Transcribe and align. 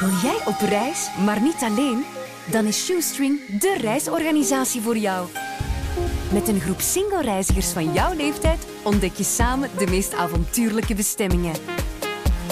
Wil 0.00 0.08
jij 0.22 0.38
op 0.44 0.60
reis, 0.68 1.10
maar 1.24 1.40
niet 1.40 1.62
alleen? 1.62 2.04
Dan 2.50 2.64
is 2.64 2.84
Shoestring 2.84 3.58
de 3.60 3.76
reisorganisatie 3.80 4.80
voor 4.80 4.96
jou. 4.96 5.28
Met 6.32 6.48
een 6.48 6.60
groep 6.60 6.80
single-reizigers 6.80 7.68
van 7.72 7.92
jouw 7.92 8.14
leeftijd 8.14 8.66
ontdek 8.82 9.14
je 9.14 9.24
samen 9.24 9.70
de 9.78 9.86
meest 9.86 10.14
avontuurlijke 10.14 10.94
bestemmingen. 10.94 11.54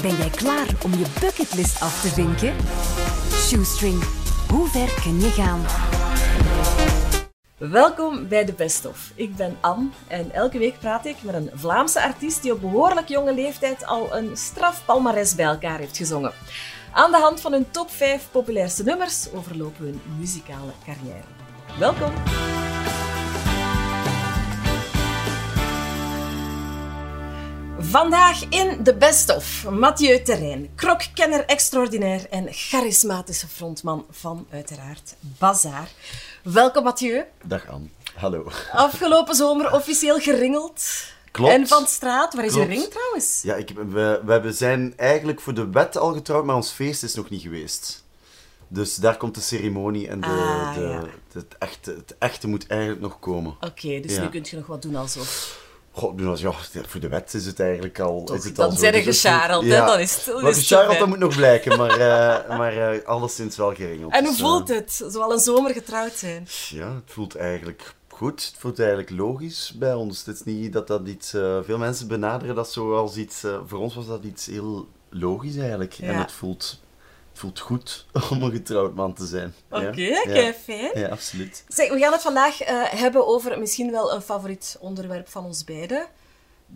Ben 0.03 0.17
jij 0.17 0.31
klaar 0.31 0.67
om 0.85 0.91
je 0.91 1.07
bucketlist 1.21 1.81
af 1.81 2.01
te 2.01 2.09
vinken? 2.09 2.55
Shoestring, 3.33 4.03
hoe 4.49 4.69
ver 4.69 5.03
kun 5.03 5.21
je 5.21 5.31
gaan? 5.31 5.65
Welkom 7.57 8.29
bij 8.29 8.45
de 8.45 8.53
Best 8.53 8.87
Of. 8.87 9.13
Ik 9.15 9.37
ben 9.37 9.57
Anne 9.61 9.89
en 10.07 10.33
elke 10.33 10.59
week 10.59 10.79
praat 10.79 11.07
ik 11.07 11.17
met 11.23 11.35
een 11.35 11.51
Vlaamse 11.55 12.03
artiest 12.03 12.43
die 12.43 12.53
op 12.53 12.61
behoorlijk 12.61 13.09
jonge 13.09 13.35
leeftijd 13.35 13.87
al 13.87 14.17
een 14.17 14.37
straf 14.37 14.85
palmares 14.85 15.35
bij 15.35 15.45
elkaar 15.45 15.79
heeft 15.79 15.97
gezongen. 15.97 16.33
Aan 16.95 17.11
de 17.11 17.17
hand 17.17 17.41
van 17.41 17.53
hun 17.53 17.71
top 17.71 17.91
5 17.91 18.29
populairste 18.31 18.83
nummers 18.83 19.33
overlopen 19.33 19.85
we 19.85 19.91
hun 19.91 20.01
muzikale 20.19 20.73
carrière. 20.85 21.25
Welkom! 21.79 22.13
Vandaag 27.79 28.49
in 28.49 28.83
de 28.83 28.95
Best 28.95 29.37
of 29.37 29.71
Mathieu 29.71 30.23
Terrein, 30.23 30.71
krokkenner 30.75 31.45
extraordinair 31.45 32.27
en 32.31 32.47
charismatische 32.51 33.49
frontman 33.49 34.07
van 34.11 34.47
uiteraard 34.51 35.15
Bazaar. 35.21 35.89
Welkom 36.43 36.85
Mathieu. 36.85 37.25
Dag 37.45 37.69
Anne. 37.69 37.89
Hallo. 38.15 38.51
Afgelopen 38.73 39.35
zomer 39.35 39.73
officieel 39.73 40.19
geringeld. 40.19 41.13
Klopt. 41.35 41.53
En 41.53 41.67
van 41.67 41.87
straat. 41.87 42.35
Waar 42.35 42.45
is 42.45 42.53
Klopt. 42.53 42.69
je 42.69 42.75
ring 42.75 42.89
trouwens? 42.91 43.41
Ja, 43.43 43.55
ik, 43.55 43.71
we, 43.89 44.21
we 44.43 44.53
zijn 44.53 44.93
eigenlijk 44.97 45.41
voor 45.41 45.55
de 45.55 45.71
wet 45.71 45.97
al 45.99 46.13
getrouwd, 46.13 46.45
maar 46.45 46.57
ons 46.57 46.71
feest 46.71 47.03
is 47.03 47.15
nog 47.15 47.31
niet 47.31 47.43
geweest. 47.43 48.05
Dus 48.69 48.95
daar 48.97 49.17
komt 49.17 49.35
de 49.35 49.41
ceremonie 49.41 50.09
en 50.09 50.21
de, 50.21 50.27
Ah, 50.27 50.75
de, 50.75 50.81
ja. 50.81 51.03
het, 51.33 51.59
echte, 51.59 51.91
het 51.91 52.15
echte 52.19 52.49
moet 52.49 52.67
eigenlijk 52.67 53.01
nog 53.01 53.19
komen. 53.19 53.57
Oké, 53.61 54.01
dus 54.01 54.15
Ja. 54.15 54.23
nu 54.23 54.29
kun 54.29 54.47
je 54.51 54.57
nog 54.57 54.67
wat 54.67 54.83
doen 54.83 54.97
alsof. 54.97 55.63
God, 55.93 56.19
doen 56.19 56.29
als, 56.29 56.41
ja, 56.41 56.53
voor 56.87 57.01
de 57.01 57.09
wet 57.09 57.35
is 57.35 57.47
het 57.47 57.61
eigenlijk 57.61 57.99
al. 58.01 58.25
Toch, 58.25 58.37
is 58.37 58.45
het 58.45 58.57
dan 58.57 58.71
al 58.71 58.77
zijn 58.77 58.95
er 58.95 59.03
gecharreld, 59.03 59.65
hè, 59.65 59.75
ja. 59.77 59.87
dan 59.87 59.99
is 60.01 60.15
het- 60.17 60.25
dan 60.25 60.45
het 60.45 60.57
gecharreld, 60.57 60.99
dat 60.99 61.09
moet 61.09 61.19
nog 61.19 61.37
blijken, 61.37 61.79
maar, 61.79 61.91
eh, 61.91 62.59
maar 62.59 62.93
eh, 62.93 63.05
alleszins 63.07 63.57
wel 63.57 63.75
geringeld. 63.75 64.13
En 64.13 64.19
hoe 64.25 64.29
Dus, 64.33 64.41
eh, 64.41 64.47
voelt 64.47 64.69
het? 64.69 65.05
Zoal 65.09 65.33
een 65.33 65.39
zomer 65.39 65.73
getrouwd 65.73 66.13
zijn. 66.17 66.49
Ja, 66.69 66.95
het 66.95 67.13
voelt 67.13 67.37
eigenlijk 67.37 67.95
goed. 68.17 68.45
Het 68.45 68.55
voelt 68.59 68.79
eigenlijk 68.79 69.11
logisch 69.11 69.73
bij 69.77 69.95
ons. 69.95 70.25
Het 70.27 70.35
is 70.37 70.43
niet 70.45 70.73
dat 70.73 70.87
dat 70.87 71.07
iets... 71.07 71.35
eh, 71.35 71.59
veel 71.63 71.79
mensen 71.79 72.09
benaderen 72.09 72.55
dat 72.55 72.73
zo 72.73 72.97
als 72.97 73.17
iets... 73.17 73.45
eh, 73.45 73.59
voor 73.67 73.79
ons 73.79 73.95
was 73.95 74.07
dat 74.07 74.25
iets 74.25 74.47
heel 74.47 74.89
logisch 75.11 75.57
eigenlijk. 75.57 75.99
En 76.01 76.13
Ja. 76.13 76.21
het 76.21 76.33
voelt, 76.33 76.81
het 77.31 77.39
voelt 77.39 77.59
goed 77.61 78.07
om 78.31 78.43
een 78.43 78.51
getrouwd 78.53 78.95
man 78.95 79.15
te 79.15 79.27
zijn. 79.27 79.55
Oké, 79.71 79.91
ja. 80.01 80.23
kei 80.23 80.53
fijn. 80.53 80.99
Ja, 80.99 81.09
absoluut. 81.09 81.65
Zeg, 81.69 81.89
we 81.93 81.99
gaan 81.99 82.13
het 82.13 82.23
vandaag 82.23 82.61
eh, 82.61 82.83
hebben 82.85 83.27
over 83.27 83.59
misschien 83.59 83.91
wel 83.91 84.13
een 84.13 84.23
favoriet 84.23 84.77
onderwerp 84.81 85.29
van 85.29 85.45
ons 85.45 85.65
beiden. 85.65 86.07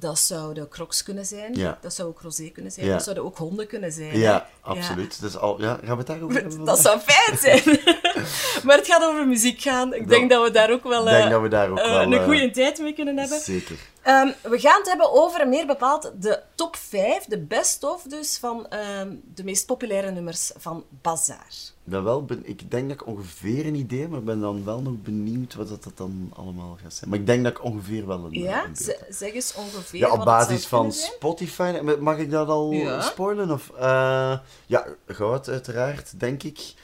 Dat 0.01 0.19
zouden 0.19 0.69
crocs 0.69 1.03
kunnen 1.03 1.27
zijn. 1.27 1.55
Ja. 1.55 1.79
Dat 1.81 1.95
zou 1.95 2.09
ook 2.09 2.21
rosé 2.21 2.49
kunnen 2.49 2.73
zijn. 2.73 2.87
Ja. 2.87 2.93
Dat 2.93 3.03
zouden 3.03 3.25
ook 3.25 3.37
honden 3.37 3.67
kunnen 3.67 3.93
zijn. 3.93 4.11
hè? 4.11 4.17
Ja, 4.19 4.49
absoluut. 4.61 5.21
Dus 5.21 5.37
al, 5.37 5.61
ja, 5.61 5.75
gaan 5.75 5.91
we 5.91 5.97
het 5.97 6.07
daarover 6.07 6.41
hebben? 6.43 6.65
Dat 6.65 6.81
zou 6.81 7.01
fijn 7.01 7.39
zijn. 7.39 7.81
maar 8.65 8.77
het 8.77 8.87
gaat 8.87 9.05
over 9.05 9.27
muziek 9.27 9.61
gaan. 9.61 9.95
Ik 9.95 10.09
denk 10.09 10.31
dat 10.31 10.45
we 10.45 10.51
daar 10.51 10.71
ook 10.71 10.83
wel, 10.83 11.05
denk 11.05 11.25
eh, 11.25 11.31
dat 11.31 11.43
we 11.43 11.49
daar 11.49 11.71
ook 11.71 11.79
eh, 11.79 11.91
wel... 11.91 12.03
een 12.03 12.13
eh, 12.13 12.25
goede 12.25 12.51
tijd 12.51 12.79
mee 12.79 12.93
kunnen 12.93 13.17
hebben. 13.19 13.41
Zeker. 13.41 13.77
Ehm, 14.03 14.31
we 14.43 14.59
gaan 14.59 14.79
het 14.79 14.89
hebben 14.89 15.13
over 15.13 15.49
meer 15.49 15.67
bepaald 15.67 16.13
de 16.17 16.43
top 16.55 16.77
5, 16.77 17.25
de 17.25 17.39
best-of 17.39 18.03
dus, 18.03 18.39
van 18.39 18.69
ehm, 18.69 19.15
de 19.35 19.45
meest 19.45 19.67
populaire 19.67 20.11
nummers 20.11 20.53
van 20.57 20.85
Bazaar. 21.03 21.55
Wel 21.89 22.25
ben, 22.25 22.41
ik 22.49 22.71
denk 22.71 22.89
dat 22.89 23.01
ik 23.01 23.07
ongeveer 23.07 23.67
een 23.67 23.75
idee 23.75 24.01
heb, 24.01 24.11
maar 24.11 24.19
ik 24.19 24.25
ben 24.25 24.41
dan 24.41 24.65
wel 24.65 24.81
nog 24.83 24.95
benieuwd 25.03 25.55
wat 25.55 25.69
dat, 25.69 25.83
dat 25.85 25.97
dan 25.97 26.33
allemaal 26.35 26.79
gaat 26.83 26.95
zijn. 26.95 27.11
Maar 27.11 27.19
ik 27.19 27.27
denk 27.27 27.43
dat 27.45 27.53
ik 27.53 27.65
ongeveer 27.65 28.07
wel 28.07 28.25
een, 28.25 28.33
Ja, 28.33 28.65
een 28.65 28.77
zeg 29.11 29.33
eens 29.33 29.55
ongeveer 29.55 29.99
Ja, 30.01 30.13
op 30.13 30.25
basis 30.25 30.67
van. 30.67 30.93
Spotify. 30.93 31.81
Mag 32.01 32.17
ik 32.19 32.31
dat 32.31 32.49
al 32.49 32.73
Ja. 32.73 33.01
spoilen? 33.01 33.51
Of, 33.51 33.71
eh, 33.79 34.39
ja, 34.67 34.87
goud 35.07 35.49
uiteraard, 35.49 36.21
denk 36.21 36.43
ik. 36.43 36.75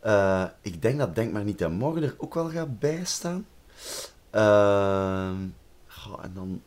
Eh, 0.00 0.44
ik 0.60 0.82
denk 0.82 0.98
dat 0.98 1.14
Denk 1.14 1.32
maar 1.32 1.44
niet 1.44 1.64
aan 1.64 1.72
morgen 1.72 2.02
er 2.02 2.14
ook 2.18 2.34
wel 2.34 2.48
gaat 2.50 2.78
bijstaan. 2.78 3.46
Ehm, 4.30 5.36
goh, 5.86 6.24
en 6.24 6.30
dan 6.34 6.62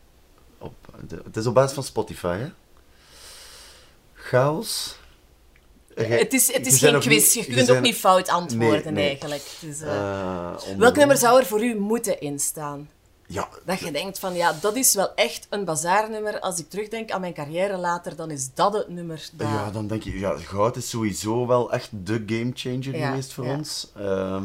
op, 0.57 0.73
de- 1.07 1.21
het 1.23 1.37
is 1.37 1.45
op 1.45 1.53
basis 1.53 1.73
van 1.73 1.83
Spotify, 1.83 2.37
hè? 2.37 2.49
Chaos. 4.13 4.96
Het 5.97 6.33
is, 6.33 6.53
het 6.53 6.67
is 6.67 6.79
geen 6.79 6.99
quiz, 6.99 7.35
niet- 7.35 7.45
je 7.45 7.53
kunt 7.53 7.65
zijn- 7.65 7.77
ook 7.77 7.83
niet 7.83 7.95
fout 7.95 8.29
antwoorden 8.29 8.83
Nee, 8.83 8.93
nee. 8.93 9.07
eigenlijk. 9.07 9.43
Dus, 9.59 9.79
welk 10.77 10.95
nummer 10.95 11.17
zou 11.17 11.39
er 11.39 11.45
voor 11.45 11.63
u 11.63 11.75
moeten 11.79 12.19
instaan? 12.21 12.89
Ja, 13.29 13.47
Dat 13.65 13.79
je 13.79 13.91
denkt 13.91 14.19
van, 14.19 14.35
ja, 14.35 14.55
dat 14.61 14.75
is 14.75 14.93
wel 14.95 15.13
echt 15.15 15.47
een 15.49 15.65
bazaarnummer. 15.65 16.39
Als 16.39 16.59
ik 16.59 16.69
terugdenk 16.69 17.11
aan 17.11 17.21
mijn 17.21 17.33
carrière 17.33 17.77
later, 17.77 18.15
dan 18.15 18.31
is 18.31 18.49
dat 18.53 18.73
het 18.73 18.89
nummer 18.89 19.29
dat... 19.33 19.47
Ja, 19.47 19.71
dan 19.71 19.87
denk 19.87 20.03
je, 20.03 20.19
ja, 20.19 20.37
goud 20.37 20.75
is 20.75 20.89
sowieso 20.89 21.47
wel 21.47 21.71
echt 21.71 21.89
de 21.91 22.23
gamechanger 22.25 22.97
Ja, 22.97 23.09
geweest 23.09 23.33
voor 23.33 23.45
ja. 23.45 23.53
ons. 23.57 23.91
Ehm, 23.97 24.43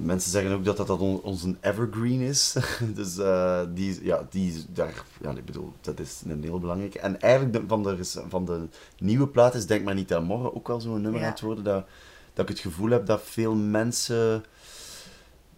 mensen 0.00 0.30
zeggen 0.30 0.52
ook 0.52 0.64
dat 0.64 0.76
dat, 0.76 0.86
dat 0.86 0.98
on- 0.98 1.22
ons 1.22 1.42
een 1.42 1.58
evergreen 1.60 2.20
is. 2.20 2.56
dus 2.94 3.18
eh, 3.18 3.60
die, 3.74 4.04
ja, 4.04 4.26
die 4.30 4.64
daar, 4.68 5.04
ja, 5.20 5.30
ik 5.30 5.44
bedoel, 5.44 5.72
dat 5.80 6.00
is 6.00 6.22
een 6.26 6.42
heel 6.42 6.60
belangrijke. 6.60 6.98
En 7.00 7.20
eigenlijk 7.20 7.64
van, 7.68 7.82
de, 7.82 8.04
van 8.28 8.44
de 8.44 8.68
nieuwe 8.98 9.28
plaat 9.28 9.54
is 9.54 9.66
Denk 9.66 9.84
maar 9.84 9.94
niet 9.94 10.14
aan 10.14 10.24
morgen 10.24 10.54
ook 10.54 10.68
wel 10.68 10.80
zo'n 10.80 11.00
nummer 11.00 11.20
Ja. 11.20 11.26
aan 11.26 11.32
het 11.32 11.40
worden. 11.40 11.64
Dat, 11.64 11.84
dat 12.32 12.44
ik 12.48 12.50
het 12.56 12.64
gevoel 12.64 12.90
heb 12.90 13.06
dat 13.06 13.20
veel 13.24 13.54
mensen 13.54 14.44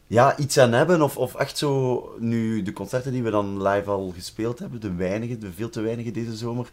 ja, 0.06 0.36
iets 0.36 0.58
aan 0.58 0.72
hebben. 0.72 1.02
Of, 1.02 1.16
of 1.16 1.34
echt 1.34 1.58
zo, 1.58 2.02
nu 2.18 2.62
de 2.62 2.72
concerten 2.72 3.12
die 3.12 3.22
we 3.22 3.30
dan 3.30 3.62
live 3.62 3.90
al 3.90 4.12
gespeeld 4.14 4.58
hebben, 4.58 4.80
de 4.80 4.94
weinige, 4.94 5.38
de 5.38 5.52
veel 5.52 5.70
te 5.70 5.80
weinige 5.80 6.10
deze 6.10 6.36
zomer, 6.36 6.68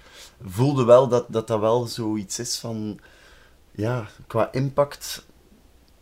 voelde 0.46 0.84
wel 0.84 1.08
dat 1.08 1.26
dat, 1.30 1.47
dat 1.47 1.59
wel 1.59 1.86
zoiets 1.86 2.40
is 2.40 2.58
van, 2.58 3.00
ja, 3.72 4.08
qua 4.28 4.52
impact, 4.52 5.26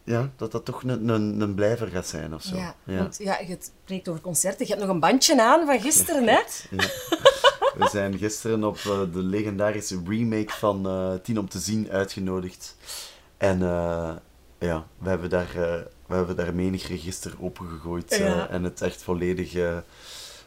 ja, 0.04 0.30
dat 0.36 0.52
dat 0.52 0.66
toch 0.66 0.84
een, 0.84 1.10
een, 1.10 1.42
een 1.42 1.56
blijver 1.56 1.88
gaat 1.88 2.08
zijn 2.08 2.34
of 2.34 2.42
zo. 2.42 2.56
Ja, 2.56 2.76
want 2.86 3.18
ja, 3.20 3.40
je 3.40 3.58
spreekt 3.84 4.08
over 4.08 4.22
concerten. 4.22 4.66
Je 4.66 4.72
hebt 4.72 4.86
nog 4.86 4.94
een 4.94 5.00
bandje 5.00 5.42
aan 5.42 5.66
van 5.66 5.80
gisteren, 5.80 6.28
hè? 6.28 6.40
Ja. 6.72 6.88
We 7.78 7.88
zijn 7.92 8.18
gisteren 8.18 8.64
op 8.64 8.78
eh, 8.78 9.00
de 9.14 9.20
legendarische 9.24 10.02
remake 10.08 10.52
van 10.54 10.88
Tien 11.24 11.40
om 11.40 11.50
te 11.50 11.60
zien 11.60 11.90
uitgenodigd. 11.92 12.76
En 13.38 13.62
eh, 13.62 14.12
ja, 14.60 14.86
we 14.98 15.10
hebben 15.10 15.30
daar, 15.30 15.52
we 16.08 16.16
hebben 16.16 16.36
daar 16.36 16.56
menig 16.56 16.88
register 16.88 17.34
opengegooid 17.40 18.16
Ja. 18.16 18.50
en 18.50 18.64
het 18.64 18.82
echt 18.82 19.04
volledig, 19.04 19.56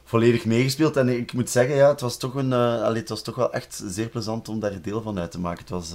volledig 0.04 0.44
meegespeeld. 0.44 0.96
En 0.96 1.08
ik 1.08 1.32
moet 1.32 1.50
zeggen, 1.50 1.76
ja, 1.76 1.88
het 1.88 2.00
was 2.00 2.16
toch, 2.16 2.34
een, 2.34 2.52
allee, 2.52 3.00
het 3.00 3.08
was 3.08 3.22
toch 3.22 3.34
wel 3.34 3.52
echt 3.52 3.82
zeer 3.86 4.08
plezant 4.08 4.48
om 4.48 4.60
daar 4.60 4.80
deel 4.82 5.02
van 5.02 5.18
uit 5.18 5.30
te 5.30 5.40
maken. 5.40 5.60
Het 5.60 5.70
was 5.70 5.92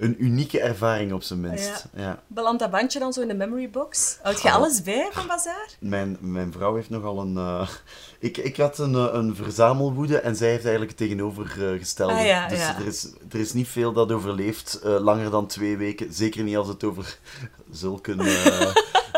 een 0.00 0.24
unieke 0.24 0.60
ervaring 0.60 1.12
op 1.12 1.22
zijn 1.22 1.40
minst. 1.40 1.84
Ja. 1.96 2.22
Belandt 2.26 2.60
dat 2.60 2.70
bandje 2.70 2.98
dan 2.98 3.12
zo 3.12 3.20
in 3.20 3.28
de 3.28 3.34
memory 3.34 3.70
box? 3.70 4.18
Houd 4.22 4.42
je 4.42 4.50
alles 4.52 4.82
bij 4.82 5.08
van 5.12 5.26
Bazaar? 5.26 5.68
Mijn, 5.78 6.16
mijn 6.20 6.52
vrouw 6.52 6.74
heeft 6.74 6.90
nogal 6.90 7.20
een. 7.20 7.36
eh, 7.36 7.68
ik, 8.28 8.36
ik 8.36 8.56
had 8.56 8.78
een, 8.78 8.94
eh, 8.94 9.08
een 9.12 9.36
verzamelwoede 9.36 10.18
en 10.20 10.36
zij 10.36 10.48
heeft 10.48 10.64
eigenlijk 10.64 10.98
het 10.98 11.08
tegenovergestelde. 11.08 12.14
Ah, 12.14 12.26
ja, 12.26 12.48
dus 12.48 12.58
ja. 12.58 12.78
Er, 12.78 12.86
is, 12.86 13.08
er 13.30 13.40
is 13.40 13.52
niet 13.52 13.68
veel 13.68 13.92
dat 13.92 14.12
overleeft 14.12 14.80
eh, 14.84 15.00
langer 15.00 15.30
dan 15.30 15.46
twee 15.46 15.76
weken. 15.76 16.12
Zeker 16.12 16.42
niet 16.42 16.56
als 16.56 16.68
het 16.68 16.84
over 16.84 17.18
zulke, 17.70 18.14
eh, 18.14 18.74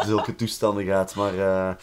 zulke 0.06 0.34
toestanden 0.34 0.84
gaat. 0.84 1.14
Maar 1.14 1.38
eh, 1.38 1.75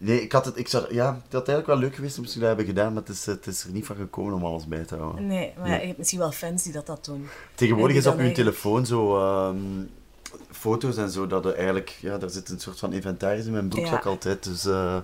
nee, 0.00 0.22
ik 0.22 0.32
had 0.32 0.44
het. 0.44 0.58
Ik 0.58 0.68
zou, 0.68 0.94
ja, 0.94 1.06
het 1.24 1.32
had 1.32 1.48
eigenlijk 1.48 1.66
wel 1.66 1.76
leuk 1.78 1.94
geweest 1.94 2.18
om 2.18 2.24
ze 2.24 2.38
dat 2.38 2.48
hebben 2.48 2.66
gedaan, 2.66 2.92
maar 2.92 3.02
het 3.02 3.10
is, 3.12 3.26
het 3.26 3.46
is 3.46 3.64
er 3.64 3.70
niet 3.70 3.86
van 3.86 3.96
gekomen 3.96 4.32
om 4.32 4.44
alles 4.44 4.66
bij 4.66 4.84
te 4.84 4.96
houden. 4.96 5.26
Nee, 5.26 5.52
maar 5.58 5.68
Nee. 5.68 5.80
je 5.80 5.86
hebt 5.86 5.98
misschien 5.98 6.18
wel 6.18 6.32
fans 6.32 6.62
die 6.62 6.72
dat, 6.72 6.86
dat 6.86 7.04
doen. 7.04 7.28
Tegenwoordig 7.54 7.96
En 7.96 8.02
is 8.02 8.08
op 8.08 8.20
je 8.20 8.32
telefoon 8.32 8.86
zo 8.86 9.16
ehm, 9.18 9.56
foto's 10.50 10.96
en 10.96 11.10
zo, 11.10 11.26
dat 11.26 11.44
er 11.46 11.54
eigenlijk, 11.54 11.96
ja, 12.00 12.18
daar 12.18 12.30
zit 12.30 12.48
een 12.48 12.60
soort 12.60 12.78
van 12.78 12.92
inventaris 12.92 13.46
in 13.46 13.52
mijn 13.52 13.68
broekzak 13.68 14.04
Ja. 14.04 14.10
altijd. 14.10 14.44
Dus 14.44 14.64
eh, 14.64 14.96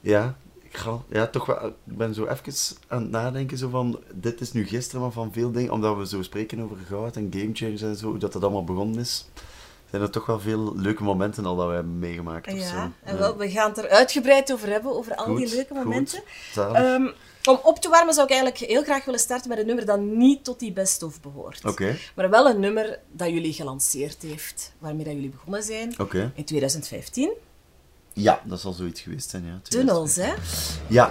ja, 0.00 0.36
ik 0.62 0.76
ga, 0.76 0.98
ja, 1.08 1.26
toch 1.26 1.46
wel, 1.46 1.66
ik 1.66 1.72
ben 1.84 2.14
zo 2.14 2.26
even 2.26 2.52
aan 2.88 3.02
het 3.02 3.10
nadenken 3.10 3.58
zo 3.58 3.68
van, 3.68 3.98
dit 4.14 4.40
is 4.40 4.52
nu 4.52 4.66
gisteren, 4.66 5.00
maar 5.00 5.10
van 5.10 5.32
veel 5.32 5.50
dingen, 5.52 5.72
omdat 5.72 5.96
we 5.96 6.06
zo 6.06 6.22
spreken 6.22 6.60
over 6.60 6.76
goud 6.88 7.16
en 7.16 7.28
gamechangers 7.36 7.82
en 7.82 7.96
zo, 7.96 8.08
hoe 8.08 8.18
dat 8.18 8.34
het 8.34 8.42
allemaal 8.42 8.64
begonnen 8.64 8.98
is, 9.00 9.26
zijn 9.92 10.04
er 10.04 10.10
toch 10.10 10.26
wel 10.26 10.40
veel 10.40 10.72
leuke 10.76 11.02
momenten 11.02 11.46
al 11.46 11.56
dat 11.56 11.68
we 11.68 11.74
hebben 11.74 11.98
meegemaakt. 11.98 12.46
of 12.52 12.58
zo. 12.60 12.74
Ja, 12.74 12.92
en 13.04 13.18
wel, 13.18 13.36
we 13.36 13.50
gaan 13.50 13.68
het 13.68 13.78
er 13.78 13.88
uitgebreid 13.88 14.52
over 14.52 14.68
hebben, 14.68 14.92
over 14.96 15.14
al 15.14 15.34
die 15.34 15.46
Goed, 15.46 15.54
leuke 15.54 15.74
goed. 15.74 15.84
momenten. 15.84 16.22
Zalig. 16.52 16.76
Ehm, 16.82 17.06
om 17.44 17.58
op 17.62 17.78
te 17.78 17.88
warmen 17.88 18.14
zou 18.14 18.26
ik 18.26 18.32
eigenlijk 18.32 18.70
heel 18.70 18.82
graag 18.82 19.04
willen 19.04 19.20
starten 19.20 19.48
met 19.48 19.58
een 19.58 19.66
nummer 19.66 19.84
dat 19.86 20.00
niet 20.00 20.44
tot 20.44 20.58
die 20.58 20.72
best-of 20.72 21.20
behoort. 21.20 21.64
Oké, 21.64 21.96
Maar 22.14 22.30
wel 22.30 22.48
een 22.48 22.60
nummer 22.60 22.98
dat 23.10 23.28
jullie 23.28 23.52
gelanceerd 23.52 24.22
heeft, 24.22 24.72
waarmee 24.78 25.04
dat 25.04 25.14
jullie 25.14 25.30
begonnen 25.30 25.62
zijn 25.62 25.94
oké. 26.00 26.32
in 26.34 26.44
2015. 26.44 27.32
Ja, 28.12 28.40
dat 28.44 28.60
zal 28.60 28.72
zoiets 28.72 29.00
geweest 29.00 29.30
zijn, 29.30 29.44
ja. 29.44 29.60
Tunnels, 29.62 30.16
hè? 30.16 30.32
Ja, 30.88 31.10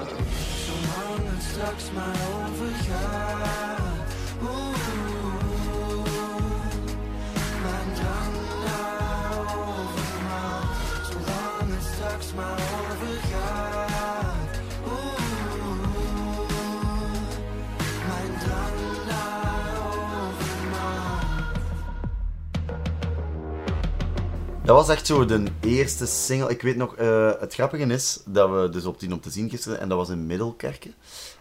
Dat 24.72 24.80
was 24.80 24.96
echt 24.96 25.08
zo 25.08 25.26
de 25.26 25.44
eerste 25.62 26.06
single. 26.06 26.50
Ik 26.50 26.62
weet 26.62 26.76
nog, 26.76 26.96
eh, 26.96 27.32
het 27.40 27.54
grappige 27.54 27.86
is 27.86 28.20
dat 28.26 28.50
we 28.50 28.70
dus 28.72 28.86
op 28.86 29.00
tien 29.00 29.14
om 29.14 29.22
te 29.22 29.30
zien 29.30 29.50
gisteren, 29.50 29.80
en 29.80 29.90
dat 29.90 29.98
was 29.98 30.10
in 30.10 30.26
Middelkerken. 30.26 30.94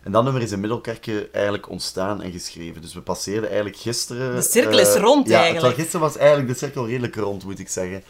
En 0.02 0.12
dat 0.12 0.24
nummer 0.24 0.42
is 0.42 0.52
in 0.52 0.60
Middelkerken 0.60 1.32
eigenlijk 1.32 1.68
ontstaan 1.68 2.22
en 2.22 2.32
geschreven. 2.32 2.82
Dus 2.82 2.94
we 2.94 3.00
passeerden 3.00 3.48
eigenlijk 3.48 3.78
gisteren... 3.78 4.34
De 4.34 4.42
cirkel 4.42 4.78
is 4.78 4.94
eh, 4.94 5.00
rond 5.00 5.28
ja, 5.28 5.34
eigenlijk. 5.34 5.60
terwijl 5.60 5.74
gisteren 5.74 6.06
was 6.06 6.16
eigenlijk 6.16 6.48
de 6.48 6.58
cirkel 6.58 6.86
redelijk 6.86 7.16
rond, 7.16 7.44
moet 7.44 7.58
ik 7.58 7.68
zeggen. 7.68 8.02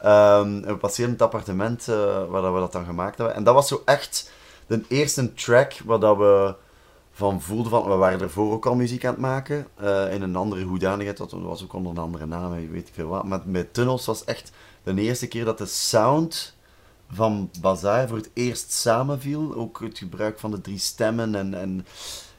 En 0.00 0.66
we 0.66 0.76
passeerden 0.76 1.12
het 1.12 1.22
appartement 1.22 1.88
eh, 1.88 1.96
waar 2.28 2.42
dat 2.42 2.52
we 2.52 2.58
dat 2.58 2.72
dan 2.72 2.84
gemaakt 2.84 3.18
hebben. 3.18 3.36
En 3.36 3.44
dat 3.44 3.54
was 3.54 3.68
zo 3.68 3.82
echt 3.84 4.30
de 4.66 4.80
eerste 4.88 5.34
track 5.34 5.72
waar 5.84 6.00
dat 6.00 6.16
we 6.16 6.54
van 7.12 7.42
voelden 7.42 7.70
van... 7.70 7.88
We 7.88 7.94
waren 7.94 8.20
ervoor 8.20 8.52
ook 8.52 8.66
al 8.66 8.74
muziek 8.74 9.04
aan 9.04 9.12
het 9.12 9.20
maken. 9.20 9.66
in 10.10 10.22
een 10.22 10.36
andere 10.36 10.62
hoedanigheid. 10.62 11.16
Dat 11.16 11.30
was 11.30 11.62
ook 11.62 11.72
onder 11.72 11.92
een 11.92 11.98
andere 11.98 12.26
naam, 12.26 12.70
weet 12.70 12.88
ik 12.88 12.94
veel 12.94 13.08
wat. 13.08 13.24
Maar 13.24 13.40
met 13.44 13.74
Tunnels 13.74 14.06
was 14.06 14.24
echt 14.24 14.52
de 14.96 15.02
eerste 15.02 15.26
keer 15.26 15.44
dat 15.44 15.58
de 15.58 15.66
sound 15.66 16.54
van 17.12 17.50
Bazaar 17.60 18.08
voor 18.08 18.16
het 18.16 18.30
eerst 18.32 18.72
samenviel. 18.72 19.54
Ook 19.54 19.80
het 19.80 19.98
gebruik 19.98 20.38
van 20.38 20.50
de 20.50 20.60
drie 20.60 20.78
stemmen 20.78 21.34
en... 21.34 21.54
en 21.54 21.86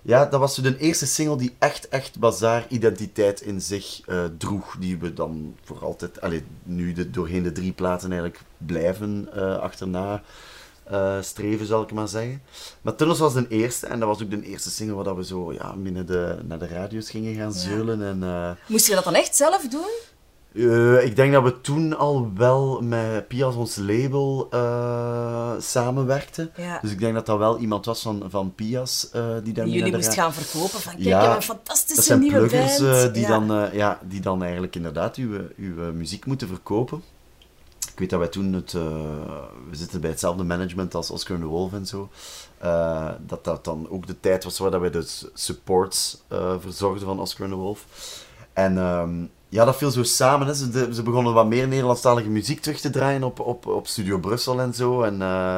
ja, 0.02 0.26
dat 0.26 0.40
was 0.40 0.56
de 0.56 0.78
eerste 0.78 1.06
single 1.06 1.38
die 1.38 1.56
echt, 1.60 1.88
echt 1.88 2.20
Bazaar 2.20 2.66
identiteit 2.70 3.42
in 3.42 3.62
zich 3.62 4.02
eh, 4.06 4.24
droeg. 4.38 4.76
Die 4.80 4.98
we 4.98 5.14
dan 5.14 5.56
voor 5.64 5.84
altijd, 5.84 6.22
allee, 6.22 6.44
nu 6.64 6.94
de, 6.94 7.10
doorheen 7.10 7.44
de 7.44 7.52
drie 7.52 7.72
platen 7.72 8.12
eigenlijk 8.12 8.42
blijven 8.58 9.30
eh, 9.34 9.58
achterna 9.58 10.22
eh, 10.84 11.22
streven, 11.22 11.66
zal 11.66 11.82
ik 11.82 11.92
maar 11.92 12.08
zeggen. 12.08 12.42
Maar 12.82 12.96
Tunnels 12.96 13.20
was 13.20 13.34
de 13.34 13.48
eerste 13.48 13.88
en 13.88 14.00
dat 14.00 14.08
was 14.08 14.22
ook 14.22 14.30
de 14.30 14.42
eerste 14.42 14.70
single 14.70 14.96
waar 14.96 15.04
dat 15.04 15.16
we 15.16 15.26
zo 15.26 15.54
ja, 15.54 15.76
binnen 15.76 16.06
de, 16.06 16.40
naar 16.44 16.60
de 16.60 16.68
radio's 16.68 17.10
gingen 17.10 17.36
gaan 17.36 17.54
zeulen. 17.54 18.04
En, 18.04 18.58
Moest 18.68 18.88
je 18.88 18.96
dat 18.96 19.04
dan 19.04 19.16
echt 19.16 19.36
zelf 19.36 19.68
doen? 19.68 20.09
Eh, 20.54 21.06
ik 21.06 21.16
denk 21.16 21.34
dat 21.34 21.44
we 21.44 21.62
toen 21.62 21.98
al 21.98 22.32
wel 22.36 22.82
met 22.82 23.28
Pias, 23.28 23.56
ons 23.56 23.76
label, 23.76 24.48
eh, 24.52 25.52
samenwerkten. 25.60 26.52
Ja. 26.56 26.80
Dus 26.82 26.92
ik 26.92 27.00
denk 27.00 27.14
dat 27.14 27.26
dat 27.26 27.38
wel 27.38 27.58
iemand 27.58 27.86
was 27.86 28.02
van, 28.02 28.24
van 28.30 28.56
Pias 28.56 29.10
uh, 29.16 29.34
die 29.34 29.42
Die 29.42 29.54
daarmee 29.54 29.74
jullie 29.78 29.96
moest 29.96 30.14
gaan 30.14 30.34
verkopen 30.34 30.80
van 30.80 30.94
kijk, 30.94 31.06
Ja, 31.06 31.18
ik 31.18 31.22
heb 31.24 31.30
een 31.32 31.36
Dat 31.36 31.44
fantastische 31.58 32.02
zijn 32.02 32.20
nieuwe 32.20 32.38
pluggers 32.38 32.80
band. 32.80 32.94
eh, 33.08 33.14
die, 33.14 33.22
Ja. 33.22 33.40
dan, 33.40 33.70
ja, 33.74 34.00
die 34.04 34.22
dan 34.22 34.42
eigenlijk 34.44 34.76
inderdaad 34.76 35.16
uw, 35.16 35.40
uw 35.58 35.94
muziek 35.94 36.26
moeten 36.26 36.48
verkopen. 36.48 37.04
Ik 37.92 38.00
weet 38.00 38.10
dat 38.10 38.20
wij 38.20 38.28
toen 38.28 38.54
het... 38.54 38.72
we 38.72 39.76
zitten 39.76 40.02
bij 40.02 40.10
hetzelfde 40.10 40.44
management 40.44 40.96
als 40.96 41.12
Oscar 41.12 41.36
en 41.36 41.42
de 41.42 41.48
Wolf 41.48 41.74
en 41.74 41.86
zo. 41.86 42.10
dat 43.28 43.44
dat 43.44 43.64
dan 43.66 43.90
ook 43.90 44.08
de 44.08 44.20
tijd 44.20 44.44
was 44.44 44.58
waar 44.60 44.72
dat 44.72 44.82
wij 44.82 44.90
de 44.92 45.06
supports 45.34 46.22
verzorgden 46.60 47.08
van 47.08 47.20
Oscar 47.20 47.44
en 47.46 47.52
de 47.52 47.58
Wolf. 47.58 47.86
En 48.54 48.78
ehm, 48.78 49.26
ja, 49.50 49.66
dat 49.66 49.78
viel 49.78 49.92
zo 49.92 50.04
samen. 50.04 50.48
Hè. 50.48 50.54
Ze, 50.54 50.70
de- 50.70 50.94
ze 50.94 51.04
begonnen 51.04 51.34
wat 51.34 51.48
meer 51.48 51.68
Nederlandstalige 51.68 52.30
muziek 52.30 52.62
terug 52.62 52.80
te 52.80 52.90
draaien 52.90 53.24
op, 53.24 53.40
op, 53.40 53.66
op 53.68 53.88
Studio 53.88 54.18
Brussel 54.18 54.60
en 54.62 54.74
zo. 54.74 55.02
En, 55.04 55.22
eh, 55.22 55.58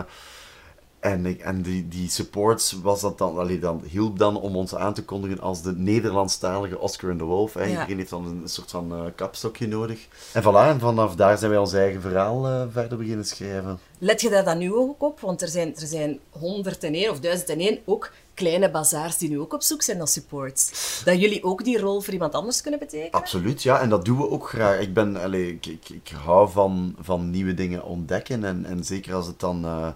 en, 0.99 1.39
en 1.41 1.61
die, 1.61 1.87
die 1.87 2.09
supports 2.09 2.71
was 2.81 3.01
dat 3.01 3.17
dan, 3.17 3.37
allee, 3.37 3.59
dan, 3.59 3.81
hielp 3.89 4.19
dan 4.19 4.41
om 4.41 4.55
ons 4.55 4.75
aan 4.75 4.93
te 4.93 5.03
kondigen 5.03 5.39
als 5.39 5.61
de 5.61 5.71
Nederlandstalige 5.71 6.79
Oscar 6.79 7.09
en 7.09 7.17
de 7.17 7.23
Wolf. 7.23 7.53
Hè. 7.53 7.63
Ja. 7.63 7.69
Iedereen 7.69 7.97
heeft 7.97 8.09
dan 8.09 8.25
een, 8.25 8.49
soort 8.49 8.71
van 8.71 8.93
eh, 8.93 9.01
kapstokje 9.15 9.67
nodig. 9.67 10.07
En 10.33 10.43
voilà, 10.43 10.67
en 10.67 10.79
vanaf 10.79 11.15
daar 11.15 11.37
zijn 11.37 11.51
wij 11.51 11.59
ons 11.59 11.73
eigen 11.73 12.01
verhaal 12.01 12.47
eh, 12.47 12.61
verder 12.71 12.97
beginnen 12.97 13.25
schrijven. 13.25 13.79
Let 13.97 14.21
je 14.21 14.29
daar 14.29 14.43
dan 14.43 14.57
nu 14.57 14.73
ook 14.73 15.03
op? 15.03 15.19
Want 15.19 15.41
er 15.41 15.47
zijn, 15.47 15.75
er 15.75 15.87
zijn 15.87 16.19
101 16.29 17.09
of 17.11 17.19
1001 17.19 17.79
ook 17.85 18.11
kleine 18.41 18.71
bazaars 18.71 19.17
die 19.17 19.29
nu 19.29 19.39
ook 19.39 19.53
op 19.53 19.61
zoek 19.61 19.81
zijn 19.81 19.97
naar 19.97 20.07
supports. 20.07 21.01
Dat 21.05 21.19
jullie 21.19 21.43
ook 21.43 21.63
die 21.63 21.79
rol 21.79 22.01
voor 22.01 22.13
iemand 22.13 22.33
anders 22.33 22.61
kunnen 22.61 22.79
betekenen? 22.79 23.11
Absoluut, 23.11 23.63
ja. 23.63 23.79
En 23.79 23.89
dat 23.89 24.05
doen 24.05 24.17
we 24.17 24.29
ook 24.29 24.49
graag. 24.49 24.79
Ik, 24.79 24.93
ben, 24.93 25.21
allee, 25.21 25.47
ik, 25.47 25.65
ik, 25.65 25.89
ik 25.89 26.13
hou 26.23 26.49
van, 26.51 26.95
van 26.99 27.29
nieuwe 27.29 27.53
dingen 27.53 27.83
ontdekken. 27.83 28.43
En, 28.43 28.65
en 28.65 28.83
zeker 28.83 29.13
als 29.13 29.27
het 29.27 29.39
dan 29.39 29.65
eh, 29.65 29.87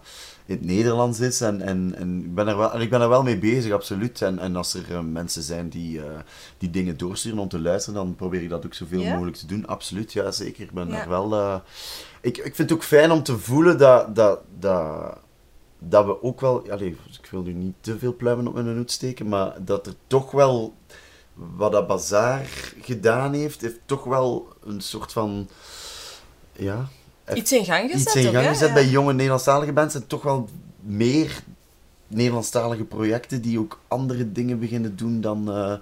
in 0.45 0.56
het 0.56 0.65
Nederlands 0.65 1.19
is. 1.19 1.42
En, 1.42 1.62
en, 1.62 1.94
en 1.97 2.24
ik, 2.24 2.36
ben 2.36 2.47
er 2.47 2.57
wel, 2.57 2.81
ik 2.81 2.89
ben 2.89 3.01
er 3.01 3.09
wel 3.09 3.24
mee 3.24 3.38
bezig, 3.38 3.71
absoluut. 3.71 4.21
En, 4.21 4.39
en 4.39 4.56
als 4.56 4.74
er 4.74 4.86
eh, 4.91 5.00
mensen 5.00 5.44
zijn 5.44 5.69
die, 5.69 6.00
eh, 6.00 6.19
die 6.57 6.69
dingen 6.69 6.98
doorsturen 6.98 7.39
om 7.39 7.50
te 7.50 7.59
luisteren, 7.59 8.00
dan 8.00 8.15
probeer 8.15 8.41
ik 8.41 8.50
dat 8.50 8.65
ook 8.65 8.74
zoveel 8.74 9.03
mogelijk 9.03 9.38
te 9.38 9.45
doen. 9.48 9.68
Absoluut, 9.68 10.13
ja, 10.13 10.31
zeker. 10.31 10.63
Ik 10.63 10.71
ben 10.71 10.88
Ja. 10.88 10.95
daar 10.95 11.09
wel... 11.09 11.62
ik, 12.21 12.38
ik 12.38 12.56
vind 12.56 12.69
het 12.69 12.74
ook 12.74 12.83
fijn 12.83 13.12
om 13.12 13.24
te 13.24 13.38
voelen 13.38 13.77
dat... 13.77 14.15
dat, 14.15 14.39
dat 14.59 15.24
dat 15.90 16.06
we 16.06 16.24
ook 16.24 16.42
wel, 16.42 16.66
ik 16.80 17.28
wil 17.32 17.42
nu 17.42 17.54
niet 17.54 17.74
te 17.80 17.98
veel 17.98 18.16
pluimen 18.16 18.48
op 18.48 18.54
mijn 18.54 18.78
hoed 18.78 18.92
steken, 18.92 19.28
maar 19.28 19.54
dat 19.66 19.88
er 19.88 19.94
toch 20.08 20.32
wel, 20.32 20.74
wat 21.34 21.72
dat 21.72 21.88
Bazaar 21.88 22.46
gedaan 22.82 23.34
heeft, 23.34 23.62
heeft 23.62 23.80
toch 23.86 24.04
wel 24.04 24.48
een 24.64 24.82
soort 24.82 25.12
van, 25.12 25.50
ja... 26.52 26.88
Iets 27.34 27.52
in 27.52 27.66
gang 27.66 27.92
gezet 27.92 28.16
iets 28.16 28.26
in 28.26 28.34
gang 28.34 28.48
gezet 28.48 28.74
bij 28.74 28.88
jonge 28.88 29.14
Nederlandstalige 29.14 29.74
bands 29.74 29.96
en 29.96 30.08
toch 30.08 30.24
wel 30.24 30.50
meer 30.80 31.44
Nederlandstalige 32.08 32.84
projecten 32.84 33.42
die 33.42 33.60
ook 33.60 33.80
andere 33.88 34.32
dingen 34.32 34.60
beginnen 34.60 34.96
doen 34.96 35.22
dan... 35.22 35.52
eh 35.52 35.74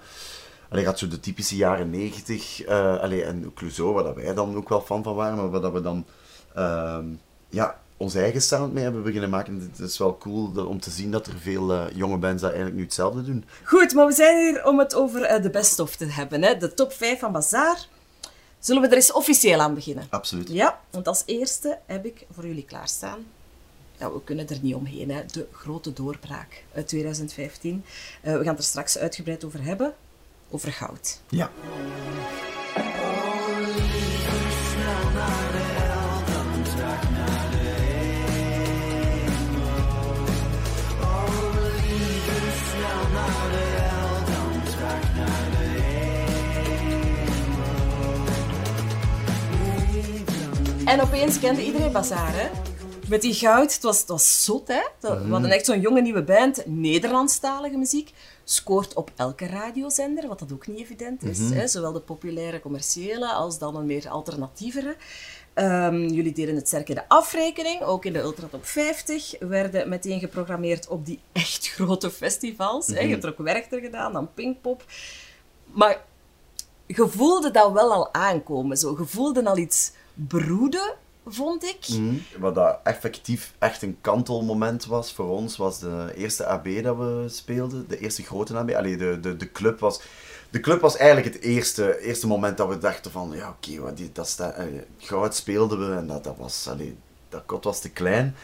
Allee, 0.70 0.86
gaat 0.86 1.00
zo 1.00 1.08
de 1.08 1.20
typische 1.20 1.56
jaren 1.56 1.90
negentig, 1.90 2.66
allee, 2.68 3.24
en 3.24 3.52
Clouseau, 3.54 3.94
waar 3.94 4.04
dat 4.04 4.16
wij 4.16 4.34
dan 4.34 4.56
ook 4.56 4.70
wel 4.70 4.82
fan 4.82 5.04
van 5.04 5.16
waren, 5.16 5.38
maar 5.38 5.50
waar 5.50 5.62
dat 5.62 5.74
we 5.74 5.82
dan 5.82 6.06
ehm, 6.56 7.06
ja, 7.50 7.80
onze 8.04 8.20
eigen 8.20 8.42
sound 8.42 8.74
mee 8.74 8.84
hebben 8.84 9.04
beginnen 9.04 9.30
maken. 9.30 9.72
Het 9.76 9.90
is 9.90 9.98
wel 9.98 10.18
cool 10.18 10.66
om 10.66 10.80
te 10.80 10.90
zien 10.90 11.12
dat 11.12 11.28
er 11.28 11.40
veel 11.40 11.74
eh, 11.74 11.86
jonge 11.96 12.18
bands 12.18 12.42
dat 12.42 12.50
eigenlijk 12.50 12.80
nu 12.80 12.84
hetzelfde 12.84 13.24
doen. 13.24 13.46
Goed, 13.64 13.94
maar 13.94 14.06
we 14.06 14.14
zijn 14.14 14.38
hier 14.38 14.66
om 14.66 14.80
het 14.80 14.96
over 14.96 15.22
eh, 15.22 15.42
de 15.42 15.50
best 15.50 15.80
of 15.80 15.96
te 15.96 16.06
hebben. 16.06 16.44
Hè? 16.44 16.58
De 16.58 16.74
top 16.74 16.94
5 16.94 17.20
van 17.20 17.32
Bazaar. 17.32 17.88
Zullen 18.60 18.82
we 18.82 18.88
er 18.88 18.96
eens 18.96 19.12
officieel 19.12 19.60
aan 19.60 19.74
beginnen? 19.74 20.08
Absoluut. 20.10 20.50
Ja, 20.50 20.80
want 20.90 21.08
als 21.08 21.24
eerste 21.26 21.80
heb 21.86 22.06
ik 22.06 22.26
voor 22.32 22.48
jullie 22.48 22.66
klaarstaan. 22.66 23.26
Ja, 23.98 24.12
we 24.12 24.24
kunnen 24.24 24.50
er 24.50 24.60
niet 24.62 24.76
omheen, 24.76 25.12
hè. 25.12 25.26
de 25.26 25.48
grote 25.52 25.94
doorbraak 25.94 26.64
uit 26.74 26.88
2015. 26.88 27.84
Eh, 28.22 28.34
we 28.38 28.44
gaan 28.44 28.48
het 28.48 28.58
er 28.58 28.64
straks 28.64 28.98
uitgebreid 28.98 29.44
over 29.44 29.64
hebben. 29.64 29.94
Over 30.50 30.72
goud. 30.72 31.20
Ja. 31.30 31.52
En 50.86 51.02
opeens 51.02 51.40
kende 51.40 51.66
iedereen 51.66 51.92
Bazaar, 51.92 52.32
hè? 52.36 52.50
Met 53.10 53.22
die 53.22 53.34
goud, 53.34 53.74
het 53.74 53.84
was, 53.84 54.00
het 54.00 54.08
was 54.08 54.44
zot, 54.44 54.68
hè? 54.68 54.82
Dat- 55.00 55.22
We 55.24 55.32
hadden 55.32 55.52
echt 55.52 55.66
zo'n 55.66 55.80
jonge 55.80 56.02
nieuwe 56.02 56.24
band, 56.24 56.66
Nederlandstalige 56.66 57.78
muziek. 57.78 58.12
Scoort 58.44 58.94
op 58.94 59.12
elke 59.16 59.46
radiozender, 59.48 60.28
wat 60.28 60.40
dat 60.40 60.52
ook 60.54 60.68
niet 60.68 60.80
evident 60.80 61.24
is. 61.24 61.40
Hè? 61.40 61.68
Zowel 61.68 61.92
de 61.92 62.00
populaire 62.00 62.60
commerciële 62.60 63.28
als 63.34 63.58
dan 63.60 63.76
een 63.76 63.86
meer 63.86 64.10
alternatievere. 64.10 64.96
Ehm, 65.54 66.08
jullie 66.08 66.34
deden 66.34 66.56
het 66.56 66.68
sterk 66.68 66.90
in 66.90 66.96
de 66.96 67.08
afrekening, 67.10 67.82
ook 67.82 68.06
in 68.06 68.14
de 68.14 68.20
Ultra 68.20 68.48
Top 68.48 68.66
50. 68.66 69.36
Werden 69.40 69.90
meteen 69.90 70.20
geprogrammeerd 70.20 70.88
op 70.88 71.06
die 71.06 71.20
echt 71.32 71.68
grote 71.70 72.12
festivals. 72.12 72.88
hè? 72.88 73.00
Je 73.00 73.08
hebt 73.10 73.24
er 73.24 73.30
ook 73.30 73.38
Werchter 73.38 73.80
gedaan, 73.80 74.14
dan 74.14 74.34
Pinkpop. 74.34 74.84
Maar 75.66 76.04
je 76.86 77.08
voelde 77.08 77.52
dat 77.52 77.72
wel 77.72 77.92
al 77.94 78.14
aankomen. 78.14 78.78
Zo. 78.78 78.96
Je 79.00 79.06
voelde 79.06 79.46
al 79.46 79.58
iets 79.58 79.92
broeden, 80.14 80.94
vond 81.28 81.64
ik. 81.64 81.88
Mhm. 81.90 82.16
Wat 82.40 82.56
dat 82.56 82.80
effectief 82.84 83.54
echt 83.60 83.82
een 83.82 83.98
kantelmoment 84.02 84.86
was 84.86 85.14
voor 85.14 85.30
ons, 85.30 85.58
was 85.58 85.80
de 85.80 86.12
eerste 86.16 86.46
AB 86.46 86.68
dat 86.84 86.98
we 86.98 87.26
speelden. 87.30 87.86
De 87.88 88.00
eerste 88.00 88.24
grote 88.24 88.58
AB. 88.58 88.70
Allee, 88.72 88.98
de, 88.98 89.20
de, 89.22 89.38
de 89.38 89.52
club 89.52 89.80
was... 89.80 90.02
De 90.50 90.60
club 90.60 90.82
was 90.82 90.98
eigenlijk 90.98 91.34
het 91.34 91.44
eerste, 91.44 92.00
eerste 92.00 92.28
moment 92.28 92.58
dat 92.58 92.68
we 92.70 92.78
dachten 92.78 93.12
van, 93.12 93.32
ja 93.36 93.50
oké, 93.50 93.80
wat 93.82 93.98
die 93.98 94.10
dat 94.14 94.28
sta, 94.28 94.52
eh, 94.52 94.66
goud 94.98 95.36
speelden 95.36 95.90
we 95.90 95.96
en 95.96 96.08
dat, 96.08 96.24
dat 96.24 96.36
was, 96.38 96.68
allee, 96.68 96.98
dat 97.30 97.44
kot 97.46 97.64
was 97.64 97.82
te 97.82 97.90
klein. 97.90 98.36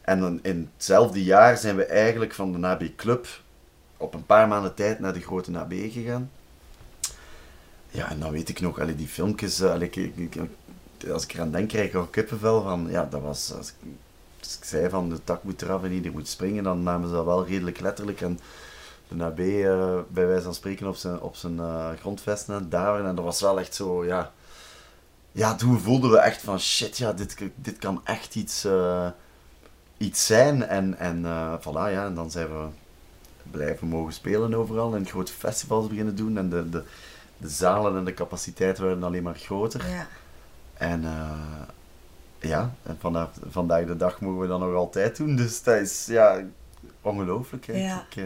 En 0.00 0.20
dan 0.20 0.38
in 0.42 0.70
hetzelfde 0.76 1.24
jaar 1.24 1.56
zijn 1.56 1.76
we 1.76 1.84
eigenlijk 1.84 2.34
van 2.34 2.52
de 2.60 2.66
AB 2.66 2.82
Club 2.96 3.26
op 3.96 4.14
een 4.14 4.26
paar 4.26 4.48
maanden 4.48 4.74
tijd 4.74 4.98
naar 5.00 5.12
de 5.12 5.20
grote 5.20 5.58
AB 5.58 5.72
gegaan. 5.72 6.30
Ja, 7.90 8.10
en 8.10 8.20
dan 8.20 8.30
weet 8.30 8.48
ik 8.48 8.60
nog, 8.60 8.80
allee, 8.80 8.94
die 8.96 9.08
filmpjes, 9.08 9.60
eh, 9.60 9.70
allee, 9.70 9.90
ik- 9.90 10.34
als 11.12 11.24
ik 11.24 11.34
eraan 11.34 11.50
denk, 11.50 11.68
krijg 11.68 11.88
ik 11.88 11.94
al 11.94 12.06
kippenvel 12.06 12.62
van, 12.62 12.86
ja, 12.90 13.04
dat 13.10 13.20
was, 13.20 13.54
als 13.56 13.68
ik, 13.68 13.74
zei 14.40 14.88
van 14.88 15.08
de 15.08 15.24
tak 15.24 15.42
moet 15.42 15.62
eraf 15.62 15.82
en 15.84 15.92
ieder 15.92 16.12
moet 16.12 16.28
springen, 16.28 16.64
dan 16.64 16.82
namen 16.82 17.08
ze 17.08 17.14
dat 17.14 17.24
wel 17.24 17.46
redelijk 17.46 17.80
letterlijk. 17.80 18.20
En 18.20 18.38
de 19.08 19.14
NAB, 19.14 19.38
eh, 19.38 19.98
bij 20.08 20.26
wijze 20.26 20.42
van 20.42 20.54
spreken, 20.54 20.86
op 20.86 20.96
zijn, 20.96 21.20
op 21.20 21.36
zijn 21.36 21.58
eh, 21.58 21.90
grondvesten 22.00 22.70
daveren. 22.70 23.06
En 23.06 23.14
dat 23.14 23.24
was 23.24 23.40
wel 23.40 23.58
echt 23.58 23.74
zo, 23.74 24.04
ja... 24.04 24.32
Ja, 25.32 25.54
toen 25.54 25.78
voelden 25.78 26.10
we 26.10 26.18
echt 26.18 26.42
van, 26.42 26.60
shit, 26.60 26.98
ja, 26.98 27.12
dit, 27.12 27.36
dit 27.54 27.78
kan 27.78 28.00
echt 28.04 28.34
iets, 28.34 28.64
eh, 28.64 29.08
iets 29.96 30.26
zijn. 30.26 30.66
En, 30.66 30.98
en 30.98 31.22
voilà, 31.60 31.92
ja, 31.92 32.04
en 32.04 32.14
dan 32.14 32.30
zijn 32.30 32.48
we 32.48 32.66
blijven 33.50 33.88
mogen 33.88 34.12
spelen 34.12 34.54
overal 34.54 34.94
en 34.94 35.06
grote 35.06 35.32
festivals 35.32 35.86
beginnen 35.86 36.16
doen. 36.16 36.38
En 36.38 36.48
de, 36.48 36.68
de, 36.68 36.82
de 37.36 37.48
zalen 37.48 37.96
en 37.96 38.04
de 38.04 38.14
capaciteit 38.14 38.78
werden 38.78 39.02
alleen 39.02 39.22
maar 39.22 39.38
groter. 39.38 39.88
Ja. 39.90 40.06
En 40.78 41.04
eh, 41.04 41.30
ja, 42.50 42.70
en 42.82 42.96
vandaag, 43.00 43.28
vandaag 43.50 43.86
de 43.86 43.96
dag 43.96 44.20
mogen 44.20 44.40
we 44.40 44.46
dat 44.46 44.60
nog 44.60 44.74
altijd 44.74 45.16
doen. 45.16 45.36
Dus 45.36 45.62
dat 45.62 45.76
is 45.76 46.06
ja, 46.06 46.40
ongelooflijk. 47.02 47.66
hè. 47.66 47.72
Ja. 47.72 48.06
Ik 48.10 48.16
eh, 48.16 48.24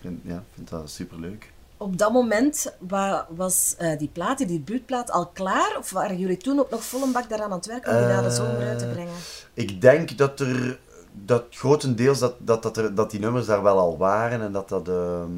vind, 0.00 0.20
ja, 0.24 0.42
vind 0.54 0.70
dat 0.70 0.90
superleuk. 0.90 1.52
Op 1.76 1.98
dat 1.98 2.12
moment 2.12 2.72
wa- 2.78 3.26
was 3.30 3.74
eh, 3.78 3.98
die 3.98 4.08
plaat, 4.12 4.38
die 4.38 4.46
debuutplaat, 4.46 5.10
al 5.10 5.26
klaar? 5.26 5.76
Of 5.78 5.90
waren 5.90 6.18
jullie 6.18 6.36
toen 6.36 6.58
ook 6.58 6.70
nog 6.70 6.84
vol 6.84 7.02
een 7.02 7.12
bak 7.12 7.28
daaraan 7.28 7.50
aan 7.50 7.56
het 7.56 7.66
werken 7.66 7.92
om 7.92 7.98
die 7.98 8.06
na 8.06 8.20
de 8.20 8.26
Eh, 8.28 8.34
zomer 8.34 8.66
uit 8.68 8.78
te 8.78 8.86
brengen? 8.86 9.12
Ik 9.54 9.80
denk 9.80 10.18
dat 10.18 10.40
er 10.40 10.78
dat 11.12 11.44
grotendeels 11.50 12.18
dat, 12.18 12.34
dat, 12.38 12.62
dat, 12.62 12.76
er, 12.76 12.94
dat 12.94 13.10
die 13.10 13.20
nummers 13.20 13.46
daar 13.46 13.62
wel 13.62 13.78
al 13.78 13.96
waren 13.96 14.40
en 14.42 14.52
dat 14.52 14.68
dat. 14.68 14.88
ehm, 14.88 15.30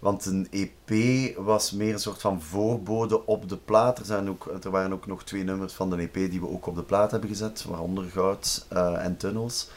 want 0.00 0.26
een 0.26 0.48
EP 0.50 0.90
was 1.36 1.72
meer 1.72 1.92
een 1.92 1.98
soort 1.98 2.20
van 2.20 2.42
voorbode 2.42 3.26
op 3.26 3.48
de 3.48 3.56
plaat. 3.56 3.98
Er, 3.98 4.04
zijn 4.04 4.28
ook, 4.28 4.50
er 4.62 4.70
waren 4.70 4.92
ook 4.92 5.06
nog 5.06 5.24
twee 5.24 5.44
nummers 5.44 5.72
van 5.72 5.90
de 5.90 5.96
EP 5.96 6.14
die 6.14 6.40
we 6.40 6.48
ook 6.48 6.66
op 6.66 6.74
de 6.74 6.82
plaat 6.82 7.10
hebben 7.10 7.28
gezet, 7.28 7.64
waaronder 7.64 8.04
Goud 8.04 8.66
eh, 8.68 9.04
en 9.04 9.16
Tunnels. 9.16 9.70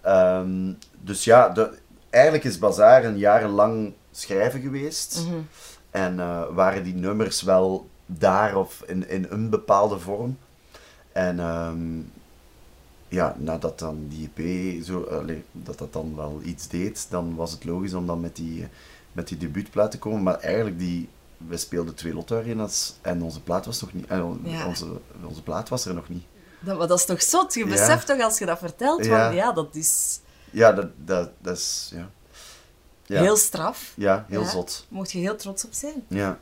Ehm, 0.00 0.72
dus 1.00 1.24
ja, 1.24 1.48
de, 1.48 1.78
eigenlijk 2.10 2.44
is 2.44 2.58
Bazaar 2.58 3.04
een 3.04 3.18
jarenlang 3.18 3.92
schrijven 4.10 4.60
geweest. 4.60 5.24
Mhm. 5.26 5.38
En 5.90 6.20
eh, 6.20 6.42
waren 6.50 6.82
die 6.84 6.94
nummers 6.94 7.42
wel 7.42 7.88
daar 8.06 8.56
of 8.56 8.82
in, 8.86 9.08
in 9.08 9.26
een 9.30 9.50
bepaalde 9.50 9.98
vorm. 9.98 10.38
En 11.12 11.40
ehm, 11.40 12.00
ja, 13.08 13.36
nadat 13.38 13.78
dan 13.78 14.06
die 14.08 14.30
EP 14.34 14.82
zo, 14.84 15.02
allee, 15.02 15.44
dat 15.52 15.78
dat 15.78 15.92
dan 15.92 16.16
wel 16.16 16.40
iets 16.44 16.68
deed, 16.68 17.06
dan 17.10 17.34
was 17.34 17.52
het 17.52 17.64
logisch 17.64 17.94
om 17.94 18.06
dan 18.06 18.20
met 18.20 18.36
die, 18.36 18.68
met 19.12 19.28
die 19.28 19.36
debuutplaat 19.38 19.90
te 19.90 19.98
komen. 19.98 20.22
Maar 20.22 20.38
eigenlijk, 20.38 20.78
die, 20.78 21.08
we 21.36 21.56
speelden 21.56 21.94
twee 21.94 22.14
Lotto 22.14 22.36
Arenas 22.38 22.94
en 23.00 23.22
onze 23.22 23.40
plaat 23.42 23.66
was 23.66 23.80
nog 23.80 23.92
niet, 23.92 24.06
eh, 24.06 24.24
Ja. 24.44 24.66
onze, 24.66 24.86
onze 25.24 25.42
plaat 25.42 25.68
was 25.68 25.84
er 25.86 25.94
nog 25.94 26.08
niet. 26.08 26.24
Dat, 26.60 26.78
maar 26.78 26.86
dat 26.88 26.98
is 26.98 27.04
toch 27.04 27.22
zot? 27.22 27.54
Je 27.54 27.60
Ja. 27.64 27.66
beseft 27.70 28.06
toch 28.06 28.20
als 28.20 28.38
je 28.38 28.46
dat 28.46 28.58
vertelt, 28.58 29.04
Ja. 29.04 29.26
van 29.26 29.34
ja, 29.36 29.52
dat 29.52 29.74
is 29.74 30.20
Ja, 30.50 30.72
dat, 30.72 30.86
dat, 30.96 31.30
dat 31.38 31.56
is, 31.56 31.90
ja. 31.94 32.10
Ja, 33.06 33.20
heel 33.20 33.36
straf. 33.36 33.92
ja, 33.96 34.24
heel 34.28 34.44
zot. 34.44 34.86
Mocht 34.88 35.12
je 35.12 35.18
heel 35.18 35.36
trots 35.36 35.64
op 35.64 35.72
zijn. 35.72 36.04
Ja. 36.08 36.38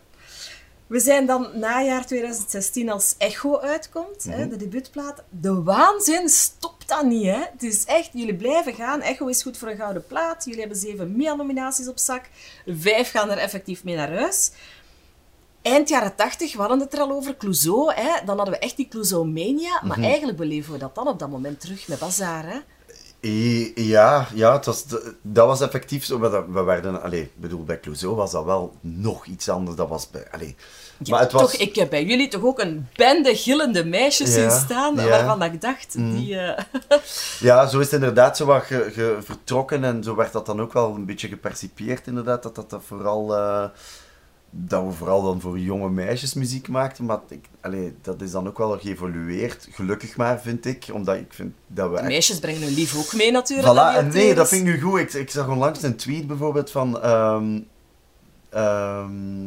We 0.88 1.00
zijn 1.00 1.26
dan 1.26 1.48
najaar 1.58 2.06
2016 2.06 2.90
als 2.90 3.14
Echo 3.18 3.58
uitkomt, 3.58 4.24
hè, 4.24 4.38
Mhm. 4.38 4.48
de 4.48 4.56
debuutplaat. 4.56 5.22
De 5.28 5.62
waanzin 5.62 6.28
stopt 6.28 6.88
dan 6.88 7.08
niet. 7.08 7.24
Hè. 7.24 7.38
Het 7.52 7.62
is 7.62 7.84
echt, 7.84 8.10
jullie 8.12 8.36
blijven 8.36 8.74
gaan. 8.74 9.00
Echo 9.00 9.26
is 9.26 9.42
goed 9.42 9.56
voor 9.58 9.68
een 9.68 9.76
gouden 9.76 10.06
plaat. 10.06 10.44
Jullie 10.44 10.60
hebben 10.60 10.78
zeven 10.78 11.16
MIA-nominaties 11.16 11.88
op 11.88 11.98
zak. 11.98 12.24
Vijf 12.66 13.10
gaan 13.10 13.30
er 13.30 13.38
effectief 13.38 13.84
mee 13.84 13.96
naar 13.96 14.12
huis. 14.12 14.50
Eind 15.62 15.88
jaren 15.88 16.14
80, 16.14 16.52
we 16.52 16.58
hadden 16.60 16.80
het 16.80 16.92
er 16.92 17.00
al 17.00 17.10
over, 17.10 17.36
Clouseau. 17.36 17.92
Hè. 17.94 18.24
Dan 18.24 18.36
hadden 18.36 18.54
we 18.54 18.60
echt 18.60 18.76
die 18.76 18.88
Clouseau-mania. 18.88 19.82
Maar 19.84 19.98
eigenlijk 20.02 20.38
beleven 20.38 20.72
we 20.72 20.78
dat 20.78 20.94
dan 20.94 21.08
op 21.08 21.18
dat 21.18 21.30
moment 21.30 21.60
terug 21.60 21.88
met 21.88 21.98
Bazaar. 21.98 22.46
Hè. 22.46 22.58
Ja, 23.74 24.26
ja 24.34 24.52
het 24.52 24.64
was, 24.66 24.84
de- 24.84 25.14
dat 25.22 25.46
was 25.46 25.60
effectief 25.60 26.04
zo. 26.04 26.18
We 26.52 26.62
werden, 26.62 27.02
allee, 27.02 27.22
ik 27.22 27.30
bedoel, 27.40 27.64
bij 27.64 27.80
Clouseau 27.80 28.14
was 28.16 28.30
dat 28.30 28.44
wel 28.44 28.74
nog 28.80 29.26
iets 29.26 29.48
anders. 29.48 29.76
Dat 29.76 29.88
was 29.88 30.10
bij, 30.10 30.26
allee. 30.30 30.56
maar 31.10 31.20
het 31.20 31.32
was, 31.32 31.42
Toch, 31.42 31.52
ik 31.60 31.74
heb 31.74 31.90
bij 31.90 32.04
jullie 32.04 32.28
toch 32.28 32.42
ook 32.44 32.58
een 32.60 32.86
bende 32.94 33.36
gillende 33.36 33.84
meisjes 33.84 34.32
zien 34.32 34.50
staan, 34.50 34.94
ja. 34.94 35.08
waarvan 35.08 35.42
ik 35.42 35.60
dacht, 35.60 35.92
die... 35.94 36.38
eh, 36.38 36.64
Ja, 37.40 37.66
zo 37.66 37.78
is 37.78 37.84
het 37.84 37.94
inderdaad 37.94 38.36
zo 38.36 38.44
wat 38.44 38.62
ge, 38.62 38.90
ge- 38.92 39.18
vertrokken 39.20 39.84
en 39.84 40.02
zo 40.02 40.14
werd 40.14 40.32
dat 40.32 40.46
dan 40.46 40.60
ook 40.60 40.72
wel 40.72 40.94
een 40.94 41.06
beetje 41.06 41.28
gepercipieerd 41.28 42.06
inderdaad. 42.06 42.42
Dat, 42.42 42.54
dat, 42.54 42.70
dat, 42.70 42.82
vooral, 42.86 43.36
eh, 43.36 43.64
dat 44.50 44.84
we 44.84 44.90
vooral 44.92 45.22
dan 45.22 45.40
voor 45.40 45.58
jonge 45.58 45.90
meisjes 45.90 46.34
muziek 46.34 46.68
maakten. 46.68 47.04
Maar 47.04 47.18
ik, 47.28 47.44
allee, 47.60 47.94
dat 48.02 48.20
is 48.20 48.30
dan 48.30 48.46
ook 48.48 48.58
wel 48.58 48.78
geëvolueerd, 48.78 49.68
gelukkig 49.70 50.16
maar, 50.16 50.40
vind 50.40 50.66
ik. 50.66 50.86
Omdat 50.92 51.16
ik 51.16 51.32
vind 51.32 51.54
dat 51.66 51.88
we 51.88 51.94
De 51.94 52.00
echt 52.00 52.08
meisjes 52.10 52.38
brengen 52.38 52.62
hun 52.62 52.74
lief 52.74 52.96
ook 52.98 53.14
mee 53.14 53.30
natuurlijk. 53.30 53.68
Voilà, 53.68 53.96
en 53.96 54.08
nee, 54.08 54.34
dat 54.34 54.48
vind 54.48 54.66
ik 54.66 54.74
nu 54.74 54.80
goed. 54.80 55.00
Ik, 55.00 55.12
ik 55.12 55.30
zag 55.30 55.48
onlangs 55.48 55.82
een 55.82 55.96
tweet 55.96 56.26
bijvoorbeeld 56.26 56.70
van... 56.70 57.02
ehm, 57.02 57.60
ehm, 58.50 59.46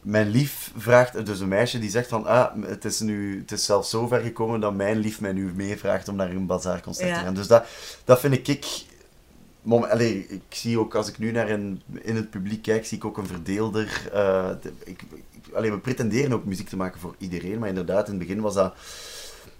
mijn 0.00 0.28
lief 0.28 0.72
vraagt... 0.76 1.26
Dus 1.26 1.40
een 1.40 1.48
meisje 1.48 1.78
die 1.78 1.90
zegt 1.90 2.08
van... 2.08 2.26
Ah, 2.26 2.54
het 2.66 2.84
is 2.84 3.00
nu... 3.00 3.38
Het 3.40 3.52
is 3.52 3.64
zelfs 3.64 3.90
zo 3.90 4.06
ver 4.06 4.20
gekomen 4.20 4.60
dat 4.60 4.74
mijn 4.74 4.96
lief 4.98 5.20
mij 5.20 5.32
nu 5.32 5.52
meevraagt 5.54 6.08
om 6.08 6.16
naar 6.16 6.30
een 6.30 6.46
bazaarconcert 6.46 7.08
Ja. 7.08 7.18
te 7.18 7.24
gaan. 7.24 7.34
Dus 7.34 7.46
dat, 7.46 7.64
dat 8.04 8.20
vind 8.20 8.48
ik... 8.48 8.84
Mom, 9.62 9.84
allee, 9.84 10.26
ik 10.28 10.42
zie 10.48 10.78
ook, 10.78 10.94
als 10.94 11.08
ik 11.08 11.18
nu 11.18 11.30
naar 11.30 11.50
een, 11.50 11.82
in 12.00 12.16
het 12.16 12.30
publiek 12.30 12.62
kijk, 12.62 12.86
zie 12.86 12.96
ik 12.96 13.04
ook 13.04 13.16
een 13.16 13.26
verdeelder. 13.26 14.02
de- 14.62 14.72
ik, 14.84 15.02
ik, 15.30 15.54
allee, 15.54 15.70
we 15.70 15.78
pretenderen 15.78 16.32
ook 16.32 16.44
muziek 16.44 16.68
te 16.68 16.76
maken 16.76 17.00
voor 17.00 17.14
iedereen, 17.18 17.58
maar 17.58 17.68
inderdaad, 17.68 18.08
in 18.08 18.14
het 18.14 18.26
begin 18.26 18.40
was 18.40 18.54
dat... 18.54 18.74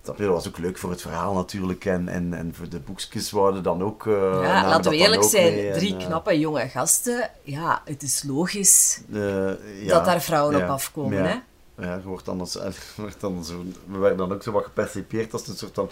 Dat 0.04 0.18
was 0.18 0.49
ook 0.49 0.59
leuk 0.59 0.78
voor 0.78 0.90
het 0.90 1.00
verhaal 1.00 1.35
natuurlijk. 1.35 1.85
En, 1.85 2.09
en, 2.09 2.35
en 2.35 2.54
voor 2.54 2.68
de 2.68 2.80
boekjes 2.80 3.30
worden 3.30 3.62
dan 3.62 3.82
ook. 3.82 4.04
namen 4.06 4.42
Ja, 4.42 4.68
laten 4.68 4.90
we 4.90 4.97
eerlijk 4.97 5.23
zijn, 5.23 5.54
mee 5.54 5.68
en, 5.68 5.78
drie 5.78 5.97
eh, 5.97 6.06
knappe 6.06 6.38
jonge 6.38 6.68
gasten. 6.68 7.30
Ja, 7.42 7.82
het 7.85 8.02
is 8.02 8.23
logisch 8.23 9.00
ja, 9.11 9.56
dat 9.87 10.04
daar 10.04 10.23
vrouwen 10.23 10.56
ja, 10.56 10.64
op 10.64 10.71
afkomen. 10.71 11.18
ja. 11.18 11.25
Hè? 11.25 11.37
Ja, 11.82 11.94
je 11.94 12.02
wordt 12.02 12.25
dan, 12.25 12.40
als, 12.40 12.59
wordt 12.97 13.21
dan 13.21 13.44
zo, 13.44 13.64
we 13.87 13.99
werden 13.99 14.18
dan 14.18 14.32
ook 14.32 14.42
zo 14.42 14.52
wat 14.52 14.64
gepercipieerd 14.64 15.32
als 15.32 15.49
een 15.49 15.56
soort 15.56 15.75
van, 15.75 15.90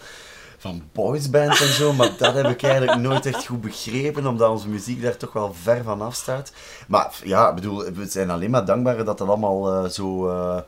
van 0.61 0.83
boysband 0.93 1.61
en 1.61 1.73
zo, 1.73 1.93
maar 1.93 2.17
dat 2.19 2.35
heb 2.35 2.47
ik 2.47 2.63
eigenlijk 2.63 3.01
nooit 3.01 3.27
echt 3.27 3.47
goed 3.47 3.61
begrepen, 3.61 4.27
omdat 4.27 4.51
onze 4.51 4.69
muziek 4.69 5.03
daar 5.03 5.17
toch 5.17 5.33
wel 5.33 5.55
ver 5.55 5.83
van 5.83 6.01
af 6.01 6.15
staat. 6.15 6.53
Maar 6.89 7.21
ja, 7.25 7.49
ik 7.49 7.55
bedoel, 7.55 7.85
we 7.93 8.07
zijn 8.07 8.31
alleen 8.31 8.51
maar 8.51 8.65
dankbaar 8.65 8.97
dat 8.97 9.19
dat 9.19 9.29
allemaal 9.29 9.73
eh, 9.73 9.91
zo, 9.91 10.29
eh, 10.29 10.61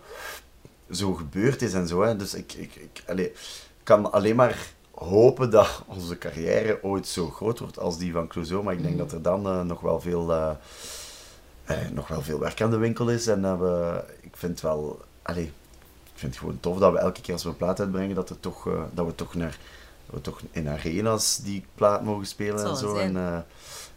zo 0.91 1.15
gebeurd 1.15 1.63
is 1.63 1.73
en 1.73 1.89
zo. 1.89 2.03
Hè. 2.03 2.17
Dus 2.17 2.35
ik, 2.35 2.53
ik, 2.53 2.75
ik 2.75 3.03
allee, 3.07 3.33
kan 3.83 4.13
alleen 4.13 4.37
maar 4.37 4.73
hopen 4.95 5.51
dat 5.51 5.83
onze 5.87 6.19
carrière 6.19 6.79
ooit 6.83 7.07
zo 7.07 7.29
groot 7.29 7.59
wordt 7.59 7.79
als 7.79 7.99
die 7.99 8.13
van 8.13 8.29
Clouseau, 8.29 8.63
maar 8.63 8.75
ik 8.75 8.83
denk 8.83 8.99
dat 8.99 9.13
er 9.13 9.23
dan 9.23 9.47
eh, 9.47 9.61
nog 9.61 9.81
wel 9.81 10.01
veel... 10.01 10.57
nog 11.93 12.09
wel 12.09 12.23
veel 12.23 12.39
werk 12.39 12.61
aan 12.63 12.71
de 12.71 12.77
winkel 12.77 13.09
is. 13.09 13.27
En 13.27 13.59
we, 13.59 14.05
ik 14.21 14.37
vind 14.37 14.61
wel, 14.61 15.01
allee, 15.23 15.53
ik 16.05 16.19
vind 16.19 16.33
het 16.33 16.41
gewoon 16.41 16.61
tof 16.61 16.79
dat 16.79 16.93
we 16.93 16.99
elke 16.99 17.21
keer 17.21 17.33
als 17.33 17.43
we 17.43 17.49
een 17.49 17.57
plaat 17.57 17.81
uitbrengen, 17.81 18.15
dat, 18.15 18.31
er 18.31 18.41
toch, 18.41 18.69
dat 18.95 19.07
we 19.07 19.15
toch 19.15 19.35
naar, 19.35 19.59
we 20.13 20.21
toch 20.21 20.41
in 20.51 20.69
arenas 20.69 21.37
die 21.37 21.65
plaat 21.75 22.05
mogen 22.05 22.27
spelen 22.27 22.67
en 22.67 22.77
zo. 22.77 22.97
En, 22.97 23.17
eh, 23.17 23.39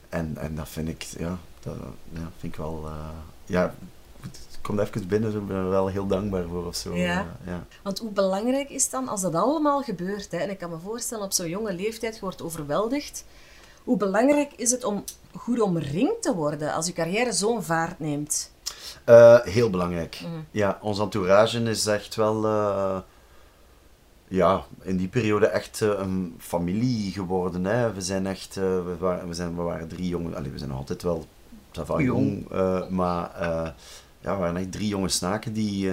en, 0.09 0.37
en 0.37 0.55
dat 0.55 0.69
vind 0.69 0.87
ik, 0.87 1.03
ja, 1.03 1.37
dat 1.59 1.75
ja, 2.13 2.31
vind 2.37 2.53
ik 2.53 2.55
wel, 2.55 2.83
eh, 2.85 3.09
ja, 3.45 3.73
het 4.21 4.59
komt 4.61 4.79
even 4.79 5.07
binnen, 5.07 5.31
zo, 5.31 5.37
ik 5.37 5.47
ben 5.47 5.57
er 5.57 5.69
wel 5.69 5.87
heel 5.87 6.07
dankbaar 6.07 6.47
voor 6.47 6.65
of 6.65 6.75
zo. 6.75 6.95
Ja. 6.95 7.19
eh, 7.19 7.47
ja. 7.47 7.65
Want 7.83 7.99
hoe 7.99 8.11
belangrijk 8.11 8.69
is 8.69 8.89
dan, 8.89 9.07
als 9.07 9.21
dat 9.21 9.35
allemaal 9.35 9.81
gebeurt, 9.81 10.31
hè, 10.31 10.37
en 10.37 10.49
ik 10.49 10.57
kan 10.57 10.69
me 10.69 10.79
voorstellen 10.79 11.23
op 11.23 11.33
zo'n 11.33 11.49
jonge 11.49 11.73
leeftijd, 11.73 12.15
je 12.15 12.21
wordt 12.21 12.41
overweldigd, 12.41 13.25
hoe 13.83 13.97
belangrijk 13.97 14.53
is 14.55 14.71
het 14.71 14.83
om 14.83 15.03
goed 15.35 15.59
omringd 15.59 16.21
te 16.21 16.35
worden 16.35 16.73
als 16.73 16.87
je 16.87 16.93
carrière 16.93 17.33
zo'n 17.33 17.63
vaart 17.63 17.99
neemt? 17.99 18.51
Heel 19.43 19.69
belangrijk. 19.69 20.19
Mhm. 20.21 20.39
Ja, 20.51 20.79
ons 20.81 20.99
entourage 20.99 21.59
is 21.59 21.85
echt 21.85 22.15
wel, 22.15 22.45
ja, 24.27 24.63
in 24.81 24.97
die 24.97 25.07
periode 25.07 25.45
echt 25.45 25.81
eh, 25.81 25.89
een 25.89 26.35
familie 26.39 27.11
geworden. 27.11 27.65
Hè. 27.65 27.93
We 27.93 28.01
zijn 28.01 28.27
echt, 28.27 28.57
eh, 28.57 28.63
we, 28.63 28.95
waren, 28.99 29.27
we, 29.27 29.33
zijn, 29.33 29.55
we 29.55 29.61
waren 29.61 29.87
drie 29.87 30.07
jongen, 30.07 30.35
allee, 30.35 30.51
we 30.51 30.57
zijn 30.57 30.69
nog 30.69 30.79
altijd 30.79 31.03
wel 31.03 31.25
ça 31.79 31.85
va, 31.85 31.99
jong, 32.01 32.51
eh, 32.51 32.87
maar 32.89 33.31
ja, 34.21 34.33
we 34.33 34.39
waren 34.39 34.57
echt 34.57 34.71
drie 34.71 34.87
jonge 34.87 35.09
snaken 35.09 35.53
die, 35.53 35.91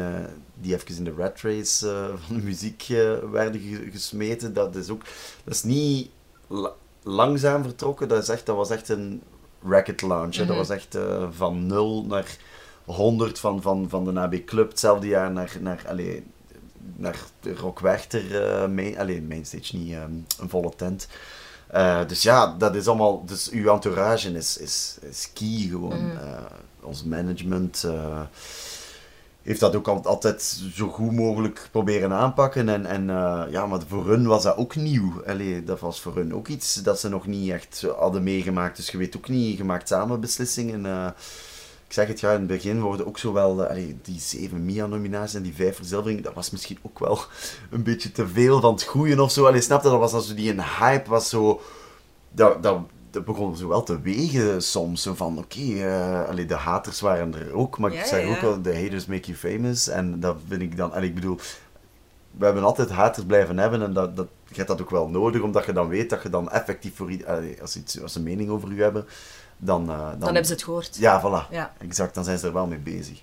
die 0.61 0.75
even 0.75 0.97
in 0.97 1.05
de 1.05 1.15
rat 1.17 1.41
race 1.41 1.87
van 2.27 2.37
de 2.37 2.43
muziek 2.43 2.87
werden 3.31 3.61
ge- 3.61 3.89
gesmeten. 3.91 4.53
Dat 4.53 4.77
is 4.77 4.89
ook, 4.91 5.03
dat 5.45 5.55
is 5.55 5.63
niet 5.63 6.09
la- 6.47 6.73
langzaam 7.03 7.63
vertrokken, 7.63 8.09
dat, 8.09 8.23
is 8.23 8.29
echt, 8.29 8.47
dat 8.47 8.57
was 8.57 8.71
echt 8.71 8.89
een 8.89 9.23
racket 9.69 10.03
launch. 10.03 10.35
hè. 10.37 10.47
Dat 10.47 10.57
was 10.57 10.69
echt 10.71 10.99
van 11.31 11.67
nul 11.67 12.05
naar 12.09 12.37
100 12.85 13.39
van, 13.39 13.63
van, 13.63 13.89
van 13.89 14.05
de 14.05 14.21
AB 14.21 14.45
Club, 14.45 14.69
hetzelfde 14.71 15.07
jaar 15.07 15.31
naar, 15.33 15.57
naar, 15.61 15.85
allee, 15.89 16.25
naar 16.97 17.17
de 17.41 17.55
Rock 17.55 17.81
Werchter, 17.81 18.43
eh 18.45 18.69
main, 18.69 18.99
allee, 18.99 19.23
mainstage 19.23 19.77
niet, 19.77 19.93
ehm, 19.93 20.13
een 20.41 20.49
volle 20.49 20.73
tent. 20.77 21.09
Eh, 21.67 22.01
dus 22.07 22.23
ja, 22.23 22.55
dat 22.59 22.75
is 22.75 22.87
allemaal, 22.87 23.25
dus 23.25 23.51
uw 23.51 23.73
entourage 23.73 24.33
is, 24.33 24.57
is, 24.57 24.97
is 25.01 25.31
key 25.35 25.67
gewoon. 25.71 26.11
Eh, 26.21 26.39
ons 26.81 27.05
management 27.05 27.85
eh, 27.85 28.21
heeft 29.43 29.61
dat 29.61 29.77
ook 29.77 29.89
al- 29.89 30.05
altijd 30.05 30.43
zo 30.75 30.89
goed 30.89 31.13
mogelijk 31.13 31.69
proberen 31.71 32.13
aanpakken. 32.13 32.69
En, 32.69 32.87
en 32.87 33.11
eh, 33.11 33.43
ja, 33.51 33.67
maar 33.67 33.81
voor 33.89 34.07
hun 34.09 34.27
was 34.27 34.43
dat 34.43 34.57
ook 34.57 34.77
nieuw. 34.77 35.23
Allee, 35.27 35.65
dat 35.65 35.81
was 35.81 36.01
voor 36.01 36.15
hun 36.17 36.35
ook 36.35 36.49
iets 36.49 36.75
dat 36.75 37.01
ze 37.01 37.09
nog 37.09 37.27
niet 37.27 37.51
echt 37.51 37.87
hadden 37.99 38.23
meegemaakt. 38.23 38.77
Dus 38.77 38.91
je 38.91 38.99
weet 38.99 39.17
ook 39.17 39.29
niet, 39.29 39.57
je 39.57 39.65
maakt 39.65 39.89
samen 39.89 40.21
beslissingen. 40.21 40.87
eh, 40.87 41.07
ik 41.93 41.99
zeg 41.99 42.07
het, 42.09 42.21
ja, 42.21 42.33
in 42.33 42.39
het 42.39 42.47
begin 42.47 42.81
worden 42.81 43.07
ook 43.07 43.19
zo 43.19 43.33
wel, 43.33 43.67
eh, 43.67 43.95
die 44.03 44.21
zeven 44.21 44.65
MIA-nominaties 44.65 45.35
en 45.35 45.43
die 45.43 45.55
vijf 45.55 45.77
verzilveringen, 45.77 46.23
dat 46.23 46.35
was 46.35 46.51
misschien 46.51 46.79
ook 46.83 46.99
wel 46.99 47.19
een 47.71 47.83
beetje 47.83 48.13
te 48.13 48.29
veel 48.29 48.61
van 48.61 48.73
het 48.73 48.83
goede 48.83 49.23
of 49.23 49.31
zo. 49.31 49.47
Allee, 49.47 49.61
snap 49.61 49.83
je, 49.83 49.89
dat 49.89 49.99
was 49.99 50.13
als 50.13 50.35
die 50.35 50.51
een 50.51 50.63
hype 50.63 51.11
was 51.11 51.29
zo, 51.29 51.61
dat, 52.31 52.63
dat, 52.63 52.79
dat 53.11 53.25
begon 53.25 53.57
zo 53.57 53.69
wel 53.69 53.83
te 53.83 54.01
wegen 54.01 54.63
soms. 54.63 55.03
Zo 55.03 55.15
van, 55.15 55.39
oké, 55.39 55.61
eh, 55.61 56.29
allee, 56.29 56.47
de 56.47 56.55
haters 56.55 57.01
waren 57.01 57.35
er 57.35 57.53
ook, 57.53 57.79
maar 57.79 57.93
Ja, 57.93 58.01
ik 58.01 58.07
zeg 58.07 58.25
ja. 58.25 58.31
ook 58.31 58.41
wel, 58.41 58.63
de 58.63 58.81
haters 58.81 59.07
make 59.07 59.27
you 59.27 59.37
famous. 59.37 59.89
En 59.89 60.21
dat 60.21 60.37
vind 60.49 60.63
ik 60.63 60.77
dan, 60.77 60.93
allee, 60.93 61.09
ik 61.09 61.15
bedoel, 61.15 61.39
we 62.31 62.45
hebben 62.45 62.65
altijd 62.65 62.91
haters 62.91 63.27
blijven 63.27 63.59
hebben 63.59 63.83
en 63.83 63.93
dat, 63.93 64.17
dat, 64.17 64.29
je 64.49 64.55
hebt 64.55 64.69
dat 64.69 64.81
ook 64.83 64.91
wel 64.91 65.09
nodig, 65.09 65.43
omdat 65.43 65.65
je 65.65 65.73
dan 65.73 65.89
weet 65.89 66.11
dat 66.11 66.23
je 66.23 66.31
dan 66.31 66.51
effectief 66.51 66.97
voor 66.97 67.27
allee, 67.27 67.61
als, 67.61 67.77
iets, 67.77 68.03
als 68.03 68.13
ze 68.13 68.19
een 68.19 68.25
mening 68.25 68.51
over 68.51 68.71
u 68.71 68.83
hebben, 68.83 69.07
dan, 69.65 69.91
eh, 69.91 69.97
dan, 69.99 70.19
Dan 70.19 70.23
hebben 70.29 70.47
ze 70.47 70.53
het 70.53 70.63
gehoord. 70.63 70.97
Ja, 70.97 71.21
voilà. 71.21 71.51
Ja. 71.51 71.73
Exact, 71.79 72.15
dan 72.15 72.25
zijn 72.25 72.39
ze 72.39 72.47
er 72.47 72.53
wel 72.53 72.67
mee 72.67 72.79
bezig. 72.79 73.23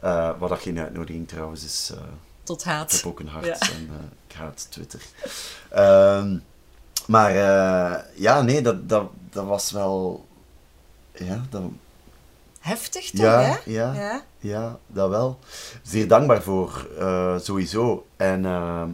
Eh, 0.00 0.30
wat 0.38 0.48
dat 0.48 0.60
geen 0.60 0.78
uitnodiging 0.78 1.28
trouwens 1.28 1.64
is. 1.64 1.90
eh, 1.94 2.00
Tot 2.42 2.60
ik 2.60 2.66
haat. 2.66 2.92
heb 2.92 3.06
ook 3.06 3.20
een 3.20 3.28
hart 3.28 3.44
Ja. 3.46 3.58
en 3.58 3.90
ik 4.28 4.34
haat 4.34 4.66
Twitter. 4.70 5.02
Ehm, 5.70 6.36
maar 7.06 7.32
ja, 8.14 8.42
nee, 8.42 8.62
dat, 8.62 8.88
dat, 8.88 9.10
dat 9.30 9.46
was 9.46 9.70
wel... 9.70 10.26
Ja, 11.14 11.42
dat, 11.50 11.62
Heftig 12.60 13.10
toch, 13.10 13.20
Ja, 13.20 13.40
hè? 13.40 13.56
ja. 13.64 13.92
ja. 13.94 14.22
ja, 14.38 14.78
dat 14.86 15.08
wel. 15.08 15.38
Zeer 15.82 16.08
dankbaar 16.08 16.42
voor, 16.42 16.86
sowieso. 17.42 18.06
En, 18.16 18.44
ehm, 18.44 18.88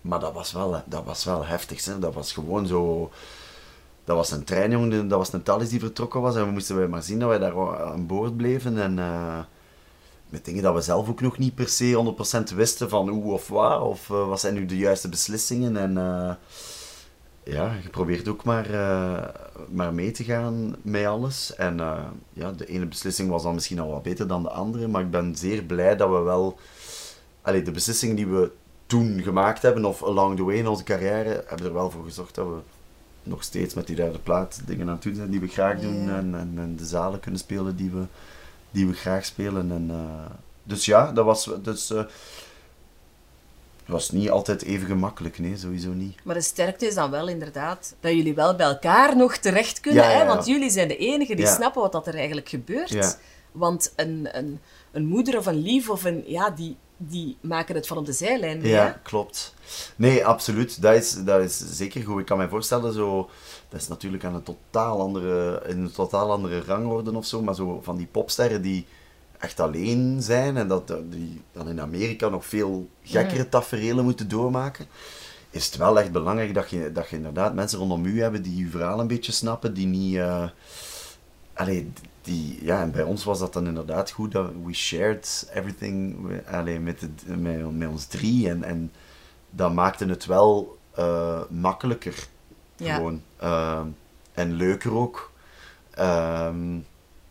maar 0.00 0.20
dat 0.20 0.32
was 0.32 0.52
wel, 0.52 0.82
dat 0.86 1.04
was 1.04 1.24
wel 1.24 1.44
heftig. 1.46 1.84
Hè. 1.84 1.98
Dat 1.98 2.14
was 2.14 2.32
gewoon 2.32 2.66
zo... 2.66 3.10
Dat 4.04 4.16
was 4.16 4.30
een 4.30 4.44
trein, 4.44 4.70
jongen. 4.70 5.08
Dat 5.08 5.18
was 5.18 5.32
een 5.32 5.42
Thalys 5.42 5.68
die 5.68 5.80
vertrokken 5.80 6.20
was. 6.20 6.36
En 6.36 6.44
we 6.44 6.50
moesten 6.50 6.76
wij 6.76 6.88
maar 6.88 7.02
zien 7.02 7.18
dat 7.18 7.28
wij 7.28 7.38
daar 7.38 7.84
aan 7.84 8.06
boord 8.06 8.36
bleven. 8.36 8.78
En 8.78 8.98
eh, 8.98 9.38
met 10.28 10.44
dingen 10.44 10.62
dat 10.62 10.74
we 10.74 10.80
zelf 10.80 11.08
ook 11.08 11.20
nog 11.20 11.38
niet 11.38 11.54
per 11.54 11.68
se 11.68 12.14
100% 12.52 12.54
wisten 12.54 12.88
van 12.88 13.08
hoe 13.08 13.32
of 13.32 13.48
waar. 13.48 13.82
Of 13.82 14.10
eh, 14.10 14.28
wat 14.28 14.40
zijn 14.40 14.54
nu 14.54 14.66
de 14.66 14.76
juiste 14.76 15.08
beslissingen. 15.08 15.76
En 15.76 15.98
eh, 15.98 16.34
ja, 17.42 17.74
je 17.82 17.88
probeert 17.90 18.28
ook 18.28 18.44
maar, 18.44 18.66
maar 19.70 19.94
mee 19.94 20.10
te 20.10 20.24
gaan 20.24 20.76
met 20.82 21.06
alles. 21.06 21.54
En 21.54 21.76
ja, 22.32 22.52
de 22.52 22.66
ene 22.66 22.86
beslissing 22.86 23.30
was 23.30 23.42
dan 23.42 23.54
misschien 23.54 23.80
al 23.80 23.90
wat 23.90 24.02
beter 24.02 24.26
dan 24.26 24.42
de 24.42 24.50
andere. 24.50 24.88
Maar 24.88 25.02
ik 25.02 25.10
ben 25.10 25.36
zeer 25.36 25.62
blij 25.62 25.96
dat 25.96 26.10
we 26.10 26.18
wel... 26.18 26.58
Allee, 27.42 27.62
de 27.62 27.70
beslissingen 27.70 28.16
die 28.16 28.26
we 28.26 28.50
toen 28.86 29.22
gemaakt 29.22 29.62
hebben, 29.62 29.84
of 29.84 30.02
along 30.02 30.36
the 30.36 30.44
way 30.44 30.56
in 30.56 30.68
onze 30.68 30.84
carrière, 30.84 31.44
hebben 31.46 31.66
er 31.66 31.72
wel 31.72 31.90
voor 31.90 32.04
gezorgd 32.04 32.34
dat 32.34 32.46
we 32.46 32.58
nog 33.22 33.42
steeds 33.42 33.74
met 33.74 33.86
die 33.86 33.96
derde 33.96 34.18
plaat 34.18 34.60
dingen 34.66 34.86
aan 34.88 34.94
het 34.94 35.02
doen 35.02 35.14
zijn 35.14 35.30
die 35.30 35.40
we 35.40 35.48
graag 35.48 35.80
doen. 35.80 36.08
En, 36.10 36.34
en, 36.34 36.52
en 36.56 36.76
de 36.76 36.84
zalen 36.84 37.20
kunnen 37.20 37.40
spelen 37.40 37.76
die 37.76 37.90
we, 37.90 38.04
die 38.70 38.86
we 38.86 38.92
graag 38.92 39.24
spelen. 39.24 39.72
En, 39.72 39.86
eh, 39.90 40.36
dus 40.62 40.84
ja, 40.84 41.12
dat 41.12 41.24
was... 41.24 41.50
Dus, 41.62 41.90
eh, 41.90 42.02
het 43.80 43.98
was 43.98 44.10
niet 44.10 44.30
altijd 44.30 44.62
even 44.62 44.86
gemakkelijk, 44.86 45.38
nee, 45.38 45.56
sowieso 45.56 45.90
niet. 45.90 46.24
Maar 46.24 46.34
de 46.34 46.40
sterkte 46.40 46.86
is 46.86 46.94
dan 46.94 47.10
wel 47.10 47.28
inderdaad 47.28 47.94
dat 48.00 48.12
jullie 48.12 48.34
wel 48.34 48.56
bij 48.56 48.66
elkaar 48.66 49.16
nog 49.16 49.36
terecht 49.36 49.80
kunnen. 49.80 50.02
Ja, 50.02 50.10
ja, 50.10 50.18
Hè? 50.18 50.26
Want 50.26 50.46
jullie 50.46 50.70
zijn 50.70 50.88
de 50.88 50.96
enigen 50.96 51.36
die 51.36 51.46
snappen 51.46 51.82
wat 51.82 51.92
dat 51.92 52.06
er 52.06 52.14
eigenlijk 52.14 52.48
gebeurt. 52.48 53.18
Want 53.52 53.92
een, 53.96 54.28
een, 54.32 54.60
een 54.92 55.06
moeder 55.06 55.38
of 55.38 55.46
een 55.46 55.62
lief 55.62 55.90
of 55.90 56.04
een... 56.04 56.24
Ja, 56.26 56.50
die, 56.50 56.76
die 57.02 57.36
maken 57.40 57.74
het 57.74 57.86
van 57.86 57.96
op 57.96 58.06
de 58.06 58.12
zijlijn. 58.12 58.62
Ja, 58.62 58.84
hè? 58.84 58.92
klopt. 59.02 59.54
Nee, 59.96 60.26
absoluut. 60.26 60.82
Dat 60.82 60.94
is, 60.94 61.24
dat 61.24 61.40
is 61.42 61.76
zeker 61.76 62.02
goed. 62.02 62.20
Ik 62.20 62.26
kan 62.26 62.38
me 62.38 62.48
voorstellen, 62.48 62.92
zo, 62.92 63.30
dat 63.68 63.80
is 63.80 63.88
natuurlijk 63.88 64.24
aan 64.24 64.34
een 64.34 64.42
totaal 64.42 65.00
andere, 65.00 65.62
in 65.66 65.78
een 65.78 65.92
totaal 65.92 66.32
andere 66.32 66.60
rangorde 66.60 67.16
of 67.16 67.26
zo, 67.26 67.42
maar 67.42 67.54
zo 67.54 67.80
van 67.82 67.96
die 67.96 68.06
popsterren 68.06 68.62
die 68.62 68.86
echt 69.38 69.60
alleen 69.60 70.22
zijn 70.22 70.56
en 70.56 70.68
dat, 70.68 70.94
die 71.04 71.42
dan 71.52 71.68
in 71.68 71.80
Amerika 71.80 72.28
nog 72.28 72.46
veel 72.46 72.88
gekkere 73.02 73.48
tafereelen 73.48 74.04
moeten 74.04 74.28
doormaken, 74.28 74.86
is 75.50 75.66
het 75.66 75.76
wel 75.76 76.00
echt 76.00 76.12
belangrijk 76.12 76.54
dat 76.54 76.70
je, 76.70 76.92
dat 76.92 77.08
je 77.08 77.16
inderdaad 77.16 77.54
mensen 77.54 77.78
rondom 77.78 78.04
u 78.04 78.22
hebt 78.22 78.44
die 78.44 78.56
je 78.56 78.70
verhaal 78.70 79.00
een 79.00 79.06
beetje 79.06 79.32
snappen, 79.32 79.74
die 79.74 79.86
niet... 79.86 80.16
eh, 80.16 80.48
Allee, 81.60 81.92
die, 82.22 82.64
ja, 82.64 82.80
en 82.82 82.90
bij 82.90 83.02
ons 83.02 83.24
was 83.24 83.38
dat 83.38 83.52
dan 83.52 83.66
inderdaad 83.66 84.10
goed 84.10 84.32
dat 84.32 84.50
we 84.64 84.72
shared 84.74 85.50
everything 85.54 86.26
we- 86.26 86.42
allee, 86.46 86.80
met, 86.80 87.00
het, 87.00 87.22
met, 87.40 87.76
met 87.78 87.88
ons 87.88 88.04
drie. 88.04 88.48
En, 88.48 88.64
en 88.64 88.92
dat 89.50 89.72
maakte 89.72 90.06
het 90.06 90.26
wel 90.26 90.78
eh, 90.94 91.40
makkelijker. 91.50 92.26
Ja. 92.76 92.94
Gewoon. 92.94 93.22
Ehm, 93.36 93.86
en 94.32 94.52
leuker 94.52 94.94
ook. 94.94 95.32
Ehm, 95.90 96.78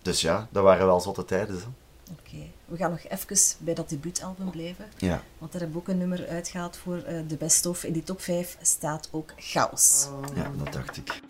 dus 0.01 0.21
ja, 0.21 0.47
dat 0.51 0.63
waren 0.63 0.85
wel 0.85 0.99
zotte 0.99 1.25
tijden. 1.25 1.59
Zo. 1.59 1.67
Oké. 2.11 2.43
We 2.65 2.77
gaan 2.77 2.91
nog 2.91 3.03
even 3.07 3.37
bij 3.59 3.73
dat 3.73 3.89
debuutalbum 3.89 4.49
blijven. 4.51 4.85
Ja. 4.97 5.21
Want 5.37 5.51
daar 5.51 5.61
heb 5.61 5.69
ik 5.69 5.77
ook 5.77 5.87
een 5.87 5.97
nummer 5.97 6.27
uitgehaald 6.27 6.77
voor 6.77 6.97
eh, 6.97 7.19
de 7.27 7.35
best 7.35 7.65
of. 7.65 7.83
In 7.83 7.93
die 7.93 8.03
top 8.03 8.21
5 8.21 8.57
staat 8.61 9.09
ook 9.11 9.33
Chaos. 9.37 10.07
ja, 10.35 10.51
dat 10.63 10.73
dacht 10.73 10.97
ik. 10.97 11.21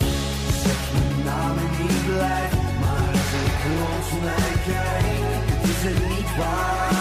namen 1.23 1.69
niet 1.81 2.68
maar 3.77 3.95
als 3.97 4.07
ik 4.07 4.11
rond 4.11 4.23
mij 4.23 4.53
kijk, 4.65 5.61
dit 5.61 5.93
is 5.93 6.98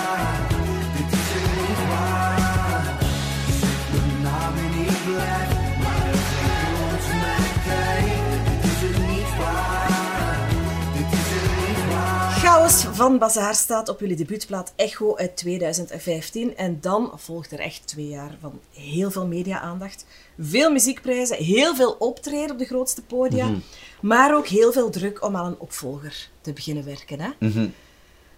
van 12.99 13.19
Bazaar 13.19 13.55
staat 13.55 13.89
op 13.89 14.01
jullie 14.01 14.17
debuutplaat 14.17 14.73
Echo 14.77 15.17
uit 15.17 15.37
2015. 15.37 16.57
En 16.57 16.79
dan 16.81 17.13
volgt 17.15 17.53
er 17.53 17.59
echt 17.59 17.87
twee 17.87 18.09
jaar 18.09 18.37
van 18.41 18.61
heel 18.73 19.11
veel 19.11 19.27
media-aandacht. 19.27 20.05
Veel 20.39 20.71
muziekprijzen, 20.71 21.37
heel 21.37 21.75
veel 21.75 21.97
optreden 21.99 22.51
op 22.51 22.59
de 22.59 22.65
grootste 22.65 23.03
podia. 23.03 23.51
Maar 24.01 24.37
ook 24.37 24.47
heel 24.47 24.73
veel 24.73 24.91
druk 24.91 25.25
om 25.25 25.37
aan 25.37 25.47
een 25.47 25.59
opvolger 25.59 26.29
te 26.41 26.53
beginnen 26.53 26.85
werken. 26.85 27.21
Hè? 27.21 27.31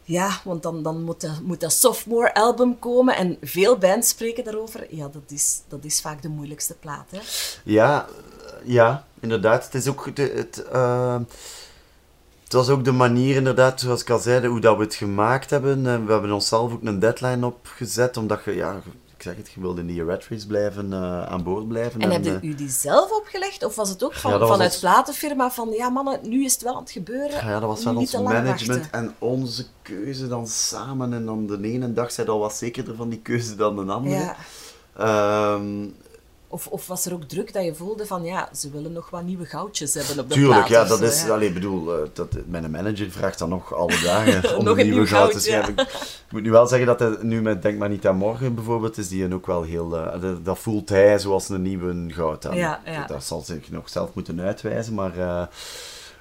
Ja, 0.02 0.40
want 0.44 0.62
dan, 0.62 0.82
dan 0.82 1.02
moet, 1.02 1.20
dat, 1.20 1.40
moet 1.42 1.60
dat 1.60 1.72
sophomore 1.72 2.34
album 2.34 2.78
komen. 2.78 3.16
En 3.16 3.36
veel 3.40 3.78
bands 3.78 4.08
spreken 4.08 4.44
daarover. 4.44 4.86
Ja, 4.94 5.08
dat 5.08 5.30
is, 5.30 5.60
dat 5.68 5.84
is 5.84 6.00
vaak 6.00 6.22
de 6.22 6.28
moeilijkste 6.28 6.74
plaat. 6.74 7.10
Hè? 7.10 7.20
Ja, 7.64 8.06
eh, 8.06 8.72
ja, 8.72 9.06
inderdaad. 9.20 9.64
Het 9.64 9.74
is 9.74 9.88
ook 9.88 10.16
de, 10.16 10.22
het, 10.22 10.62
eh, 10.64 11.16
het 12.50 12.58
was 12.58 12.68
ook 12.68 12.84
de 12.84 12.92
manier, 12.92 13.36
inderdaad, 13.36 13.80
zoals 13.80 14.00
ik 14.00 14.10
al 14.10 14.18
zei, 14.18 14.46
hoe 14.46 14.60
dat 14.60 14.76
we 14.76 14.82
het 14.82 14.94
gemaakt 14.94 15.50
hebben. 15.50 15.86
En 15.86 16.06
we 16.06 16.12
hebben 16.12 16.32
onszelf 16.32 16.72
ook 16.72 16.82
een 16.82 16.98
deadline 16.98 17.46
opgezet, 17.46 18.16
omdat 18.16 18.44
je, 18.44 18.54
ja, 18.54 18.80
ik 19.16 19.22
zeg 19.22 19.36
het, 19.36 19.50
je 19.54 19.60
wilde 19.60 19.80
in 19.80 19.86
die 19.86 20.04
red 20.04 20.26
race 20.28 20.46
blijven, 20.46 20.92
eh, 20.92 21.22
aan 21.22 21.42
boord 21.42 21.68
blijven. 21.68 22.00
En 22.00 22.10
heb 22.10 22.24
je 22.24 22.34
eh, 22.34 22.42
u 22.42 22.54
die 22.54 22.68
zelf 22.68 23.10
opgelegd? 23.10 23.64
Of 23.64 23.74
was 23.76 23.88
het 23.88 24.04
ook 24.04 24.14
van, 24.14 24.30
Ja, 24.30 24.38
was 24.38 24.48
vanuit 24.48 24.70
ons- 24.70 24.80
platenfirma 24.80 25.50
van... 25.50 25.68
Ja, 25.70 25.88
mannen, 25.88 26.18
nu 26.22 26.44
is 26.44 26.52
het 26.52 26.62
wel 26.62 26.74
aan 26.74 26.80
het 26.82 26.90
gebeuren. 26.90 27.46
Ja, 27.46 27.60
dat 27.60 27.68
was 27.68 27.84
wel 27.84 27.96
ons 27.96 28.12
management 28.12 28.78
wachten. 28.80 28.92
en 28.92 29.14
onze 29.18 29.66
keuze 29.82 30.28
dan 30.28 30.46
samen. 30.46 31.12
En 31.12 31.24
dan 31.26 31.46
de 31.46 31.58
ene 31.62 31.92
dag 31.92 32.12
zei 32.12 32.26
dat 32.26 32.38
wat 32.38 32.54
zekerder 32.54 32.96
van 32.96 33.08
die 33.08 33.20
keuze 33.20 33.56
dan 33.56 33.76
de 33.86 33.92
andere. 33.92 34.14
Ja. 34.14 34.36
Ehm, 34.96 35.88
Of, 36.52 36.66
of 36.66 36.86
was 36.86 37.06
er 37.06 37.12
ook 37.12 37.24
druk 37.24 37.52
dat 37.52 37.64
je 37.64 37.74
voelde 37.74 38.06
van... 38.06 38.24
Ja, 38.24 38.48
ze 38.54 38.70
willen 38.70 38.92
nog 38.92 39.10
wat 39.10 39.22
nieuwe 39.22 39.44
goudjes 39.44 39.94
hebben 39.94 40.18
op 40.18 40.28
de 40.28 40.34
Tuurlijk, 40.34 40.66
plaat 40.66 40.68
ja, 40.68 40.84
dat 40.84 40.98
zo, 40.98 41.04
is, 41.04 41.22
ja. 41.22 41.28
allee, 41.28 41.52
bedoel, 41.52 41.94
eh, 41.94 42.08
dat, 42.12 42.28
mijn 42.46 42.70
manager 42.70 43.10
vraagt 43.10 43.38
dan 43.38 43.48
nog 43.48 43.74
alle 43.74 44.00
dagen 44.02 44.42
om 44.58 44.64
Nog 44.64 44.78
een 44.78 44.84
nieuwe 44.84 45.00
nieuw 45.00 45.08
goud 45.08 45.30
te 45.30 45.36
ja. 45.36 45.40
schrijven. 45.40 45.74
Ik 45.78 46.30
moet 46.30 46.42
nu 46.42 46.50
wel 46.50 46.66
zeggen 46.66 46.86
dat 46.86 46.98
hij 46.98 47.16
nu 47.20 47.42
met 47.42 47.62
Denk 47.62 47.78
maar 47.78 47.88
niet 47.88 48.06
aan 48.06 48.16
morgen 48.16 48.54
bijvoorbeeld, 48.54 48.98
is 48.98 49.08
die 49.08 49.34
ook 49.34 49.46
wel 49.46 49.62
heel, 49.62 49.96
eh, 49.96 50.20
dat, 50.20 50.44
dat 50.44 50.58
voelt 50.58 50.88
hij 50.88 51.18
zoals 51.18 51.48
een 51.48 51.62
nieuwe 51.62 52.12
goud 52.12 52.46
aan. 52.46 52.56
Ja, 52.56 52.80
ja. 52.84 53.06
Dat 53.06 53.24
zal 53.24 53.40
zich 53.40 53.70
nog 53.70 53.88
zelf 53.88 54.10
moeten 54.14 54.40
uitwijzen, 54.40 54.94
maar, 54.94 55.18
eh, 55.18 55.46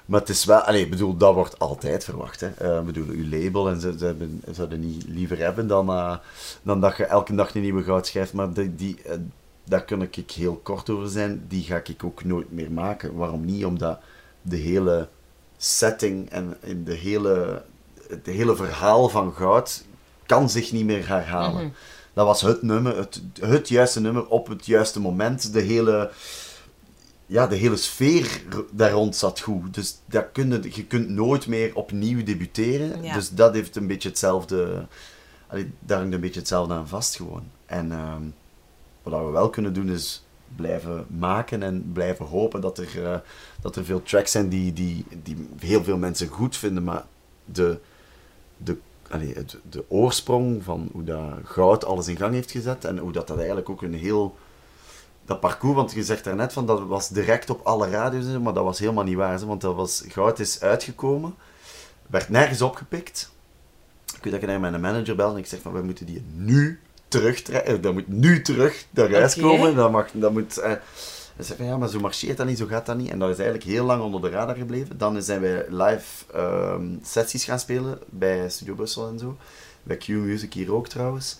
maar 0.04 0.20
het 0.20 0.28
is 0.28 0.44
wel, 0.44 0.58
allee, 0.58 0.82
ik 0.82 0.90
bedoel, 0.90 1.16
dat 1.16 1.34
wordt 1.34 1.58
altijd 1.58 2.04
verwacht. 2.04 2.40
Hè. 2.40 2.78
Ik 2.78 2.86
bedoel, 2.86 3.06
uw 3.08 3.28
label 3.28 3.68
en 3.68 3.80
ze, 3.80 3.94
ze, 3.98 4.04
hebben, 4.04 4.42
zouden 4.50 4.80
niet 4.80 5.04
liever 5.08 5.38
hebben 5.38 5.66
dan, 5.66 6.18
dan 6.62 6.80
dat 6.80 6.96
je 6.96 7.04
elke 7.04 7.34
dag 7.34 7.54
een 7.54 7.62
nieuwe 7.62 7.82
goud 7.82 8.06
schrijft, 8.06 8.32
maar 8.32 8.52
die, 8.52 8.74
die, 8.74 8.96
daar 9.70 9.84
kan 9.84 10.02
ik 10.02 10.30
heel 10.30 10.60
kort 10.62 10.90
over 10.90 11.08
zijn, 11.08 11.44
die 11.48 11.62
ga 11.62 11.80
ik 11.84 12.04
ook 12.04 12.24
nooit 12.24 12.52
meer 12.52 12.72
maken. 12.72 13.14
Waarom 13.14 13.44
niet? 13.44 13.64
Omdat 13.64 13.98
de 14.42 14.56
hele 14.56 15.08
setting 15.56 16.30
en 16.30 16.56
in 16.60 16.84
de 16.84 16.94
hele, 16.94 17.62
het 18.08 18.26
hele 18.26 18.56
verhaal 18.56 19.08
van 19.08 19.32
goud 19.32 19.84
kan 20.26 20.50
zich 20.50 20.72
niet 20.72 20.84
meer 20.84 21.08
herhalen. 21.08 21.72
Dat 22.12 22.26
was 22.26 22.42
het 22.42 22.62
nummer, 22.62 22.96
het, 22.96 23.22
het 23.40 23.68
juiste 23.68 24.00
nummer 24.00 24.26
op 24.26 24.48
het 24.48 24.66
juiste 24.66 25.00
moment. 25.00 25.52
De 25.52 25.60
hele, 25.60 26.10
ja, 27.26 27.46
de 27.46 27.56
hele 27.56 27.76
sfeer 27.76 28.42
daar 28.70 28.90
rond 28.90 29.16
zat 29.16 29.40
goed. 29.40 29.74
Dus 29.74 29.98
dat 30.06 30.26
kun 30.32 30.50
je, 30.50 30.68
je 30.72 30.84
kunt 30.84 31.08
nooit 31.08 31.46
meer 31.46 31.74
opnieuw 31.74 32.22
debuteren. 32.22 33.02
Ja. 33.02 33.14
Dus 33.14 33.30
dat 33.30 33.54
heeft 33.54 33.76
een 33.76 33.86
beetje 33.86 34.08
hetzelfde... 34.08 34.86
allee, 35.46 35.72
daar 35.78 35.98
hangt 35.98 36.14
een 36.14 36.20
beetje 36.20 36.40
hetzelfde 36.40 36.74
aan 36.74 36.88
vast 36.88 37.16
gewoon. 37.16 37.44
En 37.66 37.92
ehm, 37.92 38.22
wat 39.02 39.24
we 39.24 39.30
wel 39.30 39.50
kunnen 39.50 39.72
doen 39.72 39.88
is 39.88 40.24
blijven 40.56 41.06
maken 41.18 41.62
en 41.62 41.90
blijven 41.92 42.26
hopen 42.26 42.60
dat 42.60 42.78
er, 42.78 43.04
eh, 43.04 43.18
dat 43.60 43.76
er 43.76 43.84
veel 43.84 44.02
tracks 44.02 44.30
zijn 44.30 44.48
die, 44.48 44.72
die, 44.72 45.04
die 45.22 45.48
heel 45.58 45.84
veel 45.84 45.96
mensen 45.96 46.28
goed 46.28 46.56
vinden, 46.56 46.84
maar 46.84 47.04
de, 47.44 47.78
de, 48.56 48.76
de 49.70 49.84
oorsprong 49.88 50.62
van 50.64 50.88
hoe 50.92 51.04
dat 51.04 51.32
goud 51.44 51.84
alles 51.84 52.08
in 52.08 52.16
gang 52.16 52.34
heeft 52.34 52.50
gezet 52.50 52.84
en 52.84 52.98
hoe 52.98 53.12
dat, 53.12 53.26
dat 53.26 53.36
eigenlijk 53.36 53.68
ook 53.68 53.82
een 53.82 53.94
heel... 53.94 54.36
Dat 55.24 55.40
parcours, 55.40 55.74
want 55.74 55.92
je 55.92 56.04
zegt 56.04 56.24
daarnet 56.24 56.52
van 56.52 56.66
dat 56.66 56.82
was 56.82 57.08
direct 57.08 57.50
op 57.50 57.60
alle 57.66 57.88
radio's, 57.88 58.38
maar 58.38 58.54
dat 58.54 58.64
was 58.64 58.78
helemaal 58.78 59.04
niet 59.04 59.16
waar. 59.16 59.46
Want 59.46 59.60
dat 59.60 59.74
was, 59.74 60.04
goud 60.08 60.38
is 60.38 60.60
uitgekomen, 60.60 61.34
werd 62.06 62.28
nergens 62.28 62.62
opgepikt. 62.62 63.32
Ik 64.16 64.24
weet 64.24 64.32
dat 64.32 64.42
ik 64.42 64.48
naar 64.48 64.60
mijn 64.60 64.80
manager 64.80 65.16
belde 65.16 65.34
en 65.34 65.40
ik 65.40 65.46
zeg 65.46 65.60
van, 65.60 65.72
we 65.72 65.82
moeten 65.82 66.06
die 66.06 66.22
nu 66.34 66.80
terugtrekken. 67.10 67.80
Dat 67.80 67.92
moet 67.92 68.08
nu 68.08 68.42
terug 68.42 68.84
naar 68.90 69.12
huis 69.12 69.32
Oké. 69.36 69.42
komen. 69.46 69.74
Dat, 69.74 69.90
mag, 69.90 70.06
dat 70.12 70.32
moet... 70.32 70.58
eh, 70.58 70.72
van, 71.38 71.66
ja, 71.66 71.76
maar 71.76 71.88
zo 71.88 72.00
marcheert 72.00 72.36
dat 72.36 72.46
niet, 72.46 72.58
zo 72.58 72.66
gaat 72.66 72.86
dat 72.86 72.96
niet. 72.96 73.10
En 73.10 73.18
dat 73.18 73.30
is 73.30 73.38
eigenlijk 73.38 73.70
heel 73.70 73.84
lang 73.84 74.02
onder 74.02 74.20
de 74.20 74.28
radar 74.28 74.56
gebleven. 74.56 74.98
Dan 74.98 75.22
zijn 75.22 75.40
wij 75.40 75.64
live 75.68 76.32
ehm, 76.34 76.86
sessies 77.04 77.44
gaan 77.44 77.58
spelen 77.60 77.98
bij 78.06 78.48
Studio 78.50 78.74
Brussel 78.74 79.08
en 79.08 79.18
zo. 79.18 79.36
Bij 79.82 79.96
Q 79.96 80.08
Music 80.08 80.52
hier 80.52 80.74
ook 80.74 80.88
trouwens. 80.88 81.38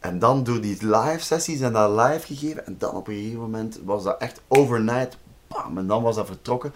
En 0.00 0.18
dan 0.18 0.44
door 0.44 0.60
die 0.60 0.76
live 0.80 1.18
sessies 1.20 1.60
en 1.60 1.72
dat 1.72 1.90
live 1.90 2.26
gegeven. 2.34 2.66
En 2.66 2.74
dan 2.78 2.94
op 2.94 3.08
een 3.08 3.14
gegeven 3.14 3.40
moment 3.40 3.78
was 3.84 4.02
dat 4.04 4.18
echt 4.18 4.40
overnight. 4.48 5.16
Bam, 5.48 5.78
en 5.78 5.86
dan 5.86 6.02
was 6.02 6.16
dat 6.16 6.26
vertrokken. 6.26 6.72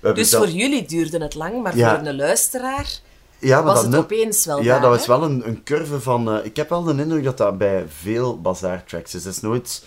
Dus 0.00 0.34
voor 0.34 0.48
jullie 0.48 0.86
duurde 0.86 1.18
het 1.18 1.34
lang, 1.34 1.62
maar 1.62 1.76
Ja. 1.76 1.98
voor 1.98 2.06
een 2.06 2.16
luisteraar 2.16 3.00
ja, 3.38 3.56
maar 3.56 3.64
was 3.74 3.82
dat 3.82 3.92
het 3.92 4.02
opeens 4.02 4.44
wel 4.44 4.62
Ja, 4.62 4.72
daar, 4.72 4.80
dat 4.80 4.90
was 4.90 5.06
wel 5.06 5.22
een, 5.22 5.48
een 5.48 5.62
curve 5.62 6.00
van... 6.00 6.30
eh, 6.30 6.44
ik 6.44 6.56
heb 6.56 6.68
wel 6.68 6.82
de 6.82 7.02
indruk 7.02 7.24
dat 7.24 7.36
dat 7.36 7.58
bij 7.58 7.84
veel 7.88 8.40
bazaar 8.40 8.84
tracks 8.84 9.14
is. 9.14 9.24
Het 9.24 9.34
is 9.34 9.40
nooit... 9.40 9.84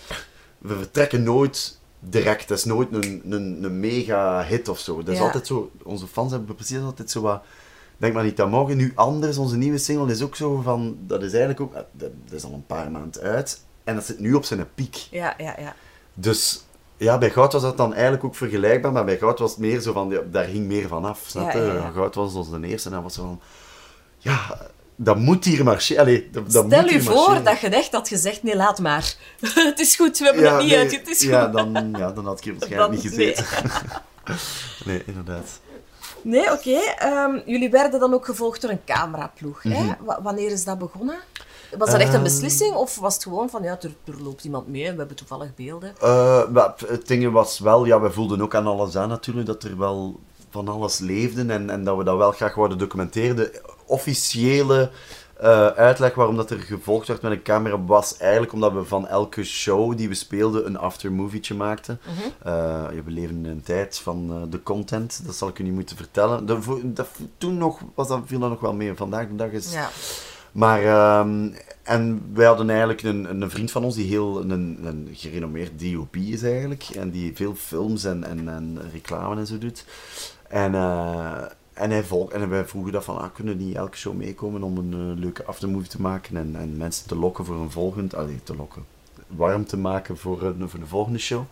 We 0.58 0.76
vertrekken 0.76 1.22
nooit 1.22 1.78
direct. 2.00 2.48
Het 2.48 2.58
is 2.58 2.64
nooit 2.64 2.88
een, 2.92 3.22
een, 3.30 3.58
een 3.64 3.80
mega 3.80 4.42
hit 4.44 4.68
of 4.68 4.78
zo. 4.78 4.98
Het 4.98 5.08
is 5.08 5.16
Ja. 5.18 5.22
altijd 5.24 5.46
zo... 5.46 5.70
Onze 5.82 6.06
fans 6.06 6.30
hebben 6.32 6.54
precies 6.54 6.80
altijd 6.80 7.10
zo 7.10 7.20
wat... 7.20 7.42
Denk 7.96 8.14
maar 8.14 8.24
niet 8.24 8.36
dat 8.36 8.50
morgen. 8.50 8.76
Nu 8.76 8.92
anders, 8.94 9.36
onze 9.38 9.56
nieuwe 9.56 9.78
single 9.78 10.10
is 10.12 10.22
ook 10.22 10.36
zo 10.36 10.60
van... 10.60 10.96
Dat 11.06 11.22
is 11.22 11.30
eigenlijk 11.30 11.60
ook... 11.60 11.74
eh, 11.74 11.80
Dat 11.92 12.10
dat 12.24 12.32
is 12.38 12.44
al 12.44 12.52
een 12.52 12.66
paar 12.66 12.90
maanden 12.90 13.22
uit. 13.22 13.60
En 13.84 13.94
dat 13.94 14.04
zit 14.04 14.18
nu 14.18 14.34
op 14.34 14.44
zijn 14.44 14.66
piek. 14.74 14.96
Ja, 15.10 15.34
ja, 15.38 15.54
ja. 15.58 15.74
Dus 16.14 16.64
ja, 17.02 17.18
bij 17.18 17.30
Goud 17.30 17.52
was 17.52 17.62
dat 17.62 17.76
dan 17.76 17.92
eigenlijk 17.92 18.24
ook 18.24 18.34
vergelijkbaar, 18.34 18.92
maar 18.92 19.04
bij 19.04 19.18
Goud 19.18 19.38
was 19.38 19.50
het 19.50 19.58
meer 19.60 19.80
zo 19.80 19.92
van, 19.92 20.14
daar 20.30 20.44
ging 20.44 20.66
meer 20.66 20.88
van 20.88 21.04
af. 21.04 21.20
Snap 21.26 21.52
je? 21.52 21.58
Ja, 21.58 21.64
ja, 21.64 21.72
ja. 21.74 21.90
Goud 21.94 22.14
was 22.14 22.34
ons 22.34 22.50
de 22.50 22.66
eerste 22.66 22.88
en 22.88 22.94
dan 22.94 23.02
was 23.02 23.14
zo 23.14 23.22
van, 23.22 23.40
ja, 24.18 24.58
dat 24.96 25.16
moet 25.16 25.44
hier 25.44 25.64
marcheren. 25.64 26.24
Stel 26.46 26.64
moet 26.64 26.92
u 26.92 27.02
voor 27.02 27.14
marcheren. 27.14 27.44
dat 27.44 27.60
je 27.60 27.68
echt 27.68 27.92
had 27.92 28.08
gezegd, 28.08 28.42
nee, 28.42 28.56
laat 28.56 28.78
maar. 28.78 29.14
het 29.54 29.80
is 29.80 29.96
goed, 29.96 30.18
we 30.18 30.24
hebben 30.24 30.44
het 30.44 30.58
niet 30.60 30.68
nee, 30.70 30.78
uit, 30.78 30.96
het 30.96 31.08
is 31.08 31.18
goed. 31.18 31.28
ja, 31.28 31.46
dan, 31.48 31.94
ja, 31.98 32.10
dan 32.12 32.24
had 32.26 32.38
ik 32.38 32.44
hier 32.44 32.54
waarschijnlijk 32.58 32.92
Dan- 32.92 33.02
niet 33.02 33.14
gezeten. 33.14 33.44
Nee. 34.84 35.02
inderdaad. 35.06 35.60
Nee, 36.22 36.52
oké. 36.52 36.78
ehm, 36.98 37.38
jullie 37.46 37.70
werden 37.70 38.00
dan 38.00 38.14
ook 38.14 38.24
gevolgd 38.24 38.60
door 38.60 38.70
een 38.70 38.84
cameraploeg. 38.84 39.64
Mhm. 39.64 39.74
hè? 39.76 39.92
W- 40.00 40.22
wanneer 40.22 40.50
is 40.50 40.64
dat 40.64 40.78
begonnen? 40.78 41.16
Was 41.78 41.90
dat 41.90 42.00
echt 42.00 42.08
een 42.08 42.14
Ehm. 42.14 42.22
beslissing 42.22 42.74
of 42.74 42.96
was 42.98 43.14
het 43.14 43.22
gewoon 43.22 43.50
van, 43.50 43.62
ja, 43.62 43.78
er, 43.80 43.94
er 44.04 44.22
loopt 44.22 44.44
iemand 44.44 44.68
mee 44.68 44.84
en 44.86 44.92
we 44.92 44.98
hebben 44.98 45.16
toevallig 45.16 45.54
beelden? 45.54 45.94
Eh, 46.00 46.48
maar 46.48 46.74
het 46.86 47.06
ding 47.06 47.32
was 47.32 47.58
wel, 47.58 47.84
ja, 47.84 48.00
we 48.00 48.10
voelden 48.10 48.42
ook 48.42 48.54
aan 48.54 48.66
alles 48.66 48.96
aan 48.96 49.08
natuurlijk, 49.08 49.46
dat 49.46 49.62
er 49.62 49.78
wel 49.78 50.20
van 50.50 50.68
alles 50.68 50.98
leefde 50.98 51.52
en, 51.52 51.70
en 51.70 51.84
dat 51.84 51.96
we 51.96 52.04
dat 52.04 52.16
wel 52.16 52.32
graag 52.32 52.54
wouden 52.54 52.78
documenteren. 52.78 53.36
De 53.36 53.60
officiële 53.86 54.90
eh, 55.40 55.66
uitleg 55.66 56.14
waarom 56.14 56.36
dat 56.36 56.50
er 56.50 56.58
gevolgd 56.58 57.08
werd 57.08 57.22
met 57.22 57.32
een 57.32 57.42
camera 57.42 57.84
was 57.84 58.16
eigenlijk 58.16 58.52
omdat 58.52 58.72
we 58.72 58.84
van 58.84 59.06
elke 59.08 59.44
show 59.44 59.96
die 59.96 60.08
we 60.08 60.14
speelden 60.14 60.66
een 60.66 60.78
aftermovietje 60.78 61.54
maakten. 61.54 62.00
Eh, 62.42 62.52
ja, 62.92 63.02
we 63.04 63.10
leven 63.10 63.36
in 63.36 63.44
een 63.50 63.62
tijd 63.62 63.98
van 63.98 64.28
eh, 64.30 64.50
de 64.50 64.62
content, 64.62 65.20
dat 65.26 65.34
zal 65.34 65.48
ik 65.48 65.58
u 65.58 65.62
niet 65.62 65.72
moeten 65.74 65.96
vertellen. 65.96 66.46
De, 66.46 66.62
vo- 66.62 66.80
dat, 66.84 67.08
toen 67.38 67.56
nog 67.58 67.80
was 67.94 68.08
dat, 68.08 68.20
viel 68.24 68.38
dat 68.38 68.50
nog 68.50 68.60
wel 68.60 68.74
mee. 68.74 68.94
Vandaag 68.94 69.28
de 69.28 69.34
dag 69.36 69.50
is 69.50 69.72
Ja. 69.72 69.88
Maar, 70.52 70.82
ehm, 70.84 71.50
en 71.82 72.30
wij 72.34 72.46
hadden 72.46 72.70
eigenlijk 72.70 73.02
een, 73.02 73.42
een 73.42 73.50
vriend 73.50 73.70
van 73.70 73.84
ons 73.84 73.94
die 73.94 74.06
heel 74.06 74.40
een, 74.40 74.78
een 74.84 75.08
gerenommeerd 75.12 75.80
DOP 75.80 76.16
is 76.16 76.42
eigenlijk. 76.42 76.82
En 76.82 77.10
die 77.10 77.36
veel 77.36 77.54
films 77.54 78.04
en, 78.04 78.24
en, 78.24 78.48
en 78.48 78.90
reclame 78.92 79.36
en 79.36 79.46
zo 79.46 79.58
doet. 79.58 79.84
En, 80.48 80.74
eh, 80.74 81.42
en, 81.72 81.90
hij 81.90 82.04
volg, 82.04 82.32
en 82.32 82.48
wij 82.48 82.66
vroegen 82.66 82.92
dat 82.92 83.04
van, 83.04 83.18
ah, 83.18 83.34
kunnen 83.34 83.58
die 83.58 83.76
elke 83.76 83.96
show 83.96 84.14
meekomen 84.14 84.62
om 84.62 84.76
een 84.76 84.92
eh, 84.92 85.22
leuke 85.22 85.44
aftermovie 85.44 85.88
te 85.88 86.00
maken 86.00 86.36
en, 86.36 86.56
en 86.56 86.76
mensen 86.76 87.08
te 87.08 87.16
lokken 87.16 87.44
voor 87.44 87.56
een 87.56 87.70
volgend, 87.70 88.14
allee, 88.14 88.40
te 88.42 88.56
lokken, 88.56 88.84
warm 89.26 89.66
te 89.66 89.76
maken 89.76 90.18
voor, 90.18 90.42
een, 90.42 90.68
voor 90.68 90.80
de 90.80 90.86
volgende 90.86 91.18
show. 91.18 91.42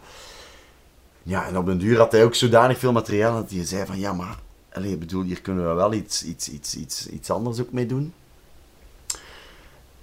Ja, 1.23 1.47
en 1.47 1.57
op 1.57 1.67
den 1.67 1.79
duur 1.79 1.99
had 1.99 2.13
hij 2.13 2.25
ook 2.25 2.35
zodanig 2.35 2.79
veel 2.79 2.93
materiaal 2.93 3.35
dat 3.35 3.51
hij 3.51 3.65
zei 3.65 3.87
van, 3.87 3.99
ja, 3.99 4.13
maar, 4.13 4.39
allee, 4.73 4.97
bedoel, 4.97 5.23
hier 5.23 5.41
kunnen 5.41 5.69
we 5.69 5.75
wel 5.75 5.93
iets, 5.93 6.25
iets, 6.25 6.49
iets, 6.49 6.77
iets, 6.77 7.09
iets 7.09 7.31
anders 7.31 7.61
ook 7.61 7.73
mee 7.73 7.87
doen. 7.87 8.13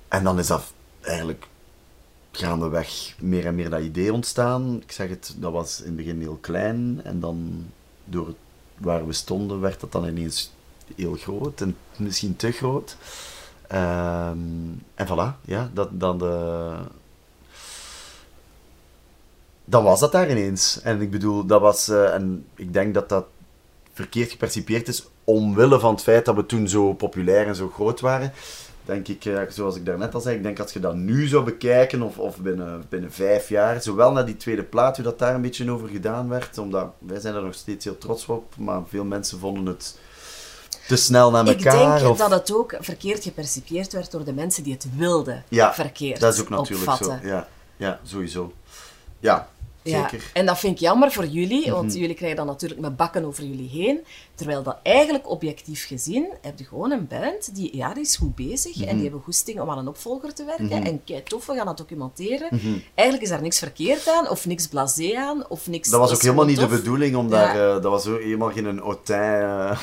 En 0.08 0.24
dan 0.24 0.40
is 0.40 0.48
dat 0.48 0.74
eigenlijk 1.02 1.48
gaandeweg 2.32 3.16
meer 3.20 3.46
en 3.46 3.56
meer 3.56 3.70
dat 3.70 3.82
idee 3.82 4.14
ontstaan. 4.14 4.82
Ik 4.82 4.92
zeg 4.92 5.10
het, 5.10 5.36
dat 5.38 5.52
was 5.52 5.80
in 5.80 5.86
het 5.86 5.96
begin 5.96 6.20
heel 6.20 6.38
klein. 6.42 7.02
En 7.04 7.20
dan 7.20 7.66
door 8.06 8.34
waar 8.78 9.08
we 9.08 9.14
stonden, 9.14 9.60
werd 9.60 9.80
dat 9.80 9.92
dan 9.92 10.08
ineens 10.08 10.52
heel 10.96 11.14
groot. 11.14 11.62
En 11.62 11.78
misschien 11.98 12.36
te 12.36 12.52
groot. 12.52 12.98
Ehm, 13.68 14.38
en 14.96 15.08
voilà, 15.08 15.42
ja, 15.46 15.70
dat, 15.74 15.90
dan 15.92 16.18
de... 16.18 16.74
Dan 19.66 19.84
was 19.84 20.00
dat 20.00 20.12
daar 20.12 20.30
ineens. 20.30 20.82
En 20.82 21.02
ik 21.02 21.12
bedoel, 21.12 21.46
dat 21.46 21.62
was... 21.62 21.88
eh, 21.88 22.14
en 22.14 22.46
ik 22.56 22.74
denk 22.74 22.94
dat 22.94 23.10
dat 23.10 23.26
verkeerd 23.94 24.32
gepercipieerd 24.32 24.88
is, 24.88 25.08
omwille 25.24 25.80
van 25.80 25.94
het 25.94 26.04
feit 26.04 26.26
dat 26.26 26.36
we 26.36 26.46
toen 26.46 26.68
zo 26.68 26.94
populair 26.94 27.48
en 27.48 27.56
zo 27.56 27.70
groot 27.70 28.00
waren 28.00 28.34
denk 28.88 29.08
ik, 29.08 29.26
eh, 29.26 29.42
zoals 29.50 29.76
ik 29.76 29.86
daarnet 29.86 30.14
al 30.14 30.22
zei, 30.22 30.36
ik 30.36 30.44
denk 30.44 30.60
als 30.60 30.74
je 30.74 30.80
dat 30.80 30.96
nu 30.96 31.28
zou 31.28 31.44
bekijken, 31.44 32.02
of, 32.02 32.18
of 32.18 32.38
binnen, 32.38 32.84
binnen 32.90 33.12
vijf 33.12 33.50
jaar, 33.50 33.82
zowel 33.82 34.12
naar 34.12 34.26
die 34.26 34.38
tweede 34.38 34.64
plaat, 34.64 34.96
hoe 34.96 35.06
dat 35.06 35.20
daar 35.20 35.36
een 35.36 35.42
beetje 35.42 35.72
over 35.72 35.88
gedaan 35.88 36.30
werd, 36.30 36.58
omdat 36.58 36.88
wij 37.00 37.20
zijn 37.20 37.36
er 37.36 37.44
nog 37.44 37.54
steeds 37.54 37.86
heel 37.86 37.98
trots 37.98 38.26
op, 38.26 38.54
maar 38.58 38.82
veel 38.88 39.04
mensen 39.06 39.40
vonden 39.40 39.66
het 39.66 39.98
te 40.88 40.96
snel 40.96 41.32
naar 41.32 41.48
Ik 41.48 41.64
elkaar. 41.66 41.98
denk 42.00 42.12
of... 42.12 42.18
dat 42.18 42.32
het 42.32 42.54
ook 42.54 42.76
verkeerd 42.80 43.24
gepercipieerd 43.24 43.94
werd 43.94 44.12
door 44.12 44.24
de 44.24 44.34
mensen 44.34 44.64
die 44.64 44.74
het 44.74 44.88
wilden 44.96 45.44
ja, 45.48 45.74
verkeerd 45.74 46.20
dat 46.20 46.34
is 46.34 46.42
ook 46.42 46.50
natuurlijk 46.50 46.90
opvatten. 46.90 47.20
zo. 47.22 47.28
Ja, 47.28 47.48
ja, 47.78 48.00
sowieso. 48.04 48.54
Ja, 49.20 49.50
Ja, 49.90 50.02
zeker. 50.02 50.18
Mhm. 50.18 50.38
en 50.38 50.46
dat 50.46 50.60
vind 50.60 50.74
ik 50.74 50.80
jammer 50.80 51.12
voor 51.12 51.26
jullie, 51.26 51.72
want 51.72 51.94
jullie 51.94 52.16
krijgen 52.16 52.38
dan 52.38 52.46
natuurlijk 52.46 52.82
met 52.82 52.96
bakken 52.98 53.26
over 53.26 53.44
jullie 53.44 53.70
heen. 53.70 54.00
Terwijl 54.36 54.64
dat 54.64 54.78
eigenlijk 54.84 55.30
objectief 55.30 55.86
gezien, 55.88 56.28
heb 56.42 56.60
je 56.60 56.66
gewoon 56.66 56.92
een 56.92 57.08
band 57.08 57.56
die, 57.56 57.76
ja, 57.78 57.94
die 57.94 58.04
is 58.04 58.16
goed 58.16 58.36
bezig 58.36 58.76
Mhm. 58.76 58.88
en 58.88 58.94
die 58.94 59.04
hebben 59.04 59.22
goesting 59.22 59.60
om 59.62 59.70
aan 59.70 59.78
een 59.78 59.88
opvolger 59.88 60.34
te 60.34 60.46
werken. 60.46 60.84
En 60.86 61.04
kei 61.04 61.24
tof, 61.24 61.46
we 61.46 61.54
gaan 61.56 61.66
dat 61.66 61.78
documenteren. 61.78 62.50
Eigenlijk 62.94 63.22
is 63.22 63.30
daar 63.30 63.42
niks 63.42 63.60
verkeerd 63.60 64.08
aan, 64.10 64.30
of 64.30 64.46
niks 64.46 64.68
blasé 64.68 65.16
aan, 65.18 65.48
of 65.50 65.68
niks... 65.68 65.90
Dat 65.90 66.00
was 66.00 66.14
ook 66.14 66.22
helemaal 66.22 66.46
niet 66.46 66.60
de 66.60 66.68
bedoeling, 66.68 67.16
om 67.16 67.30
Ja. 67.30 67.32
daar, 67.32 67.56
eh, 67.76 67.82
dat 67.82 67.92
was 67.92 68.08
ook 68.08 68.20
helemaal 68.20 68.52
geen 68.52 68.80
autain 68.80 69.44
eh, 69.70 69.82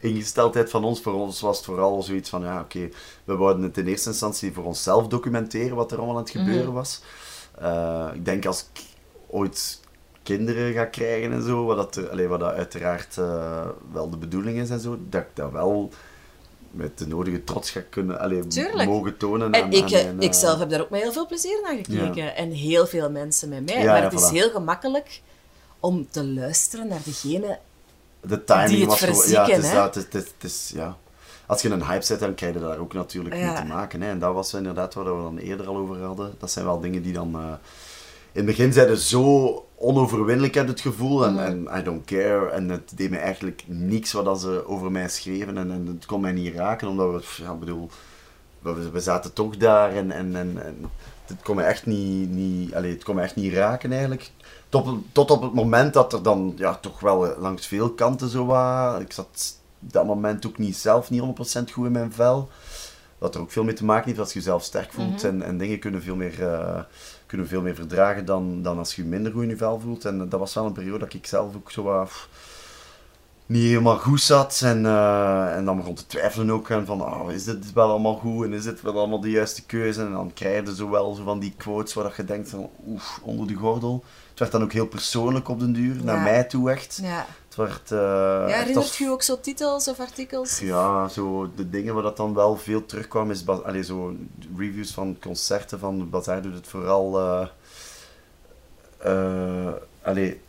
ingesteldheid 0.10 0.70
van 0.70 0.84
ons. 0.84 1.00
Voor 1.00 1.12
ons 1.14 1.40
was 1.40 1.56
het 1.56 1.66
vooral 1.66 2.02
zoiets 2.02 2.28
van, 2.30 2.42
ja 2.42 2.60
oké, 2.60 2.88
we 3.24 3.36
wouden 3.36 3.62
het 3.62 3.78
in 3.78 3.86
eerste 3.86 4.08
instantie 4.08 4.52
voor 4.52 4.64
onszelf 4.64 5.06
documenteren 5.08 5.76
wat 5.76 5.92
er 5.92 5.98
allemaal 5.98 6.16
aan 6.16 6.22
het 6.22 6.34
Mhm. 6.34 6.44
gebeuren 6.44 6.72
was. 6.72 7.00
Eh, 7.58 8.08
ik 8.14 8.24
denk 8.24 8.46
als 8.46 8.60
ik 8.72 8.80
ooit 9.32 9.80
kinderen 10.22 10.72
ga 10.72 10.84
krijgen 10.84 11.32
en 11.32 11.42
zo, 11.42 11.64
wat, 11.64 11.76
dat, 11.76 11.96
er, 11.96 12.10
allee, 12.10 12.28
wat 12.28 12.40
dat 12.40 12.52
uiteraard 12.54 13.18
eh, 13.18 13.66
wel 13.92 14.10
de 14.10 14.16
bedoeling 14.16 14.58
is 14.58 14.70
en 14.70 14.80
zo, 14.80 14.98
dat 15.08 15.20
ik 15.20 15.26
dat 15.34 15.50
wel 15.52 15.90
met 16.70 16.98
de 16.98 17.06
nodige 17.06 17.44
trots 17.44 17.70
ga 17.70 17.80
kunnen, 17.90 18.20
allee, 18.20 18.42
mogen 18.86 19.16
tonen. 19.16 19.52
En 19.52 19.62
aan- 19.62 19.72
ik, 19.72 19.82
aan 19.82 19.88
eh, 19.88 20.04
mijn, 20.04 20.20
ik 20.20 20.30
eh, 20.32 20.38
zelf 20.38 20.58
heb 20.58 20.70
daar 20.70 20.80
ook 20.80 20.90
met 20.90 21.00
heel 21.02 21.12
veel 21.12 21.26
plezier 21.26 21.60
naar 21.62 21.76
gekeken. 21.76 22.36
En 22.36 22.50
heel 22.50 22.86
veel 22.86 23.10
mensen 23.10 23.48
met 23.48 23.64
mij. 23.64 23.78
Ja, 23.78 23.84
maar 23.92 23.96
ja, 24.02 24.04
het 24.08 24.12
is 24.20 24.28
voilà. 24.28 24.32
heel 24.32 24.50
gemakkelijk 24.50 25.20
om 25.80 26.06
te 26.10 26.24
luisteren 26.26 26.88
naar 26.88 27.00
degene... 27.04 27.58
de 28.20 28.44
timing 28.44 28.68
die 28.68 28.80
het 28.80 28.88
was 28.88 28.98
gewoon... 28.98 29.14
Ja, 29.14 29.20
verzieken, 29.20 29.54
het 29.54 29.62
is, 29.64 29.68
hè? 29.70 29.74
dat, 29.74 29.94
het, 29.94 29.96
is- 29.96 30.12
het, 30.12 30.24
is- 30.24 30.30
het 30.38 30.44
is- 30.50 30.70
ja. 30.74 30.96
Als 31.46 31.62
je 31.62 31.70
een 31.70 31.84
hype 31.86 32.04
zet, 32.04 32.20
dan 32.20 32.34
krijg 32.34 32.54
je 32.54 32.60
daar 32.60 32.78
ook 32.78 32.92
natuurlijk 32.92 33.34
mee 33.34 33.54
te 33.54 33.64
maken. 33.64 34.02
Hè. 34.02 34.08
En 34.08 34.18
dat 34.18 34.34
was 34.34 34.54
inderdaad 34.54 34.94
waar 34.94 35.16
we 35.16 35.22
dan 35.22 35.38
eerder 35.38 35.66
al 35.66 35.76
over 35.76 36.02
hadden. 36.02 36.34
Dat 36.38 36.50
zijn 36.50 36.64
wel 36.64 36.80
dingen 36.80 37.02
die 37.02 37.12
dan... 37.12 37.58
in 38.32 38.46
het 38.46 38.46
begin 38.46 38.72
zeiden 38.72 38.98
zo 38.98 39.66
onoverwinnelijk, 39.76 40.56
ik 40.56 40.66
het 40.66 40.80
gevoel. 40.80 41.26
En, 41.26 41.44
en 41.44 41.68
I 41.78 41.82
don't 41.82 42.04
care. 42.04 42.50
En 42.50 42.68
het 42.68 42.92
deed 42.94 43.10
me 43.10 43.16
eigenlijk 43.16 43.64
niks 43.66 44.12
wat 44.12 44.40
ze 44.40 44.66
over 44.66 44.92
mij 44.92 45.08
schreven. 45.08 45.58
En, 45.58 45.70
en 45.70 45.86
het 45.86 46.06
kon 46.06 46.20
mij 46.20 46.32
niet 46.32 46.54
raken, 46.54 46.88
omdat 46.88 47.12
we... 47.12 47.42
Ja, 47.42 47.54
bedoel... 47.54 47.90
We, 48.58 48.90
we 48.90 49.00
zaten 49.00 49.32
toch 49.32 49.56
daar 49.56 49.94
en... 49.94 50.10
en, 50.10 50.36
en, 50.36 50.64
en 50.64 50.90
het 51.26 51.42
kon 51.42 51.56
me 51.56 51.62
echt 51.62 51.86
niet, 51.86 52.30
niet, 52.30 52.74
allee, 52.74 52.92
het 52.92 53.04
kon 53.04 53.14
me 53.14 53.22
echt 53.22 53.36
niet 53.36 53.52
raken 53.52 53.90
eigenlijk. 53.90 54.30
Tot, 54.68 54.98
tot 55.12 55.30
op 55.30 55.42
het 55.42 55.54
moment 55.54 55.94
dat 55.94 56.12
er 56.12 56.22
dan 56.22 56.54
ja, 56.56 56.74
toch 56.74 57.00
wel 57.00 57.34
langs 57.38 57.66
veel 57.66 57.90
kanten 57.90 58.28
zo 58.28 58.46
was. 58.46 59.00
Ik 59.00 59.12
zat 59.12 59.56
dat 59.78 60.06
moment 60.06 60.46
ook 60.46 60.58
niet 60.58 60.76
zelf 60.76 61.10
niet 61.10 61.22
100% 61.22 61.72
goed 61.72 61.86
in 61.86 61.92
mijn 61.92 62.12
vel. 62.12 62.48
Dat 63.18 63.34
er 63.34 63.40
ook 63.40 63.50
veel 63.50 63.64
mee 63.64 63.74
te 63.74 63.84
maken 63.84 64.06
heeft 64.06 64.18
als 64.18 64.32
je 64.32 64.38
jezelf 64.38 64.62
sterk 64.62 64.92
voelt. 64.92 65.24
en, 65.24 65.42
en 65.42 65.58
dingen 65.58 65.78
kunnen 65.78 66.02
veel 66.02 66.16
meer, 66.16 66.42
eh, 66.52 66.80
kunnen 67.32 67.50
veel 67.50 67.62
meer 67.62 67.74
verdragen 67.74 68.24
dan, 68.24 68.62
dan 68.62 68.78
als 68.78 68.94
je 68.94 69.04
minder 69.04 69.32
goed 69.32 69.42
in 69.42 69.48
je 69.48 69.56
vel 69.56 69.80
voelt. 69.80 70.04
En 70.04 70.28
dat 70.28 70.40
was 70.40 70.54
wel 70.54 70.66
een 70.66 70.72
periode 70.72 70.98
dat 70.98 71.14
ik 71.14 71.26
zelf 71.26 71.54
ook 71.54 71.70
zo 71.70 72.06
niet 73.46 73.62
helemaal 73.62 73.98
goed 73.98 74.20
zat. 74.20 74.60
En, 74.64 74.86
eh, 74.86 75.56
en 75.56 75.64
dan 75.64 75.76
begon 75.76 75.94
te 75.94 76.06
twijfelen 76.06 76.50
ook 76.50 76.70
aan 76.70 76.86
van, 76.86 77.02
oh, 77.02 77.30
is 77.30 77.44
dit 77.44 77.72
wel 77.72 77.90
allemaal 77.90 78.14
goed 78.14 78.44
en 78.44 78.52
is 78.52 78.62
dit 78.62 78.82
wel 78.82 78.98
allemaal 78.98 79.20
de 79.20 79.30
juiste 79.30 79.64
keuze? 79.66 80.00
En 80.00 80.12
dan 80.12 80.30
krijg 80.34 80.66
je 80.66 80.74
zo 80.74 80.90
wel 80.90 81.14
zo 81.14 81.24
van 81.24 81.38
die 81.38 81.54
quotes 81.56 81.94
waar 81.94 82.04
dat 82.04 82.16
je 82.16 82.24
denkt 82.24 82.48
van, 82.50 82.70
oef, 82.86 83.20
onder 83.22 83.46
de 83.46 83.54
gordel. 83.54 84.04
Het 84.30 84.38
werd 84.38 84.52
dan 84.52 84.62
ook 84.62 84.72
heel 84.72 84.86
persoonlijk 84.86 85.48
op 85.48 85.60
den 85.60 85.72
duur, 85.72 86.04
naar 86.04 86.20
mij 86.20 86.44
toe 86.44 86.70
echt. 86.70 86.98
Ja. 87.02 87.26
Het 87.52 87.60
werd, 87.60 87.90
eh, 87.92 87.98
Ja, 87.98 88.46
herinnert 88.46 88.76
als- 88.76 89.00
u 89.00 89.08
ook 89.08 89.22
zo 89.22 89.40
titels 89.40 89.88
of 89.88 90.00
artikels? 90.00 90.58
Ja, 90.58 91.08
zo 91.08 91.50
de 91.56 91.70
dingen 91.70 91.94
waar 91.94 92.02
dat 92.02 92.16
dan 92.16 92.34
wel 92.34 92.56
veel 92.56 92.86
terugkwam, 92.86 93.30
is 93.30 93.46
allee, 93.46 93.82
zo 93.84 94.16
reviews 94.56 94.90
van 94.92 95.16
concerten 95.20 95.78
van 95.78 96.10
Bazaar 96.10 96.42
doet 96.42 96.54
het 96.54 96.66
vooral. 96.66 97.18
allee, 100.02 100.40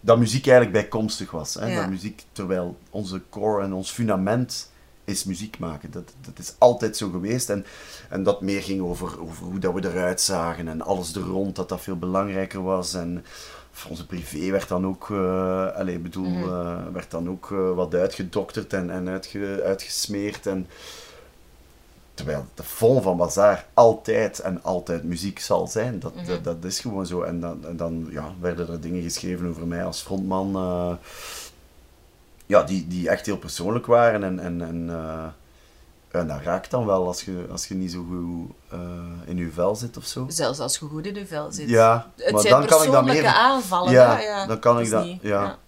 dat 0.00 0.18
muziek 0.18 0.46
eigenlijk 0.46 0.72
bijkomstig 0.80 1.30
was. 1.30 1.54
Hè? 1.54 1.66
Ja. 1.66 1.80
Dat 1.80 1.88
muziek, 1.90 2.24
terwijl 2.32 2.76
onze 2.90 3.20
core 3.30 3.62
en 3.64 3.72
ons 3.72 3.90
fundament 3.90 4.70
is 5.04 5.24
muziek 5.24 5.58
maken. 5.58 5.90
Dat, 5.90 6.12
dat 6.20 6.38
is 6.38 6.54
altijd 6.58 6.96
zo 6.96 7.10
geweest. 7.10 7.50
En, 7.50 7.66
en 8.08 8.22
dat 8.22 8.40
meer 8.40 8.62
ging 8.62 8.80
over, 8.82 9.20
over 9.20 9.44
hoe 9.44 9.58
dat 9.58 9.74
we 9.74 9.84
eruit 9.88 10.20
zagen 10.20 10.68
en 10.68 10.82
alles 10.82 11.14
er 11.14 11.22
rond, 11.22 11.56
dat 11.56 11.68
dat 11.68 11.80
veel 11.80 11.96
belangrijker 11.98 12.62
was. 12.62 12.94
En 12.94 13.24
voor 13.72 13.90
onze 13.90 14.06
privé 14.06 14.50
werd 14.50 14.68
dan 14.68 14.86
ook, 14.86 15.10
eh 15.10 15.66
allee, 15.76 15.94
ik 15.94 16.02
bedoel, 16.02 16.28
Mhm. 16.30 16.48
eh, 16.48 16.76
werd 16.92 17.10
dan 17.10 17.28
ook 17.28 17.50
eh, 17.52 17.74
wat 17.74 17.94
uitgedokterd 17.94 18.72
en, 18.72 18.90
en 18.90 19.08
uitge, 19.08 19.62
uitgesmeerd. 19.64 20.46
En, 20.46 20.66
terwijl 22.14 22.46
de 22.54 22.62
fond 22.62 23.02
van 23.02 23.16
Bazaar 23.16 23.66
altijd 23.74 24.38
en 24.38 24.62
altijd 24.62 25.02
muziek 25.04 25.38
zal 25.38 25.66
zijn. 25.66 25.98
Dat, 26.00 26.14
Mhm. 26.14 26.26
dat, 26.26 26.44
dat 26.44 26.56
is 26.64 26.80
gewoon 26.80 27.06
zo. 27.06 27.22
En 27.22 27.40
dan, 27.40 27.66
en 27.66 27.76
dan 27.76 28.06
ja, 28.10 28.32
werden 28.40 28.68
er 28.68 28.80
dingen 28.80 29.02
geschreven 29.02 29.46
over 29.48 29.66
mij 29.66 29.84
als 29.84 30.00
frontman. 30.00 30.56
eh, 30.56 30.92
ja, 32.46 32.62
die, 32.62 32.86
die 32.88 33.08
echt 33.08 33.26
heel 33.26 33.38
persoonlijk 33.38 33.86
waren. 33.86 34.22
En, 34.24 34.38
en, 34.38 34.60
en, 34.62 34.90
eh, 36.12 36.20
en 36.20 36.26
dat 36.28 36.40
raakt 36.42 36.70
dan 36.70 36.86
wel 36.86 37.06
als 37.06 37.24
je, 37.24 37.46
als 37.50 37.66
je 37.68 37.74
niet 37.74 37.92
zo 37.92 38.04
goed 38.08 38.50
eh, 38.68 38.80
in 39.24 39.36
je 39.36 39.50
vel 39.50 39.76
zit 39.76 39.96
of 39.96 40.04
zo. 40.04 40.26
Zelfs 40.28 40.58
als 40.58 40.78
je 40.78 40.84
goed 40.86 41.06
in 41.06 41.14
je 41.14 41.26
vel 41.26 41.52
zit. 41.52 41.68
Ja, 41.68 42.10
Het 42.16 42.32
maar 42.32 42.40
zijn 42.40 42.52
dan 42.54 42.66
kan 42.66 42.82
ik 42.84 42.90
dat 42.90 43.04
meer... 43.04 43.26
aanvallen. 43.26 43.92
Ja, 43.92 44.16
hè? 44.16 44.22
ja, 44.22 44.46
dan 44.46 44.58
kan 44.58 44.80
ik 44.80 44.90
dat- 44.90 45.04
niet- 45.04 45.22
ja. 45.22 45.58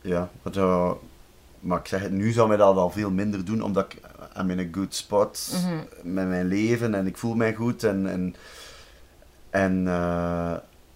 Ja, 0.00 0.28
maar, 0.42 0.56
eh, 0.56 0.90
maar 1.60 1.78
ik 1.78 1.86
zeg 1.86 2.00
het, 2.02 2.10
nu 2.12 2.32
zou 2.32 2.48
mij 2.48 2.56
dat 2.56 2.76
al 2.76 2.90
veel 2.90 3.10
minder 3.10 3.44
doen, 3.44 3.62
omdat 3.62 3.84
ik 3.92 4.00
I'm 4.38 4.50
in 4.50 4.58
a 4.58 4.68
good 4.72 4.94
spot 4.94 5.50
Mhm. 5.52 6.12
met 6.14 6.28
mijn 6.28 6.46
leven 6.46 6.94
en 6.94 7.06
ik 7.06 7.16
voel 7.16 7.34
mij 7.34 7.54
goed. 7.54 7.84
En, 7.84 8.06
en, 8.06 8.34
en 9.50 9.86
eh, 9.88 10.52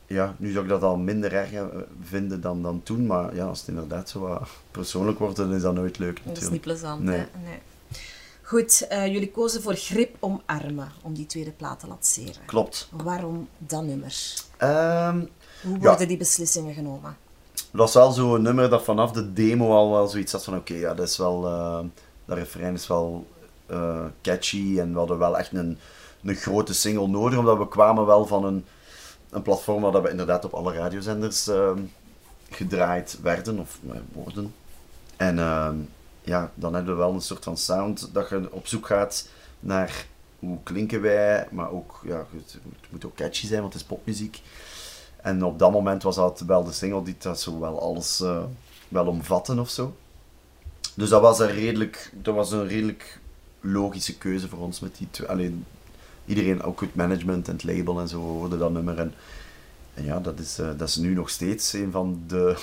ja, 0.07 0.35
nu 0.37 0.51
zou 0.53 0.65
ik 0.65 0.71
dat 0.71 0.83
al 0.83 0.97
minder 0.97 1.33
erg 1.33 1.53
eh, 1.53 1.63
vinden 2.03 2.41
dan, 2.41 2.63
dan 2.63 2.83
toen. 2.83 3.07
Maar 3.07 3.35
ja, 3.35 3.45
als 3.45 3.59
het 3.59 3.69
inderdaad 3.69 4.09
zo 4.09 4.21
wat 4.21 4.49
persoonlijk 4.71 5.19
wordt, 5.19 5.37
dan 5.37 5.55
is 5.55 5.63
dat 5.63 5.75
nooit 5.75 5.99
leuk 5.99 6.17
Dat 6.17 6.19
is 6.25 6.25
natuurlijk. 6.27 6.53
niet 6.53 6.61
plezant, 6.63 7.03
Nee. 7.03 7.19
hè? 7.19 7.25
Nee. 7.45 7.59
Goed, 8.47 8.87
eh, 8.89 9.07
jullie 9.07 9.31
kozen 9.31 9.63
voor 9.63 9.75
Grip 9.75 10.17
omarmen 10.21 10.93
om 11.03 11.15
die 11.15 11.27
tweede 11.27 11.51
plaat 11.51 11.81
te 11.81 11.87
lanceren. 11.87 12.45
Klopt. 12.47 12.89
Waarom 12.91 13.49
dat 13.59 13.83
nummer? 13.83 14.15
Ehm, 14.57 15.25
Hoe 15.63 15.79
Ja. 15.81 15.89
worden 15.89 16.09
die 16.09 16.17
beslissingen 16.17 16.75
genomen? 16.75 17.17
Dat 17.53 17.67
was 17.73 17.95
wel 17.95 18.11
zo'n 18.13 18.43
nummer 18.43 18.69
dat 18.71 18.85
vanaf 18.85 19.13
de 19.13 19.33
demo 19.33 19.71
al 19.75 19.91
wel 19.91 20.07
zoiets 20.09 20.33
had 20.33 20.45
van 20.45 20.57
oké, 20.57 20.75
ja, 20.75 20.95
dat 20.95 21.09
is 21.09 21.17
wel, 21.17 21.47
eh, 21.47 21.79
dat 22.25 22.37
refrein 22.37 22.75
is 22.75 22.87
wel 22.87 23.27
eh, 23.67 24.05
catchy 24.23 24.79
en 24.79 24.93
we 24.93 24.99
hadden 24.99 25.19
wel 25.19 25.39
echt 25.39 25.53
een, 25.53 25.79
een 26.23 26.35
grote 26.35 26.75
single 26.75 27.09
nodig, 27.09 27.39
omdat 27.39 27.59
we 27.59 27.69
kwamen 27.69 28.07
wel 28.07 28.27
van 28.27 28.45
een, 28.45 28.65
een 29.31 29.43
platform 29.43 29.83
waar 29.83 29.93
dat 29.93 30.03
we 30.03 30.11
inderdaad 30.11 30.45
op 30.45 30.53
alle 30.55 30.73
radiozenders 30.73 31.49
ehm, 31.49 31.79
gedraaid 32.51 33.19
werden 33.23 33.59
of 33.59 33.79
worden. 34.13 34.55
En 35.17 35.39
ehm, 35.39 35.77
ja, 36.27 36.53
dan 36.55 36.75
hebben 36.75 36.95
we 36.95 37.01
wel 37.01 37.13
een 37.13 37.21
soort 37.21 37.45
van 37.45 37.57
sound 37.57 38.09
dat 38.13 38.29
je 38.29 38.53
op 38.53 38.67
zoek 38.67 38.87
gaat 38.87 39.29
naar 39.61 40.07
hoe 40.39 40.59
klinken 40.63 41.01
wij, 41.01 41.49
maar 41.51 41.71
ook, 41.71 42.01
ja, 42.05 42.27
het, 42.37 42.59
moet 42.91 43.05
ook 43.05 43.15
catchy 43.15 43.47
zijn, 43.47 43.61
want 43.61 43.73
het 43.73 43.83
is 43.83 43.89
popmuziek. 43.89 44.43
En 45.17 45.45
op 45.45 45.59
dat 45.59 45.73
moment 45.73 46.03
was 46.03 46.17
dat 46.17 46.41
wel 46.41 46.65
de 46.65 46.73
single 46.73 47.03
die 47.03 47.15
dat 47.19 47.41
zo 47.41 47.61
wel 47.61 47.81
alles 47.81 48.21
eh, 48.21 48.45
wel 48.89 49.07
omvatten 49.07 49.59
of 49.59 49.71
zo. 49.71 49.97
Dus 50.95 51.09
dat 51.09 51.21
was 51.21 51.39
een 51.39 51.53
redelijk, 51.53 52.13
dat 52.15 52.35
was 52.35 52.53
een 52.53 52.69
redelijk 52.69 53.21
logische 53.61 54.19
keuze 54.19 54.49
voor 54.49 54.59
ons 54.59 54.81
met 54.81 54.97
die 54.97 55.09
twee. 55.11 55.29
Alleen 55.29 55.65
iedereen, 56.25 56.63
ook 56.63 56.81
het 56.81 56.95
management 56.95 57.49
en 57.49 57.53
het 57.53 57.65
label 57.65 58.01
en 58.01 58.09
zo, 58.09 58.21
hoorde 58.21 58.59
dat 58.59 58.73
nummer. 58.73 58.99
En, 58.99 59.15
en 59.95 60.05
ja, 60.05 60.21
dat 60.21 60.39
is, 60.39 60.59
eh, 60.59 60.69
dat 60.77 60.89
is 60.89 60.97
nu 60.97 61.15
nog 61.15 61.31
steeds 61.31 61.73
een 61.73 61.91
van 61.91 62.23
de 62.27 62.57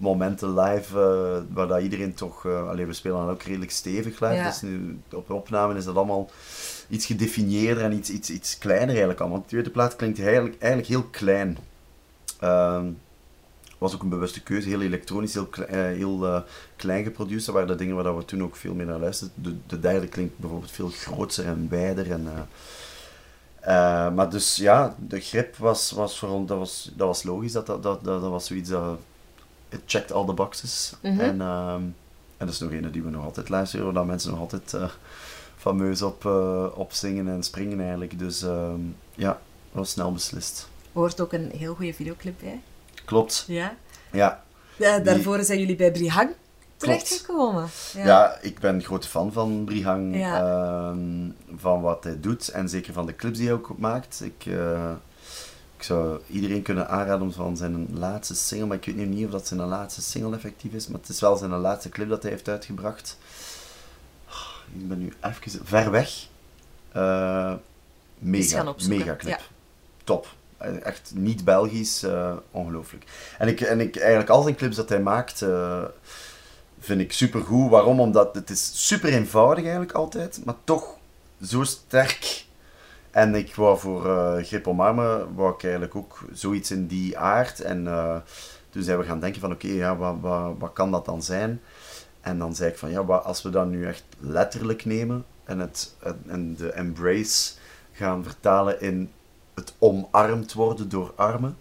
momenten 0.00 0.54
live 0.60 0.98
eh, 1.00 1.54
waar 1.54 1.66
dat 1.66 1.82
iedereen 1.82 2.14
toch... 2.14 2.46
eh 2.46 2.68
allee, 2.68 2.86
we 2.86 2.92
spelen 2.92 3.18
dan 3.18 3.30
ook 3.30 3.42
redelijk 3.42 3.70
stevig 3.70 4.20
live, 4.20 4.34
Ja. 4.34 4.44
dus 4.46 4.60
nu 4.62 4.98
op 5.12 5.30
opname 5.30 5.74
is 5.76 5.84
dat 5.84 5.96
allemaal 5.96 6.30
iets 6.88 7.06
gedefinieerder 7.06 7.84
en 7.84 7.92
iets, 7.92 8.10
iets, 8.10 8.30
iets 8.30 8.58
kleiner 8.58 8.88
eigenlijk 8.88 9.20
allemaal. 9.20 9.40
De 9.40 9.46
tweede 9.46 9.70
plaat 9.70 9.96
klinkt 9.96 10.20
eigenlijk, 10.20 10.56
eigenlijk 10.58 10.92
heel 10.92 11.02
klein. 11.10 11.58
Ehm, 12.40 12.86
was 13.78 13.94
ook 13.94 14.02
een 14.02 14.08
bewuste 14.08 14.42
keuze, 14.42 14.68
heel 14.68 14.80
elektronisch, 14.80 15.34
heel, 15.34 15.48
eh, 15.68 15.76
heel 15.76 16.44
klein 16.76 17.04
geproduceerd. 17.04 17.44
Dat 17.46 17.54
waren 17.54 17.68
de 17.68 17.74
dingen 17.84 17.96
waar 17.96 18.16
we 18.16 18.24
toen 18.24 18.42
ook 18.42 18.56
veel 18.56 18.74
meer 18.74 18.86
naar 18.86 18.98
luisterden. 18.98 19.42
De, 19.42 19.56
de 19.66 19.80
derde 19.80 20.06
klinkt 20.06 20.38
bijvoorbeeld 20.38 20.70
veel 20.70 20.88
groter 20.88 21.46
en 21.46 21.66
wijder. 21.70 22.10
En, 22.10 22.28
maar 24.14 24.30
dus 24.30 24.56
ja, 24.56 24.96
de 25.08 25.20
grip 25.20 25.56
was, 25.56 25.90
was 25.90 26.18
voor 26.18 26.28
ons, 26.28 26.48
dat 26.48 26.58
was, 26.58 26.90
dat 26.96 27.06
was 27.06 27.22
logisch. 27.22 27.52
Dat, 27.52 27.66
dat, 27.66 27.82
dat, 27.82 28.04
dat, 28.04 28.20
dat 28.20 28.30
was 28.30 28.46
zoiets 28.46 28.68
dat, 28.70 28.98
it 29.70 29.80
checked 29.86 30.12
all 30.12 30.26
the 30.26 30.32
boxes. 30.32 30.92
Mhm. 31.02 31.20
En, 31.20 31.40
ehm, 31.40 31.82
en 32.36 32.46
dat 32.46 32.48
is 32.48 32.58
nog 32.58 32.70
een 32.70 32.90
die 32.90 33.02
we 33.02 33.10
nog 33.10 33.24
altijd 33.24 33.48
luisteren, 33.48 33.92
waar 33.92 34.06
mensen 34.06 34.30
nog 34.30 34.40
altijd 34.40 34.74
eh, 34.74 34.88
fameus 35.56 36.02
op, 36.02 36.26
eh, 36.26 36.66
op 36.74 36.92
zingen 36.92 37.28
en 37.28 37.42
springen 37.42 37.80
eigenlijk. 37.80 38.18
Dus 38.18 38.42
ehm, 38.42 38.80
ja, 39.14 39.40
was 39.72 39.90
snel 39.90 40.12
beslist. 40.12 40.68
Hoort 40.92 41.20
ook 41.20 41.32
een 41.32 41.50
heel 41.56 41.74
goede 41.74 41.94
videoclip 41.94 42.34
bij. 42.40 42.60
Klopt, 43.04 43.44
Ja. 43.46 43.74
ja. 44.12 44.42
ja 44.76 44.98
daarvoor 44.98 45.42
zijn 45.44 45.58
jullie 45.58 45.76
bij 45.76 45.92
Brihang 45.92 46.30
terechtgekomen. 46.76 47.68
Ja. 47.94 48.38
ik 48.40 48.58
ben 48.58 48.74
een 48.74 48.82
grote 48.82 49.08
fan 49.08 49.32
van 49.32 49.64
Brihang, 49.64 50.16
Ja. 50.16 50.40
ehm, 50.90 51.30
van 51.56 51.80
wat 51.80 52.04
hij 52.04 52.20
doet 52.20 52.48
en 52.48 52.68
zeker 52.68 52.92
van 52.92 53.06
de 53.06 53.16
clips 53.16 53.38
die 53.38 53.46
hij 53.46 53.56
ook 53.56 53.78
maakt. 53.78 54.20
Ik, 54.24 54.46
eh, 54.46 54.90
ik 55.80 55.86
zou 55.86 56.20
iedereen 56.26 56.62
kunnen 56.62 56.88
aanraden 56.88 57.22
om 57.22 57.32
van 57.32 57.56
zijn 57.56 57.88
laatste 57.98 58.34
single, 58.34 58.66
maar 58.66 58.76
ik 58.76 58.84
weet 58.84 58.96
nu 58.96 59.06
niet 59.06 59.24
of 59.24 59.30
dat 59.30 59.46
zijn 59.46 59.60
laatste 59.60 60.02
single 60.02 60.34
effectief 60.36 60.72
is, 60.72 60.86
maar 60.86 61.00
het 61.00 61.08
is 61.08 61.20
wel 61.20 61.36
zijn 61.36 61.50
laatste 61.50 61.88
clip 61.88 62.08
dat 62.08 62.22
hij 62.22 62.30
heeft 62.30 62.48
uitgebracht. 62.48 63.18
Ik 64.72 64.88
ben 64.88 64.98
nu 64.98 65.12
even 65.20 65.66
ver 65.66 65.90
weg. 65.90 66.26
Eh, 66.92 67.54
mega, 68.18 68.74
mega 68.88 69.16
clip. 69.16 69.38
ja. 69.38 69.44
Top. 70.04 70.26
Eh, 70.56 70.84
Echt 70.86 71.12
niet 71.14 71.44
Belgisch, 71.44 72.02
eh, 72.02 72.36
ongelooflijk. 72.50 73.04
En 73.38 73.48
ik, 73.48 73.60
en 73.60 73.80
ik 73.80 73.96
eigenlijk 73.96 74.30
al 74.30 74.42
zijn 74.42 74.56
clips 74.56 74.76
dat 74.76 74.88
hij 74.88 75.00
maakt, 75.00 75.44
vind 76.80 77.00
ik 77.00 77.12
super 77.12 77.40
goed. 77.40 77.70
Waarom? 77.70 78.00
Omdat 78.00 78.34
het 78.34 78.50
is 78.50 78.86
super 78.86 79.12
eenvoudig 79.12 79.62
eigenlijk 79.62 79.92
altijd, 79.92 80.40
maar 80.44 80.56
toch 80.64 80.96
zo 81.42 81.64
sterk. 81.64 82.48
En 83.10 83.34
ik 83.34 83.54
wou 83.54 83.78
voor 83.78 84.06
eh 84.06 84.44
Grip 84.44 84.66
omarmen, 84.66 85.34
wou 85.34 85.54
ik 85.54 85.62
eigenlijk 85.62 85.94
ook 85.94 86.24
zoiets 86.32 86.70
in 86.70 86.86
die 86.86 87.18
aard. 87.18 87.60
En 87.60 87.86
eh, 87.86 88.16
toen 88.70 88.82
zijn 88.82 88.98
we 88.98 89.04
gaan 89.04 89.20
denken 89.20 89.40
van 89.40 89.52
oké, 89.52 89.68
ja, 89.68 89.96
wat, 89.96 90.16
wat, 90.20 90.54
wat 90.58 90.72
kan 90.72 90.90
dat 90.90 91.04
dan 91.04 91.22
zijn? 91.22 91.60
En 92.20 92.38
dan 92.38 92.54
zei 92.54 92.70
ik 92.70 92.78
van 92.78 92.90
ja, 92.90 93.04
wat 93.04 93.24
als 93.24 93.42
we 93.42 93.50
dat 93.50 93.66
nu 93.66 93.86
echt 93.86 94.04
letterlijk 94.18 94.84
nemen 94.84 95.24
en, 95.44 95.58
het, 95.58 95.96
en 96.26 96.54
de 96.54 96.72
embrace 96.72 97.52
gaan 97.92 98.22
vertalen 98.22 98.80
in 98.80 99.10
het 99.54 99.74
omarmd 99.78 100.52
worden 100.52 100.88
door 100.88 101.12
armen. 101.16 101.56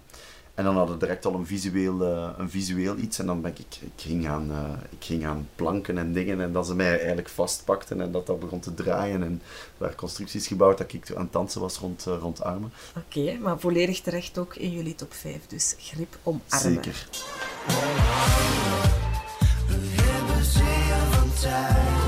En 0.59 0.65
dan 0.65 0.75
hadden 0.75 0.93
we 0.93 1.05
direct 1.05 1.25
al 1.25 1.33
een 1.33 1.45
visueel, 1.45 2.05
eh, 2.05 2.29
een 2.37 2.49
visueel 2.49 2.97
iets. 2.97 3.19
En 3.19 3.25
dan 3.25 3.41
ben 3.41 3.51
ik, 3.51 3.59
ik, 3.59 3.91
ging 3.95 4.25
gaan, 4.25 4.51
eh, 4.51 4.89
ik 4.89 5.05
ging 5.05 5.23
gaan 5.23 5.47
planken 5.55 5.97
en 5.97 6.13
dingen. 6.13 6.41
En 6.41 6.51
dat 6.51 6.67
ze 6.67 6.75
mij 6.75 6.97
eigenlijk 6.97 7.29
vastpakten 7.29 8.01
en 8.01 8.11
dat 8.11 8.27
dat 8.27 8.39
begon 8.39 8.59
te 8.59 8.73
draaien. 8.73 9.23
En 9.23 9.41
er 9.43 9.77
waren 9.77 9.95
constructies 9.95 10.47
gebouwd 10.47 10.77
dat 10.77 10.93
ik 10.93 11.11
aan 11.15 11.23
het 11.23 11.33
dansen 11.33 11.61
was 11.61 11.77
rond, 11.77 12.07
eh, 12.07 12.13
rond 12.19 12.43
armen. 12.43 12.71
Oké, 12.97 13.37
maar 13.37 13.59
volledig 13.59 14.01
terecht 14.01 14.37
ook 14.37 14.55
in 14.55 14.71
jullie 14.71 14.95
top 14.95 15.13
5. 15.13 15.47
Dus 15.47 15.75
grip 15.77 16.17
omarmen. 16.23 16.59
Zeker. 16.59 17.07
hebben 19.95 20.45
zeeën 20.45 21.11
van 21.11 21.33
tijd 21.41 21.98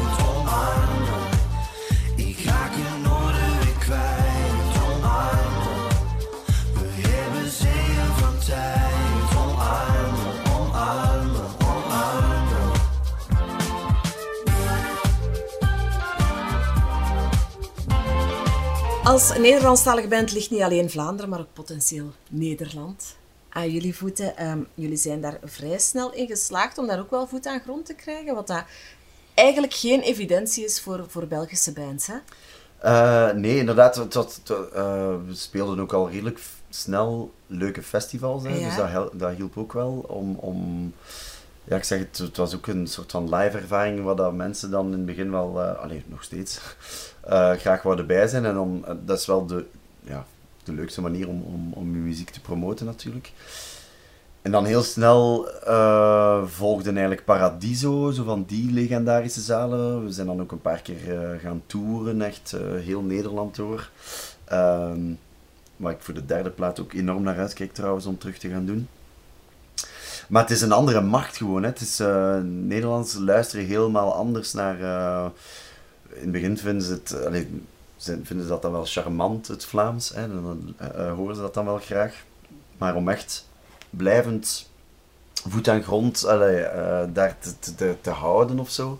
Als 19.04 19.38
Nederlandstalige 19.38 20.08
band 20.08 20.32
ligt 20.32 20.50
niet 20.50 20.62
alleen 20.62 20.90
Vlaanderen, 20.90 21.30
maar 21.30 21.40
ook 21.40 21.54
potentieel 21.54 22.12
Nederland 22.30 23.16
aan 23.50 23.70
jullie 23.70 23.96
voeten. 23.96 24.38
Ehm, 24.38 24.60
jullie 24.74 24.98
zijn 24.98 25.22
daar 25.22 25.38
vrij 25.44 25.80
snel 25.80 26.14
in 26.14 26.28
geslaagd 26.28 26.78
om 26.78 26.88
daar 26.88 27.00
ook 27.00 27.10
wel 27.10 27.28
voet 27.28 27.46
aan 27.46 27.60
grond 27.60 27.86
te 27.86 27.94
krijgen, 27.94 28.36
wat 28.36 28.48
dat 28.48 28.64
eigenlijk 29.34 29.74
geen 29.74 30.02
evidentie 30.02 30.64
is 30.66 30.82
voor, 30.82 31.06
voor 31.08 31.28
Belgische 31.28 31.74
bands. 31.74 32.08
Hè? 32.08 32.16
Eh, 32.78 33.36
nee, 33.36 33.58
inderdaad. 33.58 33.98
Eh, 33.98 34.06
we 35.26 35.34
speelden 35.34 35.80
ook 35.80 35.94
al 35.94 36.10
redelijk 36.10 36.40
snel 36.70 37.32
leuke 37.48 37.84
festivals. 37.84 38.44
Hè, 38.44 38.50
Ja. 38.50 38.66
Dus 38.66 38.94
dat, 38.94 39.20
dat 39.20 39.36
hielp 39.36 39.58
ook 39.58 39.74
wel 39.74 40.06
om, 40.08 40.36
om 40.36 40.94
ja, 41.64 41.76
ik 41.76 41.84
zeg 41.84 42.00
het, 42.00 42.18
het 42.18 42.38
was 42.38 42.56
ook 42.56 42.68
een 42.68 42.88
soort 42.88 43.12
van 43.12 43.36
live 43.36 43.58
ervaring 43.58 44.04
waar 44.04 44.16
dat 44.16 44.34
mensen 44.34 44.72
dan 44.72 44.86
in 44.86 44.92
het 44.92 45.06
begin 45.06 45.32
wel, 45.32 45.62
eh 45.64 45.80
allee, 45.80 46.04
nog 46.08 46.24
steeds, 46.24 46.60
eh, 47.22 47.52
graag 47.52 47.82
wouden 47.82 48.08
bij 48.08 48.28
zijn. 48.28 48.46
En 48.46 48.54
dan, 48.54 48.86
eh, 48.86 48.96
dat 49.06 49.20
is 49.20 49.26
wel 49.26 49.46
de, 49.46 49.66
ja, 50.04 50.26
de 50.64 50.74
leukste 50.74 51.02
manier 51.02 51.28
om, 51.28 51.42
om, 51.42 51.74
om 51.74 51.94
je 51.94 52.00
muziek 52.00 52.30
te 52.30 52.42
promoten 52.42 52.86
natuurlijk. 52.86 53.32
En 54.42 54.52
dan 54.52 54.66
heel 54.66 54.84
snel 54.84 55.48
volgden 56.46 56.94
eigenlijk 56.94 57.26
Paradiso, 57.26 58.12
zo 58.12 58.24
van 58.24 58.44
die 58.48 58.72
legendarische 58.72 59.42
zalen. 59.42 60.04
We 60.04 60.12
zijn 60.12 60.28
dan 60.28 60.42
ook 60.42 60.52
een 60.52 60.62
paar 60.62 60.82
keer 60.82 61.40
gaan 61.42 61.62
toeren, 61.66 62.22
echt 62.22 62.56
heel 62.80 63.02
Nederland 63.02 63.56
door. 63.56 63.90
Ehm, 64.46 65.00
waar 65.78 65.92
ik 65.94 66.02
voor 66.02 66.14
de 66.14 66.26
derde 66.26 66.50
plaat 66.50 66.80
ook 66.80 66.94
enorm 66.94 67.24
naar 67.24 67.38
uitkijk 67.38 67.74
trouwens 67.74 68.06
om 68.06 68.18
terug 68.18 68.38
te 68.38 68.50
gaan 68.50 68.66
doen. 68.66 68.88
Maar 70.32 70.42
het 70.42 70.52
is 70.52 70.62
een 70.62 70.72
andere 70.72 71.02
macht 71.02 71.38
gewoon. 71.38 71.64
Hè. 71.64 71.70
Het 71.70 71.82
is, 71.82 72.00
eh, 72.00 72.38
Nederlanders 72.44 73.14
luisteren 73.14 73.66
helemaal 73.66 74.14
anders 74.14 74.54
naar... 74.54 74.82
eh, 74.82 75.26
in 76.10 76.22
het 76.22 76.32
begin 76.32 76.58
vinden 76.58 76.82
ze 76.82 76.92
het... 76.94 77.26
allee, 77.26 77.64
ze 77.96 78.20
vinden 78.24 78.46
ze 78.46 78.52
dat 78.52 78.62
dan 78.62 78.72
wel 78.72 78.86
charmant, 78.86 79.48
het 79.48 79.66
Vlaams. 79.66 80.10
Hè. 80.10 80.22
En 80.22 80.42
dan 80.44 80.74
eh, 80.78 81.14
horen 81.14 81.36
ze 81.36 81.42
dat 81.42 81.54
dan 81.54 81.66
wel 81.66 81.78
graag. 81.78 82.14
Maar 82.78 82.96
om 82.96 83.10
echt 83.10 83.48
blijvend 83.90 84.70
voet 85.48 85.68
aan 85.68 85.84
grond 85.84 86.26
allee, 86.26 86.62
daar 87.14 87.38
te, 87.40 87.76
te, 87.76 87.96
te 88.02 88.10
houden 88.10 88.60
of 88.60 88.70
zo, 88.70 89.00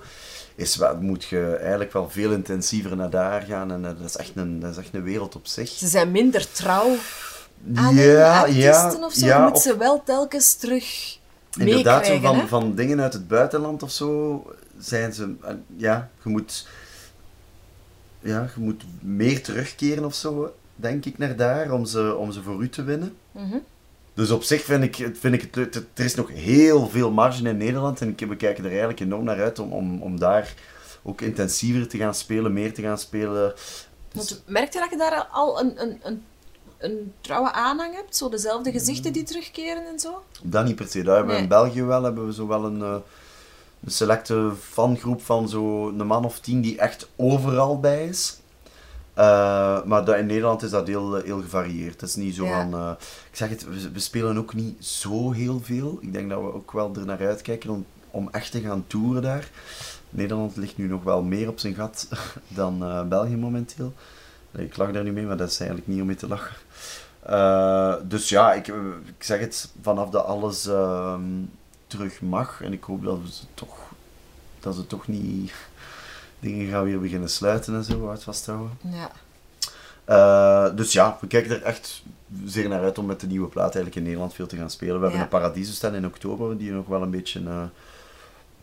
is 0.56 0.76
wel, 0.76 0.98
moet 0.98 1.24
je 1.24 1.56
eigenlijk 1.56 1.94
wel 1.94 2.10
veel 2.10 2.32
intensiever 2.32 2.96
naar 2.96 3.10
daar 3.10 3.42
gaan. 3.42 3.72
En 3.72 3.82
dat, 3.82 4.00
is 4.06 4.16
echt 4.16 4.32
een, 4.36 4.60
dat 4.60 4.72
is 4.72 4.78
echt 4.78 4.94
een 4.94 5.04
wereld 5.04 5.36
op 5.36 5.48
zich. 5.48 5.70
Ze 5.70 5.88
zijn 5.88 6.12
minder 6.12 6.52
trouw 6.52 6.96
aan 7.76 7.96
hun 7.96 8.24
artiesten 8.24 9.04
of 9.04 9.14
zo. 9.14 9.26
je 9.26 9.48
moet 9.50 9.60
ze 9.60 9.78
wel 9.78 10.04
telkens 10.04 10.54
terug 10.54 11.20
Inderdaad, 11.60 12.06
zo 12.06 12.20
van, 12.20 12.36
hè? 12.36 12.48
van 12.48 12.76
dingen 12.76 13.02
uit 13.02 13.14
het 13.14 13.28
buitenland 13.28 13.84
of 13.84 13.92
zo 13.92 14.44
zijn 14.80 15.14
ze. 15.14 15.34
eh, 15.42 15.54
Ja, 15.76 16.10
je 16.24 16.30
moet. 16.30 16.68
Ja, 18.20 18.50
je 18.56 18.62
moet 18.62 18.84
meer 19.00 19.44
terugkeren 19.44 20.06
of 20.06 20.14
zo, 20.16 20.54
denk 20.76 21.06
ik, 21.06 21.18
naar 21.18 21.36
daar 21.36 21.72
om 21.72 21.86
ze, 21.86 22.16
om 22.16 22.32
ze 22.32 22.42
voor 22.42 22.62
u 22.62 22.70
te 22.70 22.84
winnen. 22.84 23.16
Mhm. 23.32 23.58
Dus 24.14 24.30
op 24.32 24.44
zich 24.44 24.64
vind 24.64 24.84
ik, 24.84 24.96
vind 25.20 25.34
ik 25.34 25.42
het 25.42 25.56
leuk. 25.56 25.76
Er 25.94 26.06
is 26.06 26.16
nog 26.16 26.30
heel 26.32 26.88
veel 26.90 27.12
marge 27.12 27.44
in 27.50 27.58
Nederland 27.58 28.02
en 28.02 28.08
ik- 28.10 28.20
we 28.28 28.36
kijken 28.36 28.64
er 28.64 28.70
eigenlijk 28.70 29.00
enorm 29.00 29.24
naar 29.24 29.42
uit 29.42 29.60
om, 29.60 29.72
om, 29.74 30.02
om 30.02 30.20
daar 30.20 30.54
ook 31.04 31.22
intensiever 31.22 31.88
te 31.88 31.98
gaan 31.98 32.16
spelen, 32.16 32.54
meer 32.54 32.74
te 32.74 32.82
gaan 32.82 32.98
spelen. 32.98 33.54
Want 34.14 34.44
merk 34.48 34.74
je 34.74 34.80
dat 34.80 34.90
je 34.90 34.98
daar 34.98 35.28
al 35.32 35.60
een, 35.60 35.82
een, 35.82 36.00
een, 36.04 36.24
een 36.82 37.14
trouwe 37.22 37.52
aanhang 37.52 37.96
hebt? 37.96 38.16
Zo 38.16 38.30
dezelfde 38.30 38.72
gezichten 38.72 39.14
die 39.14 39.24
terugkeren 39.24 39.88
en 39.88 40.00
zo? 40.00 40.24
Dat 40.44 40.66
niet 40.66 40.76
per 40.76 40.88
se. 40.88 41.04
Daar 41.04 41.16
hebben 41.16 41.26
we 41.36 41.42
Nee. 41.42 41.42
in 41.44 41.50
België 41.50 41.84
wel, 41.84 42.04
hebben 42.04 42.26
we 42.26 42.34
zo 42.34 42.48
wel 42.48 42.66
een, 42.66 42.82
eh, 42.82 42.96
een 43.84 43.92
selecte 43.92 44.52
fangroep 44.60 45.22
van 45.22 45.50
zo'n 45.50 46.06
man 46.08 46.26
of 46.26 46.40
tien 46.40 46.62
die 46.62 46.78
echt 46.78 47.08
overal 47.16 47.80
bij 47.80 48.08
is. 48.08 48.40
Eh, 49.14 49.84
maar 49.84 50.06
dat, 50.06 50.18
in 50.18 50.26
Nederland 50.26 50.64
is 50.64 50.70
dat 50.70 50.88
heel, 50.88 51.18
eh, 51.18 51.24
heel 51.24 51.42
gevarieerd. 51.42 52.02
Het 52.02 52.10
is 52.10 52.16
niet 52.16 52.36
zo 52.36 52.46
Ja. 52.46 52.70
van... 52.70 52.92
ik 53.32 53.36
zeg 53.38 53.50
het, 53.50 53.64
we, 53.64 53.92
we 53.92 54.00
spelen 54.00 54.38
ook 54.38 54.54
niet 54.54 54.86
zo 54.86 55.32
heel 55.32 55.60
veel. 55.64 55.98
Ik 56.02 56.14
denk 56.14 56.30
dat 56.30 56.40
we 56.42 56.54
ook 56.54 56.72
wel 56.72 56.92
er 56.96 57.06
naar 57.06 57.28
uitkijken 57.28 57.70
om, 57.70 57.86
om 58.12 58.30
echt 58.32 58.52
te 58.52 58.62
gaan 58.62 58.84
toeren 58.88 59.22
daar. 59.22 59.50
Nederland 60.10 60.56
ligt 60.56 60.78
nu 60.78 60.88
nog 60.88 61.04
wel 61.04 61.22
meer 61.24 61.48
op 61.48 61.60
zijn 61.60 61.74
gat 61.74 62.08
dan 62.48 63.06
België 63.10 63.36
momenteel. 63.38 63.94
Ik 64.58 64.78
lach 64.78 64.92
daar 64.92 65.04
niet 65.04 65.14
mee, 65.14 65.26
maar 65.26 65.38
dat 65.38 65.50
is 65.50 65.60
eigenlijk 65.60 65.90
niet 65.90 66.00
om 66.02 66.08
mee 66.08 66.16
te 66.16 66.28
lachen. 66.28 66.56
Eh, 67.24 67.94
dus 68.04 68.30
ja, 68.30 68.54
ik, 68.54 68.68
ik 69.18 69.24
zeg 69.24 69.40
het, 69.40 69.70
vanaf 69.82 70.10
dat 70.10 70.26
alles 70.26 70.66
ehm, 70.68 71.22
terug 71.88 72.22
mag, 72.22 72.62
en 72.62 72.74
ik 72.74 72.84
hoop 72.84 73.04
dat, 73.04 73.20
ze 73.32 73.44
toch, 73.54 73.78
dat 74.60 74.76
ze 74.76 74.88
toch 74.88 75.08
niet 75.08 75.52
dingen 76.40 76.70
gaan 76.72 76.84
weer 76.84 77.00
beginnen 77.00 77.30
sluiten 77.30 77.76
en 77.76 77.84
zo, 77.84 78.10
uit 78.10 78.24
vasthouden. 78.24 78.78
Ja. 78.82 79.12
Eh, 80.06 80.76
dus 80.76 80.92
ja, 80.92 81.18
we 81.22 81.28
kijken 81.28 81.52
er 81.52 81.64
echt 81.64 82.04
zeer 82.46 82.70
naar 82.70 82.82
uit 82.84 82.98
om 82.98 83.06
met 83.06 83.20
de 83.20 83.28
nieuwe 83.28 83.48
plaat 83.48 83.64
eigenlijk 83.76 83.96
in 83.96 84.04
Nederland 84.04 84.34
veel 84.34 84.48
te 84.48 84.58
gaan 84.58 84.70
spelen. 84.70 84.96
We 84.96 85.02
hebben 85.02 85.22
een 85.22 85.28
Paradiso 85.28 85.72
staan 85.72 85.96
in 85.96 86.06
oktober, 86.06 86.58
die 86.58 86.72
nog 86.72 86.88
wel 86.88 87.02
een 87.02 87.12
beetje... 87.12 87.40
eh, 87.46 87.64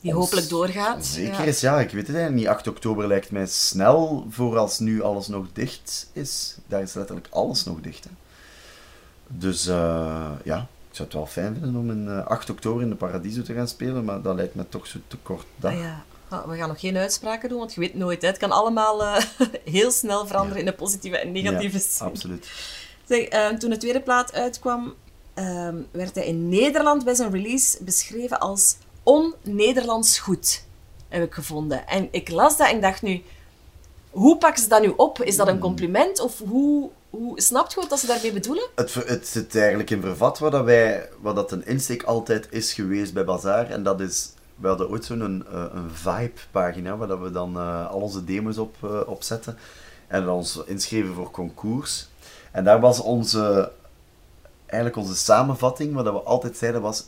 Die 0.00 0.16
ons- 0.16 0.24
hopelijk 0.24 0.48
doorgaat. 0.48 1.06
Zeker 1.06 1.32
Ja. 1.40 1.44
is, 1.44 1.60
ja. 1.60 1.80
Ik 1.80 1.90
weet 1.90 2.06
het 2.06 2.16
eigenlijk 2.16 2.34
niet. 2.46 2.56
8 2.56 2.66
oktober 2.68 3.06
lijkt 3.06 3.30
mij 3.30 3.46
snel 3.46 4.26
voor 4.30 4.58
als 4.58 4.78
nu 4.78 5.02
alles 5.02 5.26
nog 5.28 5.46
dicht 5.52 6.10
is. 6.12 6.56
Daar 6.66 6.82
is 6.82 6.94
letterlijk 6.94 7.26
alles 7.30 7.64
nog 7.64 7.80
dicht. 7.80 8.04
Hè. 8.04 8.10
Dus 9.28 9.66
eh, 9.66 10.30
ja, 10.44 10.56
ik 10.90 10.94
zou 10.96 11.08
het 11.08 11.12
wel 11.12 11.26
fijn 11.26 11.56
vinden 11.60 11.80
om 11.80 11.90
in 11.90 12.08
eh, 12.08 12.26
8 12.26 12.50
oktober 12.50 12.82
in 12.82 12.88
de 12.88 12.94
Paradiso 12.94 13.42
te 13.42 13.54
gaan 13.54 13.68
spelen, 13.68 14.04
maar 14.04 14.22
dat 14.22 14.34
lijkt 14.34 14.54
me 14.54 14.68
toch 14.68 14.86
zo 14.86 14.98
te 15.06 15.16
kort 15.16 15.46
dag. 15.56 15.72
Ah, 15.72 15.78
ja. 15.78 16.04
Ah, 16.28 16.48
We 16.48 16.56
gaan 16.56 16.68
nog 16.68 16.80
geen 16.80 16.96
uitspraken 16.96 17.48
doen, 17.48 17.58
want 17.58 17.74
je 17.74 17.80
weet 17.80 17.94
nooit. 17.94 18.22
Hè. 18.22 18.28
Het 18.28 18.36
kan 18.38 18.50
allemaal 18.50 19.04
eh, 19.04 19.22
heel 19.74 19.90
snel 19.90 20.26
veranderen 20.26 20.60
in 20.60 20.66
een 20.68 20.74
positieve 20.74 21.18
en 21.18 21.32
negatieve 21.32 21.76
Ja, 21.76 21.82
zin. 21.82 22.06
absoluut. 22.06 22.50
Zeg, 23.06 23.24
eh, 23.24 23.48
toen 23.48 23.70
de 23.70 23.76
tweede 23.76 24.00
plaat 24.00 24.32
uitkwam, 24.32 24.94
ehm, 25.34 25.76
werd 25.90 26.14
hij 26.14 26.26
in 26.26 26.48
Nederland 26.48 27.04
bij 27.04 27.14
zijn 27.14 27.30
release 27.30 27.84
beschreven 27.84 28.40
als 28.40 28.76
on-Nederlands 29.02 30.18
goed, 30.18 30.64
heb 31.08 31.22
ik 31.22 31.34
gevonden. 31.34 31.86
En 31.86 32.08
ik 32.10 32.30
las 32.30 32.56
dat 32.56 32.68
en 32.68 32.74
ik 32.76 32.82
dacht 32.82 33.02
nu, 33.02 33.22
hoe 34.10 34.38
pakken 34.38 34.62
ze 34.62 34.68
dat 34.68 34.82
nu 34.82 34.92
op? 34.96 35.22
Is 35.22 35.36
dat 35.36 35.48
een 35.48 35.58
compliment? 35.58 36.20
Of 36.20 36.38
hoe, 36.38 36.90
hoe 37.10 37.40
snapt 37.40 37.72
je 37.72 37.80
wat 37.80 37.90
dat 37.90 37.98
ze 37.98 38.06
daarmee 38.06 38.32
bedoelen? 38.32 38.68
Het, 38.74 38.94
het 38.94 39.26
zit 39.26 39.56
eigenlijk 39.56 39.90
in 39.90 40.00
vervat 40.00 40.38
wat, 40.38 40.52
dat 40.52 40.64
wij, 40.64 41.08
wat 41.20 41.36
dat 41.36 41.52
een 41.52 41.66
insteek 41.66 42.02
altijd 42.02 42.46
is 42.50 42.72
geweest 42.72 43.14
bij 43.14 43.24
Bazaar. 43.24 43.70
En 43.70 43.82
dat 43.82 44.00
is, 44.00 44.30
we 44.54 44.68
hadden 44.68 44.90
ooit 44.90 45.04
zo'n 45.04 45.20
een, 45.20 45.46
eh, 45.52 45.64
een 45.72 45.90
vibe-pagina 45.90 46.96
waar 46.96 47.08
dat 47.08 47.20
we 47.20 47.30
dan 47.30 47.56
eh, 47.56 47.90
al 47.90 48.00
onze 48.00 48.24
demos 48.24 48.58
op, 48.58 48.76
op 49.06 49.22
zetten. 49.22 49.58
En 50.06 50.24
dan 50.24 50.34
ons 50.34 50.62
inschreven 50.66 51.14
voor 51.14 51.30
concours. 51.30 52.08
En 52.50 52.64
daar 52.64 52.80
was 52.80 53.00
onze, 53.00 53.72
eigenlijk 54.66 54.96
onze 54.96 55.16
samenvatting, 55.16 55.94
wat 55.94 56.04
dat 56.04 56.14
we 56.14 56.20
altijd 56.20 56.56
zeiden 56.56 56.80
was, 56.80 57.04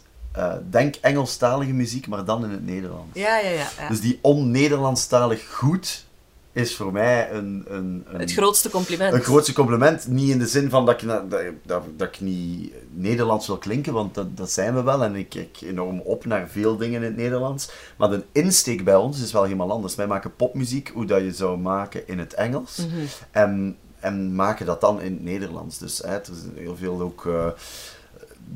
denk 0.70 0.94
Engelstalige 0.94 1.72
muziek, 1.72 2.06
maar 2.06 2.24
dan 2.24 2.44
in 2.44 2.50
het 2.50 2.66
Nederlands. 2.66 3.18
Ja, 3.18 3.38
ja, 3.38 3.48
ja. 3.48 3.68
ja. 3.78 3.88
Dus 3.88 4.00
die 4.00 4.18
on-Nederlandstalig 4.22 5.54
goed 5.54 6.04
is 6.52 6.76
voor 6.76 6.92
mij 6.92 7.30
een... 7.32 7.64
een, 7.68 8.04
een 8.06 8.20
het 8.20 8.32
grootste 8.32 8.70
compliment. 8.70 9.14
een 9.14 9.22
grootste 9.22 9.52
compliment, 9.52 10.08
niet 10.08 10.30
in 10.30 10.38
de 10.38 10.46
zin 10.46 10.70
van 10.70 10.86
dat 10.86 11.02
ik, 11.02 11.08
dat, 11.08 11.30
dat, 11.62 11.82
dat 11.96 12.08
ik 12.08 12.20
niet 12.20 12.72
Nederlands 12.90 13.46
wil 13.46 13.58
klinken, 13.58 13.92
want 13.92 14.14
dat, 14.14 14.36
dat 14.36 14.50
zijn 14.50 14.74
we 14.74 14.82
wel 14.82 15.04
en 15.04 15.14
ik 15.14 15.28
kijk 15.28 15.60
enorm 15.60 16.00
op 16.00 16.24
naar 16.24 16.48
veel 16.48 16.76
dingen 16.76 17.00
in 17.00 17.06
het 17.06 17.16
Nederlands. 17.16 17.70
Maar 17.96 18.10
de 18.10 18.24
insteek 18.32 18.84
bij 18.84 18.96
ons 18.96 19.22
is 19.22 19.32
wel 19.32 19.42
helemaal 19.42 19.70
anders. 19.70 19.94
Wij 19.94 20.06
maken 20.06 20.36
popmuziek 20.36 20.90
hoe 20.94 21.06
dat 21.06 21.20
je 21.20 21.32
zou 21.32 21.58
maken 21.58 22.08
in 22.08 22.18
het 22.18 22.34
Engels 22.34 22.86
en, 23.30 23.76
en 24.00 24.34
maken 24.34 24.66
dat 24.66 24.80
dan 24.80 25.00
in 25.00 25.12
het 25.12 25.22
Nederlands. 25.22 25.78
Dus 25.78 25.98
hè, 25.98 26.14
er 26.14 26.20
is 26.20 26.62
heel 26.62 26.76
veel 26.76 27.00
ook. 27.00 27.26
eh, 27.26 27.46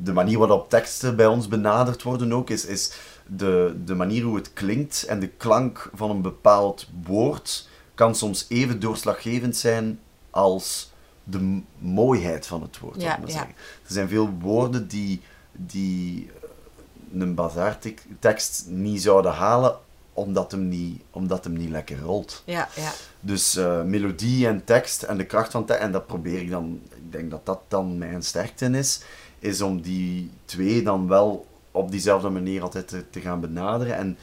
de 0.03 0.13
manier 0.13 0.37
waarop 0.37 0.69
teksten 0.69 1.15
bij 1.15 1.25
ons 1.25 1.47
benaderd 1.47 2.03
worden 2.03 2.33
ook, 2.33 2.49
is, 2.49 2.65
is 2.65 2.91
de, 3.27 3.75
de 3.85 3.95
manier 3.95 4.23
hoe 4.23 4.35
het 4.35 4.53
klinkt 4.53 5.03
en 5.07 5.19
de 5.19 5.27
klank 5.27 5.89
van 5.93 6.09
een 6.09 6.21
bepaald 6.21 6.87
woord 7.03 7.67
kan 7.95 8.15
soms 8.15 8.45
even 8.49 8.79
doorslaggevend 8.79 9.57
zijn 9.57 9.99
als 10.29 10.91
de 11.23 11.61
mooiheid 11.77 12.47
van 12.47 12.61
het 12.61 12.79
woord. 12.79 13.01
Ja, 13.01 13.17
maar 13.17 13.31
ja. 13.31 13.47
Er 13.47 13.93
zijn 13.93 14.07
veel 14.07 14.29
woorden 14.39 14.87
die, 14.87 15.21
die 15.51 16.29
eh, 16.41 17.19
een 17.21 17.35
bazaartekst 17.35 18.65
niet 18.67 19.01
zouden 19.01 19.31
halen 19.31 19.77
omdat 20.13 20.51
hem 20.51 20.67
niet, 20.67 21.01
omdat 21.11 21.43
hem 21.43 21.53
niet 21.53 21.69
lekker 21.69 21.99
rolt. 21.99 22.43
Ja, 22.45 22.69
ja. 22.75 22.91
Dus 23.19 23.55
eh, 23.55 23.83
melodie 23.83 24.47
en 24.47 24.63
tekst 24.63 25.03
en 25.03 25.17
de 25.17 25.25
kracht 25.25 25.51
van 25.51 25.65
tekst, 25.65 25.81
en 25.81 25.91
dat 25.91 26.07
probeer 26.07 26.41
ik 26.41 26.49
dan, 26.49 26.81
ik 26.95 27.11
denk 27.11 27.31
dat 27.31 27.45
dat 27.45 27.59
dan 27.67 27.97
mijn 27.97 28.23
sterkte 28.23 28.65
is, 28.65 29.01
is 29.39 29.61
om 29.61 29.81
die 29.81 30.31
twee 30.45 30.83
dan 30.83 31.07
wel 31.07 31.47
op 31.71 31.91
diezelfde 31.91 32.29
manier 32.29 32.61
altijd 32.61 32.87
te, 32.87 33.09
te 33.09 33.21
gaan 33.21 33.39
benaderen 33.39 33.95
en, 33.95 34.17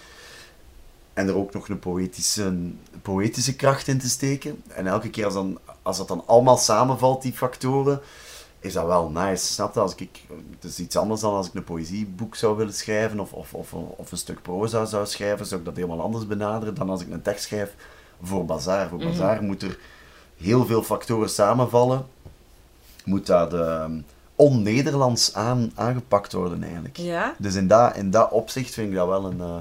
en 1.15 1.29
er 1.29 1.37
ook 1.37 1.53
nog 1.53 1.69
een 1.69 1.79
poëtische, 1.79 2.71
poëtische 3.03 3.57
kracht 3.57 3.89
in 3.89 3.99
te 3.99 4.09
steken. 4.09 4.63
En 4.69 4.87
elke 4.87 5.11
keer 5.11 5.25
als, 5.25 5.35
dan, 5.35 5.59
als 5.83 5.97
dat 5.97 6.09
dan 6.09 6.23
allemaal 6.27 6.57
samenvalt, 6.57 7.23
die 7.23 7.33
factoren, 7.33 8.01
is 8.61 8.73
dat 8.73 8.87
wel 8.87 9.11
nice. 9.11 9.53
Snap 9.53 9.75
je? 9.75 9.81
Als 9.81 9.95
ik, 9.95 10.21
het 10.51 10.65
is 10.65 10.79
iets 10.79 10.97
anders 10.97 11.21
dan 11.21 11.35
als 11.35 11.47
ik 11.47 11.55
een 11.55 11.65
poëzieboek 11.65 12.35
zou 12.35 12.57
willen 12.57 12.75
schrijven 12.75 13.21
of, 13.21 13.33
of, 13.33 13.55
of, 13.55 13.73
of 13.73 14.13
een 14.13 14.19
stuk 14.19 14.43
proza 14.43 14.85
zou 14.85 15.07
schrijven, 15.07 15.47
zou 15.47 15.61
ik 15.61 15.67
dat 15.67 15.77
helemaal 15.77 16.01
anders 16.01 16.27
benaderen 16.27 16.75
dan 16.75 16.91
als 16.91 17.03
ik 17.03 17.11
een 17.11 17.23
tekst 17.23 17.45
schrijf 17.45 17.75
voor 18.23 18.45
Bazaar. 18.45 18.89
Voor 18.89 18.99
Bazaar 18.99 19.43
moet 19.43 19.63
er 19.63 19.79
heel 20.37 20.67
veel 20.67 20.83
factoren 20.83 21.31
samenvallen. 21.31 22.07
Moet 23.05 23.27
dat 23.27 23.55
ehm, 23.55 24.01
on-Nederlands 24.37 25.35
aan, 25.35 25.73
aangepakt 25.75 26.33
worden 26.33 26.63
eigenlijk. 26.63 26.97
Ja? 26.97 27.35
Dus 27.39 27.55
in 27.55 27.67
dat, 27.67 27.97
in 27.97 28.11
dat 28.11 28.31
opzicht 28.31 28.75
vind 28.75 28.89
ik 28.89 28.95
dat 28.95 29.09
wel 29.09 29.25
een, 29.25 29.41
eh, 29.41 29.57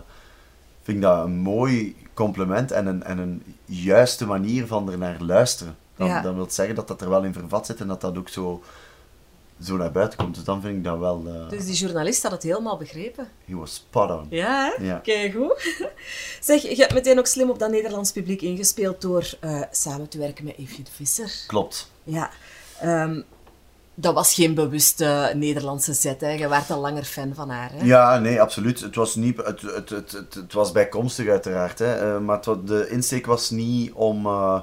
vind 0.82 0.98
ik 0.98 1.04
dat 1.04 1.26
een 1.26 1.38
mooi 1.38 1.96
compliment 2.14 2.72
en 2.72 2.86
een, 2.86 3.04
en 3.04 3.18
een 3.18 3.44
juiste 3.66 4.26
manier 4.26 4.68
van 4.68 4.92
er 4.92 4.98
naar 4.98 5.22
luisteren. 5.22 5.76
Dan, 5.96 6.08
Ja. 6.08 6.22
dat 6.22 6.36
wil 6.36 6.50
zeggen 6.50 6.76
dat 6.76 6.88
dat 6.88 7.02
er 7.02 7.10
wel 7.10 7.24
in 7.24 7.34
vervat 7.34 7.66
zit 7.66 7.80
en 7.80 7.88
dat 7.88 8.02
dat 8.02 8.18
ook 8.18 8.30
zo 8.30 8.62
zo 9.64 9.78
naar 9.78 9.92
buiten 9.92 10.18
komt. 10.18 10.36
Dus 10.36 10.44
dan 10.44 10.62
vind 10.62 10.78
ik 10.78 10.84
dat 10.84 10.98
wel... 11.00 11.24
eh 11.28 11.50
Dus 11.50 11.66
die 11.66 11.76
journalist 11.76 12.24
had 12.24 12.32
het 12.32 12.44
helemaal 12.44 12.78
begrepen. 12.78 13.28
he 13.46 13.56
was 13.56 13.74
spot 13.74 14.10
on. 14.12 14.28
Ja, 14.30 14.72
hè? 14.78 14.84
Ja. 14.86 14.98
Kijk 14.98 15.34
goed. 15.34 15.76
Zeg, 16.40 16.62
je 16.62 16.76
hebt 16.76 16.94
meteen 16.94 17.20
ook 17.20 17.26
slim 17.26 17.50
op 17.50 17.60
dat 17.60 17.72
Nederlands 17.72 18.12
publiek 18.12 18.42
ingespeeld 18.42 19.02
door 19.02 19.30
eh, 19.40 19.62
samen 19.72 20.10
te 20.10 20.18
werken 20.18 20.46
met 20.46 20.56
de 20.58 20.92
Visser. 20.96 21.44
Klopt. 21.48 21.92
Ja. 22.04 22.30
Ehm, 22.80 23.22
dat 23.96 24.14
was 24.14 24.34
geen 24.34 24.54
bewuste 24.54 25.32
Nederlandse 25.36 25.94
zet, 25.94 26.22
hè. 26.22 26.30
Je 26.30 26.48
werd 26.48 26.72
al 26.72 26.80
langer 26.80 27.04
fan 27.04 27.34
van 27.36 27.50
haar, 27.50 27.72
hè? 27.74 27.86
Ja, 27.86 28.20
nee, 28.20 28.42
absoluut. 28.42 28.80
Het 28.80 28.96
was, 28.96 29.16
niet, 29.16 29.38
het, 29.38 29.62
het, 29.62 29.90
het, 29.90 30.12
het, 30.34 30.54
was 30.54 30.72
bijkomstig 30.72 31.28
uiteraard. 31.28 31.80
Hè. 31.80 32.16
Eh, 32.16 32.20
maar 32.20 32.42
de 32.66 32.88
insteek 32.90 33.26
was 33.26 33.50
niet 33.50 33.92
om, 33.92 34.26
eh, 34.26 34.62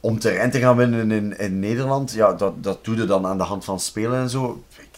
om 0.00 0.18
terrein 0.18 0.50
te 0.50 0.58
gaan 0.58 0.76
winnen 0.76 1.10
in, 1.10 1.38
in 1.38 1.58
Nederland. 1.58 2.12
Ja, 2.12 2.32
dat, 2.32 2.62
dat 2.62 2.84
doe 2.84 2.96
je 2.96 3.04
dan 3.04 3.26
aan 3.26 3.38
de 3.38 3.44
hand 3.44 3.64
van 3.64 3.80
spelen 3.80 4.20
en 4.20 4.30
zo. 4.30 4.62
Ik, 4.76 4.88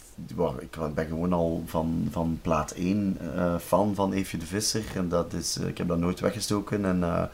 ik 0.61 0.95
ben 0.95 1.07
gewoon 1.07 1.33
al 1.33 1.63
van, 1.67 2.09
van 2.11 2.39
plaat 2.43 2.71
1 2.71 3.19
eh, 3.37 3.55
fan 3.65 3.95
van 3.95 4.13
Eefje 4.13 4.39
de 4.39 4.47
Visser. 4.47 4.85
En 4.95 5.09
dat 5.09 5.33
is, 5.33 5.57
ik 5.57 5.79
heb 5.79 5.89
dat 5.89 5.99
nooit 5.99 6.21
weggestoken. 6.21 6.85
En 6.85 7.31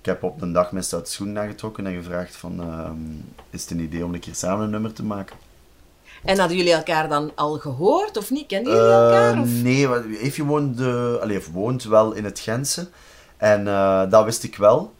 ik 0.00 0.06
heb 0.06 0.22
op 0.22 0.42
een 0.42 0.52
dag 0.52 0.72
mijn 0.72 0.84
stoute 0.84 1.10
schoen 1.10 1.38
aangetrokken 1.38 1.86
en 1.86 1.94
gevraagd 1.94 2.36
van... 2.36 2.60
ehm, 2.60 2.96
is 3.50 3.62
het 3.62 3.70
een 3.70 3.80
idee 3.80 4.04
om 4.04 4.14
een 4.14 4.20
keer 4.20 4.34
samen 4.34 4.64
een 4.64 4.70
nummer 4.70 4.92
te 4.92 5.04
maken? 5.04 5.36
En 6.24 6.38
hadden 6.38 6.56
jullie 6.56 6.72
elkaar 6.72 7.08
dan 7.08 7.32
al 7.34 7.58
gehoord, 7.58 8.16
of 8.16 8.30
niet? 8.30 8.46
Kenden 8.46 8.72
jullie 8.72 8.90
elkaar? 8.90 9.34
Eh, 9.34 9.40
Of? 9.40 9.48
nee, 9.48 10.18
Eefje 10.18 10.44
woonde, 10.44 11.20
of 11.36 11.48
woont 11.52 11.84
wel 11.84 12.12
in 12.12 12.24
het 12.24 12.38
Gentse. 12.38 12.88
En 13.36 13.68
eh, 13.68 14.10
dat 14.10 14.24
wist 14.24 14.42
ik 14.42 14.56
wel. 14.56 14.94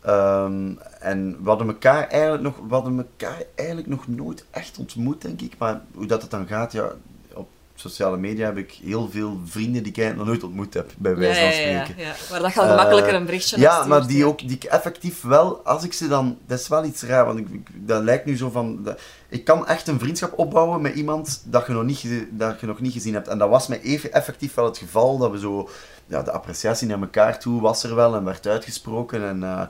Ehm, 0.00 0.72
en 1.00 1.36
we 1.42 1.48
hadden, 1.48 1.66
elkaar 1.66 2.08
eigenlijk 2.08 2.42
nog, 2.42 2.56
we 2.68 2.74
hadden 2.74 2.98
elkaar 2.98 3.42
eigenlijk 3.54 3.88
nog 3.88 4.08
nooit 4.08 4.44
echt 4.50 4.78
ontmoet, 4.78 5.22
denk 5.22 5.40
ik. 5.40 5.54
Maar 5.58 5.80
hoe 5.94 6.06
dat 6.06 6.22
het 6.22 6.30
dan 6.30 6.46
gaat, 6.46 6.72
ja, 6.72 6.90
sociale 7.80 8.16
media 8.16 8.44
heb 8.46 8.56
ik 8.56 8.78
heel 8.84 9.08
veel 9.10 9.40
vrienden 9.44 9.82
die 9.82 9.92
ik 9.92 9.98
eigenlijk 9.98 10.16
nog 10.16 10.26
nooit 10.26 10.42
ontmoet 10.42 10.74
heb, 10.74 10.92
bij 10.98 11.16
wijze 11.16 11.40
van 11.40 11.48
ja, 11.48 11.54
ja, 11.70 11.84
spreken. 11.84 12.02
ja. 12.04 12.14
Maar 12.30 12.40
dat 12.40 12.56
al 12.56 12.68
gemakkelijker 12.68 13.12
Eh, 13.12 13.18
een 13.18 13.24
berichtje 13.24 13.58
Ja, 13.60 13.84
maar 13.84 14.06
die, 14.06 14.24
ook, 14.24 14.38
die 14.38 14.50
ik 14.50 14.64
effectief 14.64 15.22
wel, 15.22 15.60
als 15.64 15.84
ik 15.84 15.92
ze 15.92 16.08
dan, 16.08 16.38
dat 16.46 16.58
is 16.60 16.68
wel 16.68 16.84
iets 16.84 17.02
raar, 17.02 17.24
want 17.26 17.38
ik, 17.38 17.48
ik- 17.48 17.68
dat 17.86 18.02
lijkt 18.02 18.24
nu 18.26 18.36
zo 18.36 18.50
van, 18.50 18.82
dat- 18.82 19.00
ik 19.28 19.44
kan 19.44 19.66
echt 19.66 19.88
een 19.88 19.98
vriendschap 19.98 20.38
opbouwen 20.38 20.80
met 20.80 20.94
iemand 20.94 21.42
dat 21.44 21.66
je 21.66 21.72
nog 21.72 21.84
niet, 21.84 22.06
dat 22.30 22.60
je 22.60 22.66
nog 22.66 22.80
niet 22.80 22.92
gezien 22.92 23.14
hebt. 23.14 23.28
En 23.28 23.38
dat 23.38 23.48
was 23.48 23.66
met 23.66 23.82
even 23.82 24.12
effectief 24.12 24.54
wel 24.54 24.64
het 24.64 24.78
geval, 24.78 25.18
dat 25.18 25.30
we 25.30 25.38
zo, 25.38 25.68
ja, 26.06 26.22
de 26.22 26.32
appreciatie 26.32 26.86
naar 26.88 27.00
elkaar 27.00 27.38
toe 27.38 27.60
was 27.60 27.82
er 27.82 27.94
wel 27.94 28.14
en 28.16 28.24
werd 28.24 28.46
uitgesproken. 28.46 29.22
En, 29.28 29.42
eh, 29.42 29.62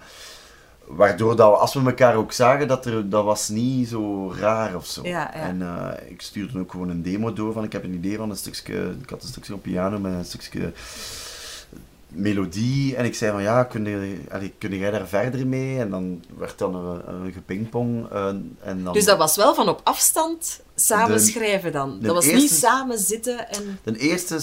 waardoor 0.86 1.36
dat 1.36 1.50
we, 1.50 1.56
als 1.56 1.74
we 1.74 1.80
elkaar 1.86 2.14
ook 2.14 2.32
zagen, 2.32 2.68
dat, 2.68 2.86
er, 2.86 3.08
dat 3.10 3.24
was 3.24 3.48
niet 3.48 3.88
zo 3.88 4.32
raar 4.38 4.76
of 4.76 4.86
zo. 4.86 5.00
Ja, 5.04 5.30
ja. 5.34 5.40
En 5.40 5.62
eh, 5.62 6.10
ik 6.10 6.22
stuurde 6.22 6.58
ook 6.58 6.70
gewoon 6.70 6.88
een 6.88 7.02
demo 7.02 7.32
door 7.32 7.52
van, 7.52 7.64
ik 7.64 7.72
heb 7.72 7.84
een 7.84 7.94
idee 7.94 8.16
van 8.16 8.30
een 8.30 8.36
stukje, 8.36 8.94
ik 9.02 9.10
had 9.10 9.22
een 9.22 9.28
stukje 9.28 9.54
op 9.54 9.62
piano 9.62 9.98
met 9.98 10.12
een 10.12 10.24
stukje 10.24 10.72
melodie. 12.08 12.96
En 12.96 13.04
ik 13.04 13.14
zei 13.14 13.32
van 13.32 13.42
ja, 13.42 13.64
kun, 13.64 13.84
je, 13.84 14.18
allee, 14.30 14.54
kun 14.58 14.76
jij 14.78 14.90
daar 14.90 15.06
verder 15.08 15.46
mee? 15.46 15.78
En 15.78 15.90
dan 15.90 16.24
werd 16.38 16.58
dan 16.58 16.74
een, 16.74 17.08
een 17.24 17.32
gepingpong. 17.32 18.10
eh, 18.10 18.26
en 18.60 18.84
dan 18.84 18.92
Dus 18.92 19.04
dat 19.04 19.18
was 19.18 19.36
wel 19.36 19.54
van 19.54 19.68
op 19.68 19.80
afstand 19.84 20.60
samen 20.74 21.16
De- 21.16 21.22
schrijven 21.22 21.72
dan. 21.72 21.98
Dat 22.00 22.14
was 22.14 22.26
niet 22.26 22.50
samen 22.50 22.98
zitten 22.98 23.48
en... 23.50 23.78
de 23.82 23.98
eerste, 23.98 24.34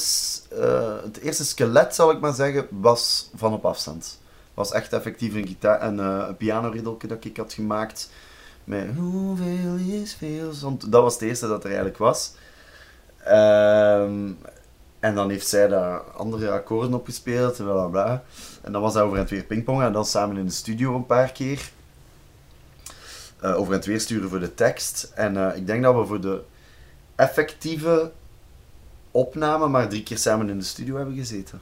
eh, 0.59 0.95
het 1.03 1.19
eerste 1.19 1.45
skelet, 1.45 1.95
zal 1.95 2.11
ik 2.11 2.19
maar 2.19 2.33
zeggen, 2.33 2.67
was 2.69 3.29
van 3.35 3.53
op 3.53 3.65
afstand. 3.65 4.21
Was 4.53 4.71
echt 4.71 4.93
effectief 4.93 5.33
een, 5.33 5.47
gitaar, 5.47 5.79
eh, 5.79 6.25
een 6.27 6.37
pianoriddeltje 6.37 7.07
dat 7.07 7.25
ik 7.25 7.37
had 7.37 7.53
gemaakt. 7.53 8.09
Met 8.63 8.95
hoeveel 8.95 9.75
is 9.75 10.13
veel 10.13 10.51
zond. 10.51 10.91
Dat 10.91 11.01
was 11.01 11.13
het 11.13 11.21
eerste 11.21 11.47
dat 11.47 11.59
er 11.59 11.65
eigenlijk 11.65 11.97
was. 11.97 12.33
Ehm, 13.23 14.31
en 14.99 15.15
dan 15.15 15.29
heeft 15.29 15.47
zij 15.47 15.67
daar 15.67 15.99
andere 15.99 16.51
akkoorden 16.51 16.93
opgespeeld 16.93 17.59
en 17.59 17.65
bla 17.65 17.85
bla. 17.85 18.23
En 18.61 18.71
dan 18.71 18.81
was 18.81 18.93
dat 18.93 19.03
over 19.03 19.17
en 19.17 19.27
weer 19.27 19.43
pingpongen 19.43 19.85
en 19.85 19.93
dan 19.93 20.05
samen 20.05 20.37
in 20.37 20.45
de 20.45 20.51
studio 20.51 20.95
een 20.95 21.05
paar 21.05 21.31
keer. 21.31 21.71
Eh, 23.39 23.57
over 23.57 23.73
en 23.73 23.81
weer 23.81 23.99
sturen 23.99 24.29
voor 24.29 24.39
de 24.39 24.53
tekst. 24.53 25.11
En 25.15 25.37
eh, 25.37 25.57
ik 25.57 25.67
denk 25.67 25.83
dat 25.83 25.95
we 25.95 26.05
voor 26.05 26.21
de 26.21 26.41
effectieve 27.15 28.11
opname 29.11 29.67
maar 29.67 29.89
drie 29.89 30.03
keer 30.03 30.17
samen 30.17 30.49
in 30.49 30.57
de 30.57 30.63
studio 30.63 30.95
hebben 30.95 31.15
gezeten. 31.15 31.61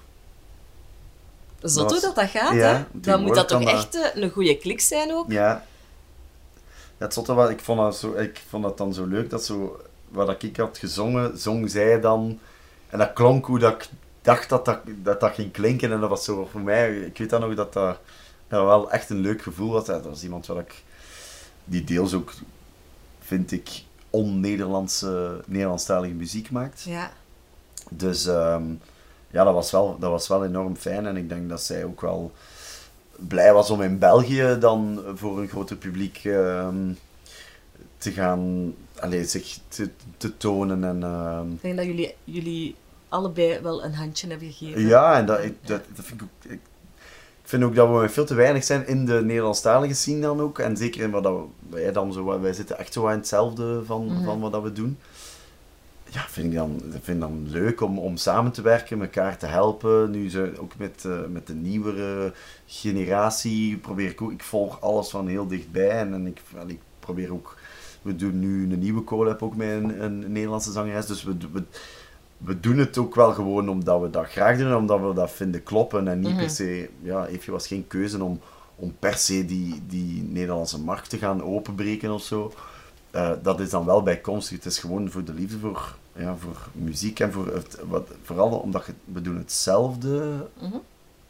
Zot 1.61 1.89
Dat 1.89 1.91
hoe 1.91 2.01
dat 2.01 2.15
dat 2.15 2.29
gaat, 2.29 2.53
Ja, 2.53 2.75
hè? 2.75 2.99
Dan 2.99 3.21
moet 3.21 3.35
dat 3.35 3.47
toch 3.47 3.63
echt 3.63 3.95
eh, 3.95 4.23
een 4.23 4.29
goede 4.29 4.57
klik 4.57 4.81
zijn 4.81 5.13
ook? 5.13 5.31
Ja. 5.31 5.65
Ja, 6.97 7.07
het 7.07 7.13
zotte 7.13 7.33
was, 7.33 7.49
ik 7.49 7.59
vond, 7.59 7.79
dat 7.79 7.97
zo, 7.97 8.13
ik 8.13 8.41
vond 8.49 8.63
dat 8.63 8.77
dan 8.77 8.93
zo 8.93 9.05
leuk 9.05 9.29
dat 9.29 9.45
zo, 9.45 9.81
wat 10.09 10.43
ik 10.43 10.57
had 10.57 10.77
gezongen, 10.77 11.37
zong 11.37 11.69
zij 11.69 11.99
dan. 11.99 12.39
En 12.89 12.97
dat 12.97 13.13
klonk 13.13 13.45
hoe 13.45 13.59
dat 13.59 13.73
ik 13.73 13.89
dacht 14.21 14.49
dat 14.49 14.65
dat, 14.65 14.79
dat, 14.85 15.19
dat 15.19 15.33
ging 15.33 15.51
klinken. 15.51 15.91
En 15.91 15.99
dat 15.99 16.09
was 16.09 16.23
zo 16.23 16.47
voor 16.51 16.61
mij, 16.61 16.97
ik 16.97 17.17
weet 17.17 17.29
dan 17.29 17.41
nog 17.41 17.55
dat 17.55 17.73
dat, 17.73 17.97
dat 18.47 18.65
wel 18.65 18.91
echt 18.91 19.09
een 19.09 19.19
leuk 19.19 19.41
gevoel 19.41 19.71
was. 19.71 19.85
Dat 19.85 20.05
was 20.05 20.23
iemand 20.23 20.45
wat 20.45 20.57
ik, 20.57 20.83
die 21.63 21.83
deels 21.83 22.13
ook, 22.13 22.33
vind 23.19 23.51
ik, 23.51 23.69
on-Nederlandse, 24.09 25.41
Nederlandstalige 25.45 26.13
muziek 26.13 26.51
maakt. 26.51 26.81
Ja. 26.81 27.11
Dus 27.89 28.25
ehm, 28.25 28.63
ja, 29.31 29.43
dat 29.43 29.53
was, 29.53 29.71
wel, 29.71 29.97
dat 29.99 30.09
was 30.11 30.27
wel 30.27 30.45
enorm 30.45 30.75
fijn. 30.75 31.05
En 31.05 31.17
ik 31.17 31.29
denk 31.29 31.49
dat 31.49 31.61
zij 31.61 31.83
ook 31.85 32.01
wel 32.01 32.31
blij 33.27 33.53
was 33.53 33.69
om 33.69 33.81
in 33.81 33.97
België 33.99 34.57
dan 34.59 35.01
voor 35.15 35.39
een 35.39 35.47
groter 35.47 35.75
publiek 35.75 36.19
ehm, 36.23 36.75
te 37.97 38.11
gaan, 38.11 38.73
allee, 38.99 39.25
zich 39.25 39.57
te, 39.67 39.89
te 40.17 40.37
tonen. 40.37 40.83
En, 40.83 41.03
ehm, 41.03 41.51
Ik 41.51 41.61
denk 41.61 41.77
dat 41.77 41.85
jullie, 41.85 42.15
jullie 42.23 42.75
allebei 43.09 43.59
wel 43.59 43.83
een 43.83 43.93
handje 43.93 44.27
hebben 44.27 44.51
gegeven. 44.51 44.87
ja, 44.87 45.17
en 45.17 45.25
dat, 45.25 45.43
ik, 45.43 45.55
dat, 45.67 45.81
dat 45.95 46.05
vind 46.05 46.21
ik 46.21 46.27
ook... 46.27 46.51
Ik, 46.51 46.59
ik 47.43 47.57
vind 47.57 47.63
ook 47.69 47.75
dat 47.75 48.01
we 48.01 48.09
veel 48.09 48.25
te 48.25 48.33
weinig 48.33 48.63
zijn 48.63 48.87
in 48.87 49.05
de 49.05 49.21
Nederlandstalige 49.23 49.93
scene 49.93 50.21
dan 50.21 50.39
ook. 50.41 50.59
En 50.59 50.77
zeker 50.77 51.01
in 51.01 51.11
wat 51.11 51.23
dat 51.23 51.39
wij 51.69 51.91
dan 51.91 52.13
zo... 52.13 52.39
Wij 52.41 52.53
zitten 52.53 52.79
echt 52.79 52.93
zo 52.93 53.07
aan 53.07 53.17
hetzelfde 53.17 53.81
van, 53.85 54.05
Mhm. 54.05 54.23
van 54.23 54.39
wat 54.39 54.51
dat 54.51 54.61
we 54.63 54.71
doen. 54.73 54.97
Ja, 56.13 56.25
vind 56.27 56.47
ik 56.47 56.53
dan, 56.53 56.81
vind 57.01 57.19
dan 57.19 57.47
leuk 57.49 57.81
om, 57.81 57.99
om 57.99 58.17
samen 58.17 58.51
te 58.51 58.61
werken, 58.61 59.01
elkaar 59.01 59.37
te 59.37 59.45
helpen. 59.45 60.11
Nu 60.11 60.29
ze, 60.29 60.53
ook 60.59 60.77
met, 60.77 61.05
eh, 61.05 61.19
met 61.29 61.47
de 61.47 61.53
nieuwere 61.53 62.33
generatie 62.65 63.77
probeer 63.77 64.09
ik 64.09 64.21
ook... 64.21 64.31
Ik 64.31 64.43
volg 64.43 64.81
alles 64.81 65.09
van 65.09 65.27
heel 65.27 65.47
dichtbij. 65.47 65.89
En, 65.89 66.13
en 66.13 66.27
ik, 66.27 66.41
ik 66.67 66.79
probeer 66.99 67.33
ook... 67.33 67.57
We 68.01 68.15
doen 68.15 68.39
nu 68.39 68.71
een 68.71 68.79
nieuwe 68.79 69.03
collab 69.03 69.41
ook 69.43 69.55
met 69.55 69.69
een, 69.69 70.03
een 70.03 70.31
Nederlandse 70.31 70.71
zangeres. 70.71 71.05
Dus 71.05 71.23
we, 71.23 71.35
we, 71.51 71.63
we 72.37 72.59
doen 72.59 72.77
het 72.77 72.97
ook 72.97 73.15
wel 73.15 73.33
gewoon 73.33 73.69
omdat 73.69 74.01
we 74.01 74.09
dat 74.09 74.25
graag 74.25 74.57
doen 74.57 74.67
en 74.67 74.75
omdat 74.75 74.99
we 75.01 75.13
dat 75.13 75.31
vinden 75.31 75.63
kloppen. 75.63 76.07
En 76.07 76.19
niet 76.19 76.29
Mhm. 76.31 76.39
per 76.39 76.49
se, 76.49 76.89
ja, 77.01 77.27
Eefje 77.27 77.51
was 77.51 77.67
geen 77.67 77.87
keuze 77.87 78.23
om, 78.23 78.39
om 78.75 78.95
per 78.99 79.13
se 79.17 79.45
die, 79.45 79.81
die 79.87 80.23
Nederlandse 80.23 80.79
markt 80.79 81.09
te 81.09 81.17
gaan 81.17 81.43
openbreken 81.43 82.11
of 82.11 82.23
zo. 82.23 82.53
Eh, 83.11 83.31
dat 83.43 83.59
is 83.59 83.69
dan 83.69 83.85
wel 83.85 84.03
bijkomstig. 84.03 84.55
Het 84.57 84.65
is 84.65 84.79
gewoon 84.79 85.11
voor 85.11 85.23
de 85.23 85.33
liefde 85.33 85.59
voor, 85.59 85.95
ja, 86.15 86.35
voor 86.35 86.67
muziek 86.71 87.19
en 87.19 87.31
voor 87.31 87.47
het, 87.53 87.77
wat, 87.87 88.09
vooral 88.23 88.49
omdat 88.49 88.85
je, 88.85 88.93
we 89.05 89.21
doen 89.21 89.37
hetzelfde 89.37 90.47
Mhm. 90.61 90.75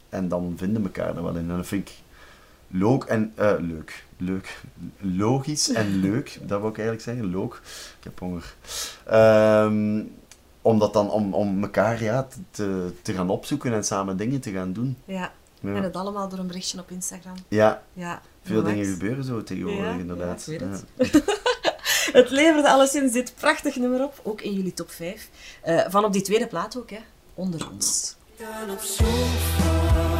en 0.08 0.28
dan 0.28 0.54
vinden 0.56 0.82
we 0.82 0.88
elkaar 0.88 1.16
er 1.16 1.22
wel 1.22 1.36
in. 1.36 1.50
En 1.50 1.56
dat 1.56 1.66
vind 1.66 1.88
ik 1.88 1.94
leuk 2.68 3.02
en 3.04 3.32
eh, 3.34 3.52
leuk. 3.58 4.04
Leuk. 4.16 4.62
Logisch 4.98 5.68
en 5.72 5.96
leuk, 6.08 6.38
dat 6.42 6.60
wil 6.60 6.68
ik 6.70 6.78
eigenlijk 6.78 7.06
zeggen. 7.06 7.26
Leuk. 7.26 7.54
Ik 7.98 8.04
heb 8.04 8.18
honger. 8.18 8.54
Ehm, 9.06 10.00
om 10.62 10.78
dat 10.78 10.92
dan 10.92 11.10
om, 11.10 11.34
om 11.34 11.62
elkaar 11.62 12.02
ja, 12.02 12.28
te, 12.50 12.92
te 13.02 13.12
gaan 13.12 13.30
opzoeken 13.30 13.72
en 13.72 13.84
samen 13.84 14.16
dingen 14.16 14.40
te 14.40 14.50
gaan 14.50 14.72
doen. 14.72 14.96
Ja. 15.04 15.32
Ja, 15.60 15.74
En 15.74 15.82
het 15.82 15.96
allemaal 15.96 16.28
door 16.28 16.38
een 16.38 16.46
berichtje 16.46 16.78
op 16.80 16.90
Instagram. 16.90 17.34
ja 17.48 17.82
Ja. 17.92 18.20
veel 18.42 18.62
dingen 18.62 18.84
gebeuren 18.84 19.24
zo 19.24 19.42
tegenwoordig, 19.42 19.84
Ja, 19.84 19.98
inderdaad. 19.98 20.44
ja, 20.50 20.58
het. 22.12 22.30
Leverde 22.30 22.68
alleszins 22.68 23.12
dit 23.12 23.34
prachtig 23.34 23.76
nummer 23.76 24.04
op, 24.04 24.20
ook 24.22 24.40
in 24.40 24.52
jullie 24.52 24.74
top 24.74 24.90
5. 24.90 25.28
Eh, 25.62 25.80
van 25.88 26.04
op 26.04 26.12
die 26.12 26.22
tweede 26.22 26.46
plaat 26.46 26.76
ook, 26.76 26.90
hè. 26.90 27.00
Onder 27.34 27.68
ons. 27.72 28.16
Ik 28.36 28.46
dan 28.46 28.70
op 28.70 28.80
zoek 28.80 30.12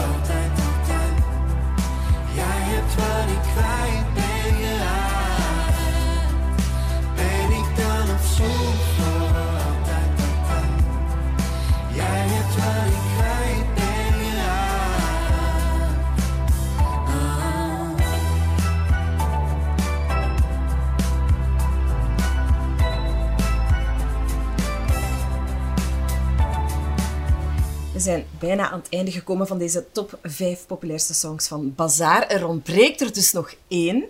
zijn 28.02 28.26
bijna 28.38 28.70
aan 28.70 28.78
het 28.78 28.88
einde 28.88 29.10
gekomen 29.10 29.46
van 29.46 29.58
deze 29.58 29.84
top 29.92 30.18
5 30.22 30.66
populairste 30.66 31.14
songs 31.14 31.48
van 31.48 31.74
Bazaar. 31.74 32.26
Er 32.26 32.46
ontbreekt 32.46 33.00
er 33.00 33.12
dus 33.12 33.32
nog 33.32 33.54
één. 33.68 34.04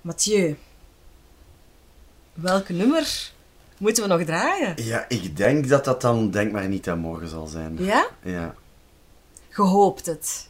Mathieu, 0.00 0.56
Welk 2.40 2.68
nummer 2.68 3.32
moeten 3.78 4.02
we 4.02 4.08
nog 4.08 4.24
draaien? 4.24 4.84
Ja, 4.84 5.04
ik 5.08 5.36
denk 5.36 5.68
dat 5.68 5.84
dat 5.84 6.00
dan 6.00 6.30
Denk 6.30 6.52
maar 6.52 6.68
niet 6.68 6.88
aan 6.88 6.98
morgen 6.98 7.28
zal 7.28 7.46
zijn. 7.46 7.76
Ja? 7.84 8.06
Ja. 8.22 8.54
Je 9.56 9.62
hoopt 9.62 10.06
het. 10.06 10.48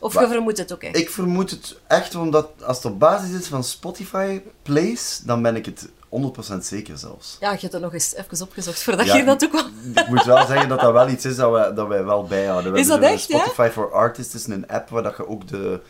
Of 0.00 0.20
je 0.20 0.28
vermoedt 0.28 0.58
het 0.58 0.72
ook 0.72 0.82
echt. 0.82 0.96
Ik 0.96 1.10
vermoed 1.10 1.50
het 1.50 1.78
echt, 1.86 2.14
omdat 2.14 2.50
als 2.62 2.76
het 2.76 2.92
op 2.92 2.98
basis 2.98 3.40
is 3.40 3.46
van 3.46 3.64
Spotify 3.64 4.40
plays, 4.62 5.20
dan 5.24 5.42
ben 5.42 5.56
ik 5.56 5.64
het 5.66 5.88
100% 6.10 6.58
zeker 6.60 6.98
zelfs. 6.98 7.36
Ja, 7.40 7.50
je 7.52 7.58
hebt 7.60 7.72
het 7.72 7.82
nog 7.82 7.92
eens 7.92 8.14
even 8.14 8.46
opgezocht 8.46 8.82
voordat 8.82 9.06
Ja, 9.06 9.12
je 9.12 9.18
hier 9.18 9.26
naartoe 9.26 9.48
kwam. 9.48 9.72
Ik 9.94 10.08
moet 10.08 10.24
wel 10.24 10.46
zeggen 10.46 10.68
dat 10.68 10.80
dat 10.80 10.92
wel 10.92 11.08
iets 11.08 11.24
is 11.24 11.36
dat 11.36 11.50
wij, 11.50 11.74
dat 11.74 11.88
wij 11.88 12.04
wel 12.04 12.24
bijhouden. 12.24 12.72
We 12.72 12.78
Is 12.78 12.86
dat 12.86 13.00
echt, 13.00 13.28
ja? 13.28 13.38
Spotify 13.38 13.68
for 13.72 13.92
Artists 13.92 14.34
is 14.34 14.46
een 14.46 14.68
app 14.68 14.88
waar 14.88 15.02
dat 15.02 15.16
je 15.16 15.28
ook 15.28 15.48
de, 15.48 15.80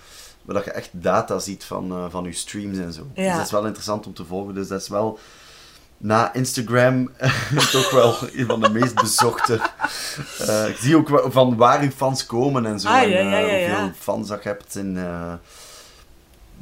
waar 0.42 0.54
dat 0.54 0.64
je 0.64 0.70
echt 0.70 0.88
data 0.92 1.38
ziet 1.38 1.64
van, 1.64 1.90
eh, 1.90 2.04
van 2.10 2.24
je 2.24 2.32
streams 2.32 2.78
en 2.78 2.92
zo. 2.92 3.06
Ja. 3.14 3.24
Dus 3.24 3.36
dat 3.36 3.44
is 3.44 3.50
wel 3.50 3.64
interessant 3.64 4.06
om 4.06 4.14
te 4.14 4.24
volgen. 4.24 4.54
Dus 4.54 4.68
dat 4.68 4.80
is 4.80 4.88
wel 4.88 5.18
na 5.96 6.32
Instagram 6.32 7.10
toch 7.72 7.90
wel 7.90 8.16
een 8.32 8.46
van 8.46 8.60
de 8.60 8.70
meest 8.70 8.94
bezochte. 8.94 9.60
Eh, 10.38 10.68
ik 10.68 10.76
zie 10.76 10.96
ook 10.96 11.22
van 11.32 11.56
waar 11.56 11.80
uw 11.80 11.90
fans 11.90 12.26
komen 12.26 12.66
en 12.66 12.80
zo. 12.80 12.88
Ah, 12.88 13.02
en 13.02 13.32
eh, 13.32 13.68
hoeveel 13.68 13.92
fans 13.98 14.28
dat 14.28 14.42
je 14.42 14.48
hebt 14.48 14.76
in. 14.76 14.98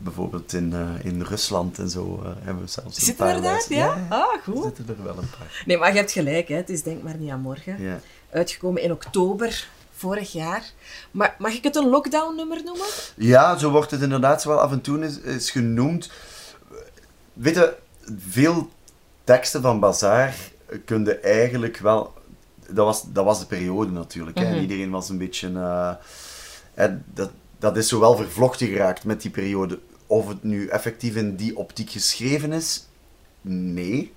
Bijvoorbeeld 0.03 0.53
in, 0.53 0.73
eh, 0.73 1.05
in 1.05 1.23
Rusland 1.23 1.79
en 1.79 1.91
zo 1.91 2.21
eh, 2.25 2.31
hebben 2.45 2.65
we 2.65 2.71
zelfs 2.71 2.97
een 2.97 3.03
Zitten 3.05 3.27
paar 3.27 3.35
er 3.35 3.43
daar? 3.43 3.53
lijsten. 3.53 3.77
Ja? 3.77 4.07
Ah, 4.09 4.43
goed. 4.43 4.63
zitten 4.63 4.87
er 4.89 5.05
wel 5.05 5.19
een 5.19 5.31
paar. 5.39 5.63
Nee, 5.67 5.77
maar 5.79 5.91
je 5.91 5.97
hebt 5.99 6.13
gelijk, 6.13 6.49
hè. 6.49 6.55
het 6.55 6.69
is 6.69 6.83
Denk 6.83 7.03
maar 7.03 7.17
niet 7.17 7.31
aan 7.31 7.41
morgen. 7.41 7.83
Ja. 7.83 8.01
Uitgekomen 8.31 8.83
in 8.83 8.93
oktober 8.93 9.69
vorig 9.93 10.33
jaar. 10.33 10.63
Maar 11.11 11.35
mag 11.39 11.53
ik 11.53 11.63
het 11.63 11.77
een 11.77 11.89
lockdown-nummer 11.89 12.65
noemen? 12.65 12.87
Ja, 13.17 13.57
zo 13.59 13.71
wordt 13.71 13.91
het 13.91 14.03
inderdaad 14.03 14.45
wel 14.45 14.61
af 14.61 14.73
en 14.73 14.81
toe 14.81 15.01
is, 15.01 15.21
is 15.21 15.51
genoemd. 15.51 16.11
Weet 17.33 17.55
je, 17.55 17.77
veel 18.29 18.69
teksten 19.25 19.63
van 19.63 19.81
Bazaar 19.81 20.35
kun 20.85 21.05
je 21.05 21.19
eigenlijk 21.19 21.77
wel... 21.79 22.13
Dat 22.71 22.85
was, 22.85 23.03
dat 23.13 23.25
was 23.25 23.39
de 23.39 23.47
periode 23.47 23.91
natuurlijk. 23.91 24.39
hè. 24.39 24.45
Mhm. 24.45 24.55
En 24.55 24.61
Iedereen 24.61 24.91
was 24.91 25.09
een 25.09 25.19
beetje... 25.19 25.49
hè, 26.75 26.89
dat, 27.15 27.31
dat 27.59 27.77
is 27.77 27.89
zo 27.89 28.01
wel 28.01 28.17
vervlochten 28.17 28.67
geraakt 28.67 29.05
met 29.05 29.23
die 29.23 29.31
periode. 29.31 29.79
Of 30.11 30.29
het 30.29 30.43
nu 30.43 30.67
effectief 30.67 31.17
in 31.17 31.37
die 31.37 31.57
optiek 31.57 31.91
geschreven 31.91 32.53
is, 32.53 32.87
nee. 33.41 34.13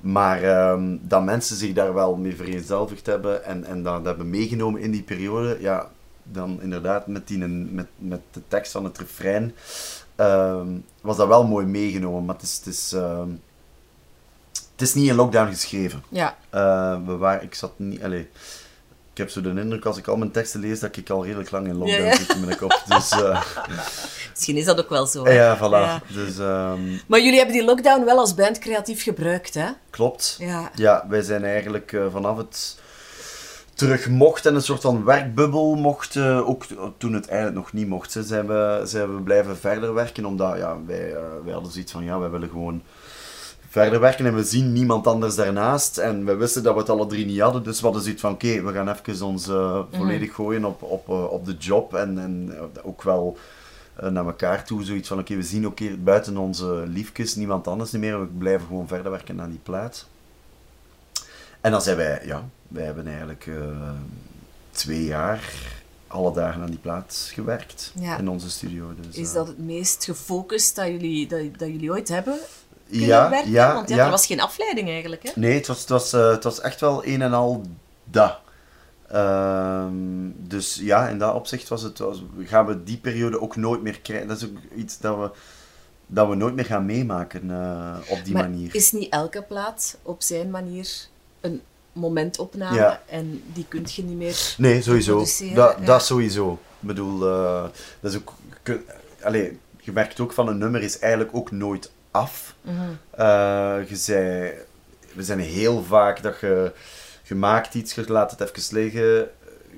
Maar 0.00 0.42
ehm, 0.42 0.96
dat 1.00 1.24
mensen 1.24 1.56
zich 1.56 1.72
daar 1.72 1.94
wel 1.94 2.16
mee 2.16 2.36
vereenzelvigd 2.36 3.06
hebben 3.06 3.44
en, 3.44 3.64
en 3.64 3.82
dat 3.82 4.04
hebben 4.04 4.30
meegenomen 4.30 4.80
in 4.80 4.90
die 4.90 5.02
periode, 5.02 5.56
ja, 5.60 5.90
dan 6.22 6.62
inderdaad 6.62 7.06
met, 7.06 7.28
die, 7.28 7.38
met, 7.38 7.86
met 7.96 8.20
de 8.32 8.42
tekst 8.48 8.72
van 8.72 8.84
het 8.84 8.98
refrein 8.98 9.54
ehm, 10.16 10.68
was 11.00 11.16
dat 11.16 11.28
wel 11.28 11.46
mooi 11.46 11.66
meegenomen. 11.66 12.24
Maar 12.24 12.34
het 12.34 12.44
is, 12.44 12.56
het 12.56 12.66
is, 12.66 12.92
ehm, 12.92 13.28
het 14.52 14.82
is 14.88 14.94
niet 14.94 15.08
in 15.08 15.14
lockdown 15.14 15.50
geschreven. 15.50 16.02
Ja. 16.08 16.36
Eh, 16.50 16.98
we 17.06 17.16
waren, 17.16 17.42
ik 17.42 17.54
zat 17.54 17.78
niet, 17.78 18.02
allee, 18.02 18.28
ik 19.12 19.24
heb 19.24 19.30
zo 19.30 19.40
de 19.40 19.60
indruk 19.60 19.84
als 19.84 19.96
ik 19.96 20.06
al 20.06 20.16
mijn 20.16 20.30
teksten 20.30 20.60
lees 20.60 20.80
dat 20.80 20.96
ik 20.96 21.10
al 21.10 21.24
redelijk 21.24 21.50
lang 21.50 21.66
in 21.66 21.76
lockdown 21.76 22.02
Ja, 22.02 22.08
ja. 22.10 22.16
zit 22.16 22.34
in 22.34 22.44
mijn 22.44 22.56
kop. 22.56 22.82
Dus 22.86 23.10
eh, 23.10 23.42
Misschien 24.38 24.56
is 24.56 24.64
dat 24.64 24.78
ook 24.80 24.88
wel 24.90 25.06
zo. 25.06 25.24
hè. 25.24 25.32
ja, 25.32 25.56
voilà. 25.56 25.60
Ja. 25.60 26.02
Dus 26.12 26.38
ehm, 26.38 26.80
Maar 27.06 27.20
jullie 27.20 27.36
hebben 27.36 27.54
die 27.56 27.64
lockdown 27.64 28.04
wel 28.04 28.18
als 28.18 28.34
band 28.34 28.58
creatief 28.58 29.02
gebruikt, 29.02 29.54
hè? 29.54 29.66
klopt. 29.90 30.36
Ja. 30.38 30.70
Ja, 30.74 31.06
wij 31.08 31.22
zijn 31.22 31.44
eigenlijk 31.44 31.92
eh, 31.92 32.06
vanaf 32.12 32.36
het 32.36 32.78
terug 33.74 34.08
mocht 34.08 34.46
en 34.46 34.54
een 34.54 34.62
soort 34.62 34.80
van 34.80 35.04
werkbubbel 35.04 35.74
mocht, 35.74 36.16
eh, 36.16 36.48
ook 36.48 36.64
toen 36.98 37.12
het 37.12 37.28
eigenlijk 37.28 37.58
nog 37.58 37.72
niet 37.72 37.88
mocht, 37.88 38.14
hè, 38.14 38.22
zijn, 38.22 38.46
we, 38.46 38.80
zijn 38.84 39.14
we 39.14 39.22
blijven 39.22 39.56
verder 39.58 39.94
werken, 39.94 40.24
omdat 40.24 40.56
ja, 40.56 40.76
wij, 40.86 41.12
eh, 41.14 41.20
wij 41.44 41.52
hadden 41.52 41.72
zoiets 41.72 41.92
van, 41.92 42.04
ja, 42.04 42.18
wij 42.18 42.30
willen 42.30 42.48
gewoon 42.48 42.82
verder 43.68 44.00
werken 44.00 44.26
en 44.26 44.34
we 44.34 44.44
zien 44.44 44.72
niemand 44.72 45.06
anders 45.06 45.34
daarnaast. 45.34 45.98
En 45.98 46.24
we 46.24 46.34
wisten 46.34 46.62
dat 46.62 46.74
we 46.74 46.80
het 46.80 46.90
alle 46.90 47.06
drie 47.06 47.26
niet 47.26 47.40
hadden, 47.40 47.62
dus 47.62 47.78
we 47.78 47.84
hadden 47.84 48.02
zoiets 48.02 48.20
van, 48.20 48.32
oké, 48.32 48.62
we 48.62 48.72
gaan 48.72 48.88
even 48.88 49.26
ons 49.26 49.48
eh, 49.48 49.80
volledig 49.92 50.34
gooien 50.34 50.64
op, 50.64 50.82
op, 50.82 51.08
op 51.08 51.44
de 51.44 51.56
job 51.58 51.94
en, 51.94 52.18
en 52.18 52.52
ook 52.82 53.02
wel 53.02 53.36
naar 54.00 54.26
elkaar 54.26 54.64
toe. 54.64 54.84
Zoiets 54.84 55.08
van, 55.08 55.18
oké, 55.18 55.34
we 55.36 55.42
zien 55.42 55.66
ook 55.66 55.78
hier 55.78 56.02
buiten 56.02 56.36
onze 56.36 56.84
liefjes 56.86 57.34
niemand 57.34 57.66
anders 57.66 57.92
niet 57.92 58.00
meer. 58.02 58.20
We 58.20 58.26
blijven 58.26 58.66
gewoon 58.66 58.88
verder 58.88 59.10
werken 59.10 59.40
aan 59.40 59.50
die 59.50 59.60
plaat. 59.62 60.06
En 61.60 61.70
dan 61.70 61.82
zijn 61.82 61.96
wij, 61.96 62.20
ja, 62.24 62.48
wij 62.68 62.84
hebben 62.84 63.06
eigenlijk 63.06 63.46
eh, 63.46 63.54
twee 64.70 65.04
jaar 65.04 65.52
alle 66.06 66.32
dagen 66.32 66.62
aan 66.62 66.70
die 66.70 66.78
plaat 66.78 67.30
gewerkt 67.32 67.92
Ja. 68.00 68.18
in 68.18 68.28
onze 68.28 68.50
studio. 68.50 68.94
Dus, 69.00 69.16
Is 69.16 69.28
eh, 69.28 69.34
dat 69.34 69.46
het 69.46 69.58
meest 69.58 70.04
gefocust 70.04 70.76
dat 70.76 70.86
jullie, 70.86 71.26
dat, 71.28 71.40
dat 71.58 71.68
jullie 71.68 71.90
ooit 71.90 72.08
hebben 72.08 72.38
kunnen 72.90 73.06
ja, 73.08 73.30
werken? 73.30 73.50
ja, 73.50 73.74
Want 73.74 73.88
ja, 73.88 73.96
ja. 73.96 74.04
er 74.04 74.10
was 74.10 74.26
geen 74.26 74.40
afleiding 74.40 74.88
eigenlijk, 74.88 75.22
hè? 75.22 75.30
Nee, 75.34 75.54
het 75.54 75.66
was, 75.66 75.80
het 75.80 75.88
was, 75.88 76.12
eh, 76.12 76.30
het 76.30 76.44
was 76.44 76.60
echt 76.60 76.80
wel 76.80 77.06
een 77.06 77.22
en 77.22 77.32
al 77.32 77.62
dat. 78.04 78.38
Ehm, 79.08 79.94
dus 80.36 80.78
ja, 80.82 81.08
in 81.08 81.18
dat 81.18 81.34
opzicht 81.34 81.68
was 81.68 81.82
het, 81.82 81.98
was, 81.98 82.22
gaan 82.44 82.66
we 82.66 82.82
die 82.82 82.96
periode 82.98 83.40
ook 83.40 83.56
nooit 83.56 83.82
meer 83.82 84.00
krijgen. 84.00 84.28
Dat 84.28 84.36
is 84.36 84.44
ook 84.44 84.56
iets 84.76 84.98
dat 84.98 85.18
we, 85.18 85.30
dat 86.06 86.28
we 86.28 86.34
nooit 86.34 86.54
meer 86.54 86.64
gaan 86.64 86.86
meemaken 86.86 87.50
eh, 87.50 87.96
op 88.08 88.24
die 88.24 88.32
maar 88.34 88.48
manier. 88.50 88.74
is 88.74 88.92
niet 88.92 89.12
elke 89.12 89.42
plaat 89.42 89.98
op 90.02 90.22
zijn 90.22 90.50
manier 90.50 90.88
een 91.40 91.62
momentopname 91.92 92.76
Ja. 92.76 93.02
en 93.06 93.42
die 93.52 93.64
kun 93.68 93.84
je 93.86 94.02
niet 94.02 94.16
meer 94.16 94.54
Nee, 94.58 94.82
sowieso. 94.82 95.18
Dat, 95.54 95.76
Ja. 95.80 95.84
dat 95.84 96.04
sowieso. 96.04 96.52
Ik 96.52 96.86
bedoel, 96.86 97.26
eh, 97.28 97.62
dat 98.00 98.12
is 98.12 98.18
ook... 98.18 98.32
kun- 98.62 98.84
je 99.80 99.92
merkt 99.92 100.20
ook 100.20 100.32
van 100.32 100.48
een 100.48 100.58
nummer 100.58 100.82
is 100.82 100.98
eigenlijk 100.98 101.34
ook 101.36 101.50
nooit 101.50 101.90
af. 102.10 102.54
Mhm. 102.60 102.76
Eh, 103.10 103.88
je 103.88 103.96
zei, 103.96 104.52
we 105.14 105.22
zijn 105.24 105.38
heel 105.38 105.82
vaak 105.82 106.22
dat 106.22 106.40
je, 106.40 106.72
je 107.28 107.34
maakt 107.34 107.74
iets, 107.74 107.94
je 107.94 108.12
laat 108.12 108.30
het 108.30 108.40
even 108.40 108.74
liggen, 108.76 109.30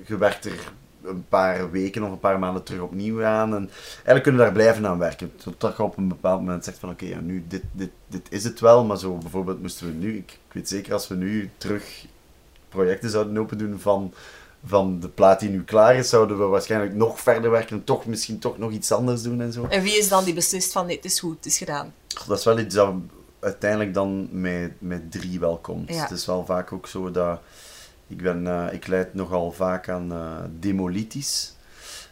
je 0.05 0.17
werkt 0.17 0.45
er 0.45 0.73
een 1.03 1.25
paar 1.29 1.71
weken 1.71 2.03
of 2.03 2.11
een 2.11 2.19
paar 2.19 2.39
maanden 2.39 2.63
terug 2.63 2.81
opnieuw 2.81 3.23
aan. 3.23 3.55
En 3.55 3.69
eigenlijk 3.93 4.23
kunnen 4.23 4.41
we 4.41 4.47
daar 4.47 4.55
blijven 4.55 4.87
aan 4.87 4.97
werken. 4.97 5.35
Totdat 5.35 5.77
je 5.77 5.83
op 5.83 5.97
een 5.97 6.07
bepaald 6.07 6.39
moment 6.39 6.63
zegt 6.63 6.79
van 6.79 6.89
oké, 6.89 7.05
ja, 7.05 7.19
nu, 7.19 7.45
dit, 7.47 7.63
dit, 7.71 7.91
dit 8.07 8.27
is 8.29 8.43
het 8.43 8.59
wel. 8.59 8.83
Maar 8.83 8.97
zo 8.97 9.17
bijvoorbeeld 9.17 9.61
moesten 9.61 9.87
we 9.87 9.93
nu, 9.93 10.17
ik, 10.17 10.31
ik 10.31 10.53
weet 10.53 10.69
zeker 10.69 10.93
als 10.93 11.07
we 11.07 11.15
nu 11.15 11.49
terug 11.57 12.05
projecten 12.69 13.09
zouden 13.09 13.37
open 13.37 13.57
doen 13.57 13.79
van, 13.79 14.13
van 14.65 14.99
de 14.99 15.09
plaat 15.09 15.39
die 15.39 15.49
nu 15.49 15.63
klaar 15.63 15.95
is, 15.95 16.09
zouden 16.09 16.37
we 16.37 16.43
waarschijnlijk 16.43 16.93
nog 16.93 17.19
verder 17.19 17.51
werken 17.51 17.77
en 17.77 17.83
toch 17.83 18.05
misschien 18.05 18.39
toch 18.39 18.57
nog 18.57 18.71
iets 18.71 18.91
anders 18.91 19.21
doen 19.21 19.41
en 19.41 19.53
zo. 19.53 19.65
En 19.69 19.81
wie 19.81 19.97
is 19.97 20.09
dan 20.09 20.23
die 20.23 20.33
beslist 20.33 20.71
van 20.71 20.89
het 20.89 21.05
is 21.05 21.19
goed, 21.19 21.35
het 21.35 21.45
is 21.45 21.57
gedaan? 21.57 21.93
Dat 22.27 22.37
is 22.37 22.45
wel 22.45 22.59
iets 22.59 22.75
dat 22.75 22.93
uiteindelijk 23.41 23.93
dan 23.93 24.27
met, 24.31 24.71
met 24.77 25.11
drie 25.11 25.39
wel 25.39 25.57
komt. 25.57 25.89
Ja. 25.89 26.01
Het 26.01 26.11
is 26.11 26.25
wel 26.25 26.45
vaak 26.45 26.71
ook 26.71 26.87
zo 26.87 27.11
dat... 27.11 27.39
Ik, 28.07 28.21
ben, 28.21 28.47
eh, 28.47 28.73
ik 28.73 28.87
leid 28.87 29.13
nogal 29.13 29.51
vaak 29.51 29.89
aan 29.89 30.11
eh 30.11 30.37
demolitis. 30.59 31.53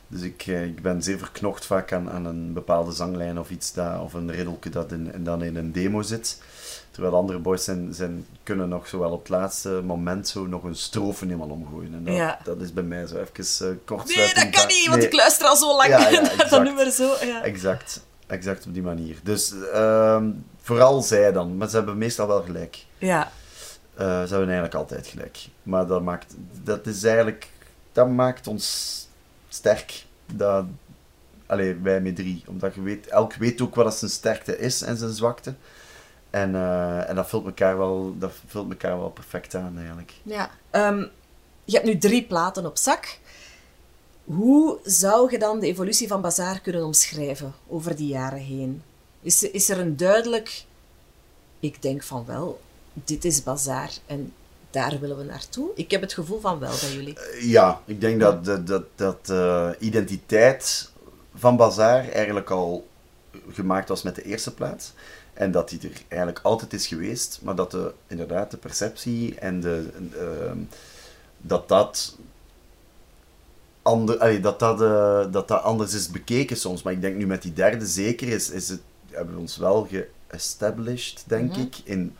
Dus 0.07 0.21
ik, 0.21 0.43
eh, 0.47 0.63
ik 0.63 0.81
ben 0.81 1.03
zeer 1.03 1.17
verknocht 1.17 1.65
vaak 1.65 1.93
aan, 1.93 2.09
aan 2.09 2.25
een 2.25 2.53
bepaalde 2.53 2.91
zanglijn 2.91 3.39
of 3.39 3.49
iets 3.49 3.73
dat, 3.73 4.01
of 4.01 4.13
een 4.13 4.31
riddelke 4.31 4.69
dat 4.69 4.91
in, 4.91 5.13
en 5.13 5.23
dan 5.23 5.43
in 5.43 5.55
een 5.55 5.71
demo 5.71 6.01
zit. 6.01 6.41
Terwijl 6.91 7.15
andere 7.15 7.39
boys 7.39 7.63
zijn, 7.63 7.93
zijn, 7.93 8.25
kunnen 8.43 8.69
nog 8.69 8.87
zo 8.87 8.99
wel 8.99 9.11
op 9.11 9.19
het 9.19 9.29
laatste 9.29 9.81
moment 9.85 10.27
zo 10.27 10.47
nog 10.47 10.63
een 10.63 10.75
strofe 10.75 11.25
helemaal 11.25 11.49
omgooien. 11.49 11.93
En 11.93 12.03
dat, 12.03 12.15
Ja. 12.15 12.39
dat 12.43 12.61
is 12.61 12.73
bij 12.73 12.83
mij 12.83 13.07
zo 13.07 13.15
even 13.15 13.67
uh, 13.71 13.77
kort 13.85 14.15
Nee, 14.15 14.33
dat 14.33 14.49
kan 14.49 14.67
niet, 14.67 14.87
want 14.87 15.03
ik 15.03 15.13
luister 15.13 15.47
al 15.47 15.55
zo 15.55 15.75
lang 15.75 15.89
Ja, 15.89 16.07
ja, 16.09 16.21
naar 16.37 16.49
dat 16.49 16.63
nummer 16.63 16.91
zo. 16.91 17.15
Ja. 17.21 17.43
Exact, 17.43 18.01
exact 18.29 18.65
op 18.65 18.73
die 18.73 18.83
manier. 18.83 19.19
Dus 19.23 19.53
ehm, 19.73 20.31
vooral 20.61 21.01
zij 21.01 21.31
dan, 21.31 21.57
maar 21.57 21.69
ze 21.69 21.75
hebben 21.75 21.97
meestal 21.97 22.27
wel 22.27 22.41
gelijk. 22.41 22.85
ja. 22.97 23.31
Eh, 23.95 24.05
ze 24.05 24.29
hebben 24.29 24.47
eigenlijk 24.47 24.75
altijd 24.75 25.07
gelijk. 25.07 25.47
Maar 25.63 25.87
dat 25.87 26.01
maakt, 26.01 26.35
dat 26.63 26.87
is 26.87 27.03
eigenlijk, 27.03 27.49
dat 27.91 28.09
maakt 28.09 28.47
ons 28.47 29.07
sterk. 29.49 30.05
Dat, 30.33 30.65
allee, 31.45 31.75
wij 31.75 32.01
met 32.01 32.15
drie. 32.15 32.43
Omdat 32.47 32.75
je 32.75 32.81
weet, 32.81 33.07
elk 33.07 33.33
weet 33.33 33.61
ook 33.61 33.75
wat 33.75 33.85
dat 33.85 33.95
zijn 33.95 34.11
sterkte 34.11 34.57
is 34.57 34.81
en 34.81 34.97
zijn 34.97 35.13
zwakte. 35.13 35.53
En, 36.29 36.55
eh, 36.55 37.09
en 37.09 37.15
dat, 37.15 37.29
vult 37.29 37.45
elkaar 37.45 37.77
wel, 37.77 38.15
dat 38.17 38.31
vult 38.47 38.69
elkaar 38.69 38.99
wel 38.99 39.09
perfect 39.09 39.55
aan 39.55 39.77
eigenlijk. 39.77 40.13
Ja. 40.23 40.49
Ehm, 40.69 41.05
je 41.63 41.73
hebt 41.73 41.85
nu 41.85 41.97
drie 41.97 42.23
platen 42.23 42.65
op 42.65 42.77
zak. 42.77 43.18
Hoe 44.35 44.77
zou 44.83 45.31
je 45.31 45.39
dan 45.39 45.59
de 45.59 45.67
evolutie 45.67 46.07
van 46.07 46.21
Bazaar 46.21 46.59
kunnen 46.59 46.85
omschrijven 46.85 47.53
over 47.67 47.95
die 47.95 48.07
jaren 48.07 48.39
heen? 48.39 48.83
Is, 49.21 49.43
is 49.43 49.69
er 49.69 49.79
een 49.79 49.97
duidelijk... 49.97 50.65
Ik 51.59 51.81
denk 51.81 52.03
van 52.03 52.25
wel, 52.25 52.61
dit 52.93 53.25
is 53.25 53.43
Bazaar 53.43 53.91
en 54.05 54.33
daar 54.69 54.99
willen 54.99 55.17
we 55.17 55.23
naartoe. 55.23 55.69
Ik 55.75 55.91
heb 55.91 56.01
het 56.01 56.13
gevoel 56.13 56.39
van 56.39 56.59
wel 56.59 56.73
bij 56.81 56.93
jullie. 56.93 57.17
Ja, 57.39 57.81
ik 57.85 58.01
denk 58.01 58.19
dat 58.19 58.45
de 58.45 58.63
dat, 58.63 58.83
dat, 58.95 59.29
eh, 59.29 59.69
identiteit 59.79 60.91
van 61.35 61.57
Bazaar 61.57 62.09
eigenlijk 62.09 62.49
al 62.49 62.87
gemaakt 63.51 63.89
was 63.89 64.03
met 64.03 64.15
de 64.15 64.23
eerste 64.23 64.53
plaat. 64.53 64.93
En 65.33 65.51
dat 65.51 65.69
die 65.69 65.79
er 65.81 66.01
eigenlijk 66.07 66.39
altijd 66.45 66.73
is 66.73 66.87
geweest, 66.87 67.39
maar 67.41 67.55
dat 67.55 67.71
de, 67.71 67.93
inderdaad 68.07 68.51
de 68.51 68.57
perceptie 68.57 69.39
en 69.39 69.59
de, 69.61 69.89
ehm, 70.17 70.57
dat 71.37 71.67
dat, 71.67 72.17
ander, 73.81 74.17
allee, 74.17 74.39
dat, 74.39 74.59
dat, 74.59 74.81
eh, 74.81 75.31
dat 75.31 75.47
dat 75.47 75.61
anders 75.63 75.93
is 75.93 76.09
bekeken 76.09 76.57
soms. 76.57 76.83
Maar 76.83 76.93
ik 76.93 77.01
denk 77.01 77.15
nu 77.15 77.27
met 77.27 77.41
die 77.41 77.53
derde 77.53 77.85
zeker 77.85 78.27
is, 78.27 78.49
is 78.49 78.69
het, 78.69 78.81
hebben 79.11 79.33
we 79.33 79.39
ons 79.39 79.57
wel 79.57 79.87
established, 80.27 81.23
denk 81.27 81.51
Mhm. 81.51 81.61
ik, 81.61 81.75
in 81.83 82.15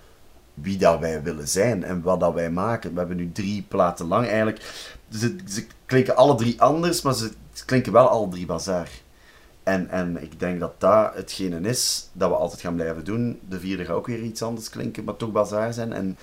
wie 0.54 0.78
dat 0.78 1.00
wij 1.00 1.24
willen 1.24 1.48
zijn 1.48 1.84
en 1.84 2.02
wat 2.02 2.20
dat 2.20 2.34
wij 2.34 2.52
maken. 2.52 2.94
We 2.94 3.00
hebben 3.00 3.18
nu 3.18 3.32
drie 3.32 3.66
platen 3.68 4.08
lang 4.08 4.28
eigenlijk. 4.28 4.92
Ze, 5.12 5.36
ze 5.48 5.66
klinken 5.86 6.16
alle 6.16 6.36
drie 6.36 6.62
anders, 6.62 7.02
maar 7.02 7.14
ze 7.14 7.32
klinken 7.66 7.92
wel 7.92 8.08
alle 8.08 8.28
drie 8.30 8.46
bazaar. 8.46 8.90
En, 9.64 9.90
en 9.90 10.22
ik 10.24 10.40
denk 10.40 10.60
dat 10.60 10.74
dat 10.78 11.14
hetgene 11.16 11.70
is 11.70 12.10
dat 12.14 12.30
we 12.30 12.36
altijd 12.36 12.62
gaan 12.62 12.76
blijven 12.76 13.04
doen. 13.04 13.40
De 13.50 13.60
vierde 13.60 13.86
gaat 13.86 13.96
ook 13.96 14.08
weer 14.08 14.22
iets 14.22 14.42
anders 14.42 14.70
klinken, 14.70 15.04
maar 15.04 15.16
toch 15.16 15.32
bazaar 15.32 15.74
zijn. 15.74 15.94
En, 15.94 16.18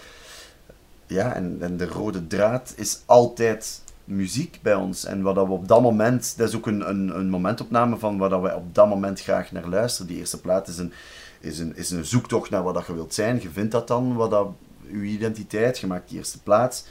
ja, 1.07 1.35
en, 1.35 1.57
en 1.61 1.77
de 1.77 1.87
rode 1.87 2.27
draad 2.27 2.73
is 2.77 3.01
altijd 3.05 3.81
muziek 4.07 4.59
bij 4.63 4.75
ons. 4.75 5.05
En 5.05 5.23
wat 5.23 5.35
dat 5.35 5.47
we 5.47 5.53
op 5.53 5.69
dat 5.69 5.83
moment, 5.83 6.35
dat 6.37 6.49
is 6.49 6.57
ook 6.57 6.67
een, 6.67 6.89
een, 6.89 7.19
een 7.19 7.29
momentopname 7.29 7.97
van 7.97 8.19
waar 8.19 8.29
dat 8.29 8.41
wij 8.41 8.55
op 8.55 8.75
dat 8.75 8.89
moment 8.89 9.21
graag 9.21 9.53
naar 9.53 9.69
luisteren. 9.69 10.07
Die 10.07 10.19
eerste 10.19 10.41
plaat 10.41 10.69
is 10.69 10.79
een, 10.79 10.93
is 11.41 11.59
een, 11.59 11.77
is 11.77 11.91
een 11.91 12.05
zoektocht 12.05 12.51
naar 12.51 12.63
wat 12.63 12.75
dat 12.75 12.87
je 12.87 12.95
wilt 12.95 13.15
zijn. 13.15 13.41
Je 13.43 13.51
vindt 13.51 13.73
dat 13.73 13.89
dan, 13.89 14.15
wat 14.15 14.31
dat, 14.31 14.49
je 14.91 15.03
identiteit. 15.03 15.79
Je 15.79 15.87
maakt 15.87 16.09
die 16.09 16.19
eerste 16.19 16.43
plaat. 16.43 16.89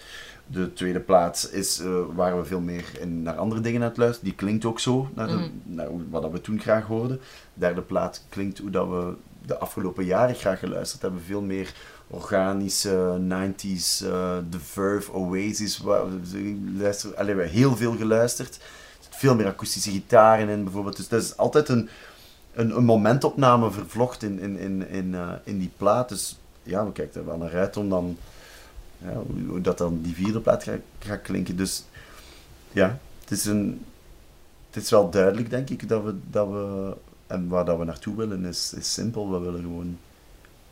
De 0.48 0.74
tweede 0.74 1.00
plaats 1.00 1.50
is 1.50 1.80
eh, 1.80 2.00
waar 2.16 2.38
we 2.38 2.46
veel 2.46 2.60
meer 2.60 2.86
in, 3.00 3.22
naar 3.22 3.36
andere 3.36 3.62
dingen 3.62 3.82
aan 3.82 3.88
het 3.88 3.98
luisteren. 3.98 4.30
Die 4.30 4.38
klinkt 4.38 4.66
ook 4.66 4.80
zo, 4.80 5.10
naar, 5.14 5.28
de, 5.28 5.50
naar 5.64 5.88
wat 6.10 6.22
dat 6.22 6.32
we 6.32 6.42
toen 6.42 6.60
graag 6.60 6.86
hoorden. 6.86 7.18
De 7.18 7.60
derde 7.60 7.82
plaat 7.82 8.26
klinkt 8.30 8.58
hoe 8.58 8.70
dat 8.70 8.88
we 8.88 9.14
de 9.46 9.58
afgelopen 9.58 10.06
jaren 10.06 10.36
graag 10.36 10.60
geluisterd 10.60 11.02
hebben. 11.02 11.22
Veel 11.22 11.42
meer 11.42 11.74
organische 12.08 13.20
90s, 13.20 14.06
eh 14.06 14.38
The 14.50 14.60
Verve, 14.60 15.12
Oasis. 15.12 15.82
Luisteren, 16.78 17.18
allee, 17.18 17.36
we 17.36 17.42
hebben 17.42 17.60
heel 17.60 17.76
veel 17.76 17.96
geluisterd. 17.96 18.56
Er 19.12 19.18
veel 19.18 19.36
meer 19.36 19.48
akoestische 19.48 19.92
gitaren 19.92 20.50
in 20.50 20.64
bijvoorbeeld. 20.64 20.98
Dus 20.98 21.08
dat 21.08 21.22
is 21.22 21.38
altijd 21.38 21.70
een, 21.70 21.90
een, 22.54 22.78
een 22.78 22.86
momentopname 22.86 23.72
vervlocht 23.72 24.24
in, 24.24 24.40
in, 24.40 24.58
in, 24.58 24.88
in, 24.90 25.16
eh, 25.16 25.32
in 25.44 25.60
die 25.60 25.72
plaat. 25.78 26.10
Dus 26.10 26.40
ja, 26.64 26.86
we 26.86 26.92
kijken 26.92 27.20
er 27.20 27.26
wel 27.26 27.38
naar 27.38 27.56
uit 27.56 27.78
om 27.78 27.90
dan 27.90 28.18
hoe 29.48 29.62
dat 29.62 29.78
dan 29.78 30.02
die 30.02 30.16
vierde 30.16 30.40
plaat 30.40 30.64
gaat, 30.64 30.82
gaat 31.00 31.22
klinken. 31.22 31.56
Dus 31.56 31.84
ja, 32.72 32.98
het 33.22 33.32
is, 33.32 33.46
een, 33.46 33.86
het 34.72 34.84
is 34.84 34.90
wel 34.90 35.10
duidelijk, 35.10 35.50
denk 35.50 35.70
ik, 35.70 35.90
dat 35.90 36.04
we, 36.04 36.16
dat 36.30 36.48
we 36.48 36.94
en 37.28 37.48
waar 37.48 37.66
dat 37.66 37.78
we 37.78 37.84
naartoe 37.84 38.16
willen 38.16 38.46
is, 38.46 38.74
is 38.78 38.94
simpel. 38.94 39.32
We 39.32 39.40
willen 39.40 39.62
gewoon 39.62 39.98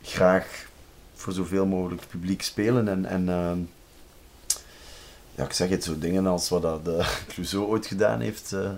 graag 0.02 0.66
voor 1.14 1.32
zoveel 1.32 1.66
mogelijk 1.66 2.08
publiek 2.08 2.42
spelen. 2.42 2.88
En, 2.88 3.04
en 3.04 3.28
ehm, 3.28 3.58
ja, 5.34 5.44
ik 5.44 5.52
zeg 5.52 5.68
het, 5.68 5.84
zo 5.84 5.98
dingen 5.98 6.26
als 6.26 6.48
wat 6.48 6.62
dat 6.62 6.88
eh, 6.88 7.08
Clouseau 7.28 7.66
ooit 7.66 7.86
gedaan 7.86 8.20
heeft, 8.20 8.52
eh, 8.52 8.70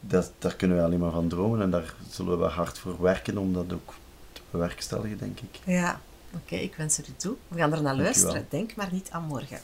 dat, 0.00 0.32
daar 0.38 0.54
kunnen 0.54 0.76
we 0.76 0.82
alleen 0.82 0.98
maar 0.98 1.10
van 1.10 1.28
dromen. 1.28 1.62
En 1.62 1.70
daar 1.70 1.94
zullen 2.10 2.38
we 2.38 2.44
hard 2.44 2.78
voor 2.78 3.02
werken 3.02 3.38
om 3.38 3.52
dat 3.52 3.72
ook 3.72 3.94
te 4.32 4.40
bewerkstelligen, 4.50 5.18
denk 5.18 5.40
ik. 5.40 5.60
Ja, 5.64 6.00
oké, 6.34 6.54
ik 6.54 6.74
wens 6.74 6.96
het 6.96 7.08
u 7.08 7.12
toe. 7.16 7.34
We 7.48 7.58
gaan 7.58 7.72
er 7.72 7.82
naar 7.82 7.96
luisteren. 7.96 8.46
Denk 8.48 8.74
maar 8.74 8.88
niet 8.92 9.08
aan 9.10 9.24
morgen. 9.24 9.60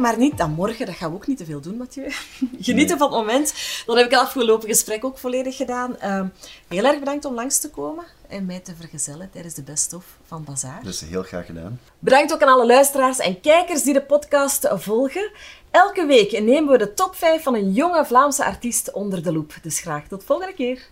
Maar 0.00 0.18
niet 0.18 0.40
aan 0.40 0.52
morgen. 0.52 0.86
Dat 0.86 0.94
gaan 0.94 1.10
we 1.10 1.16
ook 1.16 1.26
niet 1.26 1.38
te 1.38 1.44
veel 1.44 1.60
doen, 1.60 1.76
Mathieu. 1.76 2.10
Genieten 2.60 2.98
van 2.98 3.08
het 3.12 3.16
moment. 3.18 3.54
Dat 3.86 3.96
heb 3.96 4.04
ik 4.04 4.10
het 4.10 4.20
afgelopen 4.20 4.68
gesprek 4.68 5.04
ook 5.04 5.18
volledig 5.18 5.56
gedaan. 5.56 5.98
Ehm, 5.98 6.26
heel 6.68 6.84
erg 6.84 6.98
bedankt 6.98 7.24
om 7.24 7.34
langs 7.34 7.58
te 7.58 7.70
komen 7.70 8.04
en 8.28 8.46
mij 8.46 8.60
te 8.60 8.74
vergezellen 8.74 9.30
tijdens 9.30 9.54
de 9.54 9.62
Best 9.62 9.92
of 9.92 10.04
van 10.26 10.44
Bazaar. 10.44 10.82
Dus 10.82 11.00
heel 11.00 11.22
graag 11.22 11.46
gedaan. 11.46 11.80
Bedankt 11.98 12.32
ook 12.32 12.42
aan 12.42 12.52
alle 12.52 12.66
luisteraars 12.66 13.18
en 13.18 13.40
kijkers 13.40 13.82
die 13.82 13.94
de 13.94 14.02
podcast 14.02 14.68
volgen. 14.70 15.30
Elke 15.70 16.06
week 16.06 16.40
nemen 16.40 16.72
we 16.72 16.78
de 16.78 16.94
top 16.94 17.14
5 17.14 17.42
van 17.42 17.54
een 17.54 17.72
jonge 17.72 18.04
Vlaamse 18.04 18.44
artiest 18.44 18.92
onder 18.92 19.22
de 19.22 19.32
loep. 19.32 19.54
Dus 19.62 19.80
graag 19.80 20.06
tot 20.08 20.24
volgende 20.24 20.54
keer. 20.54 20.88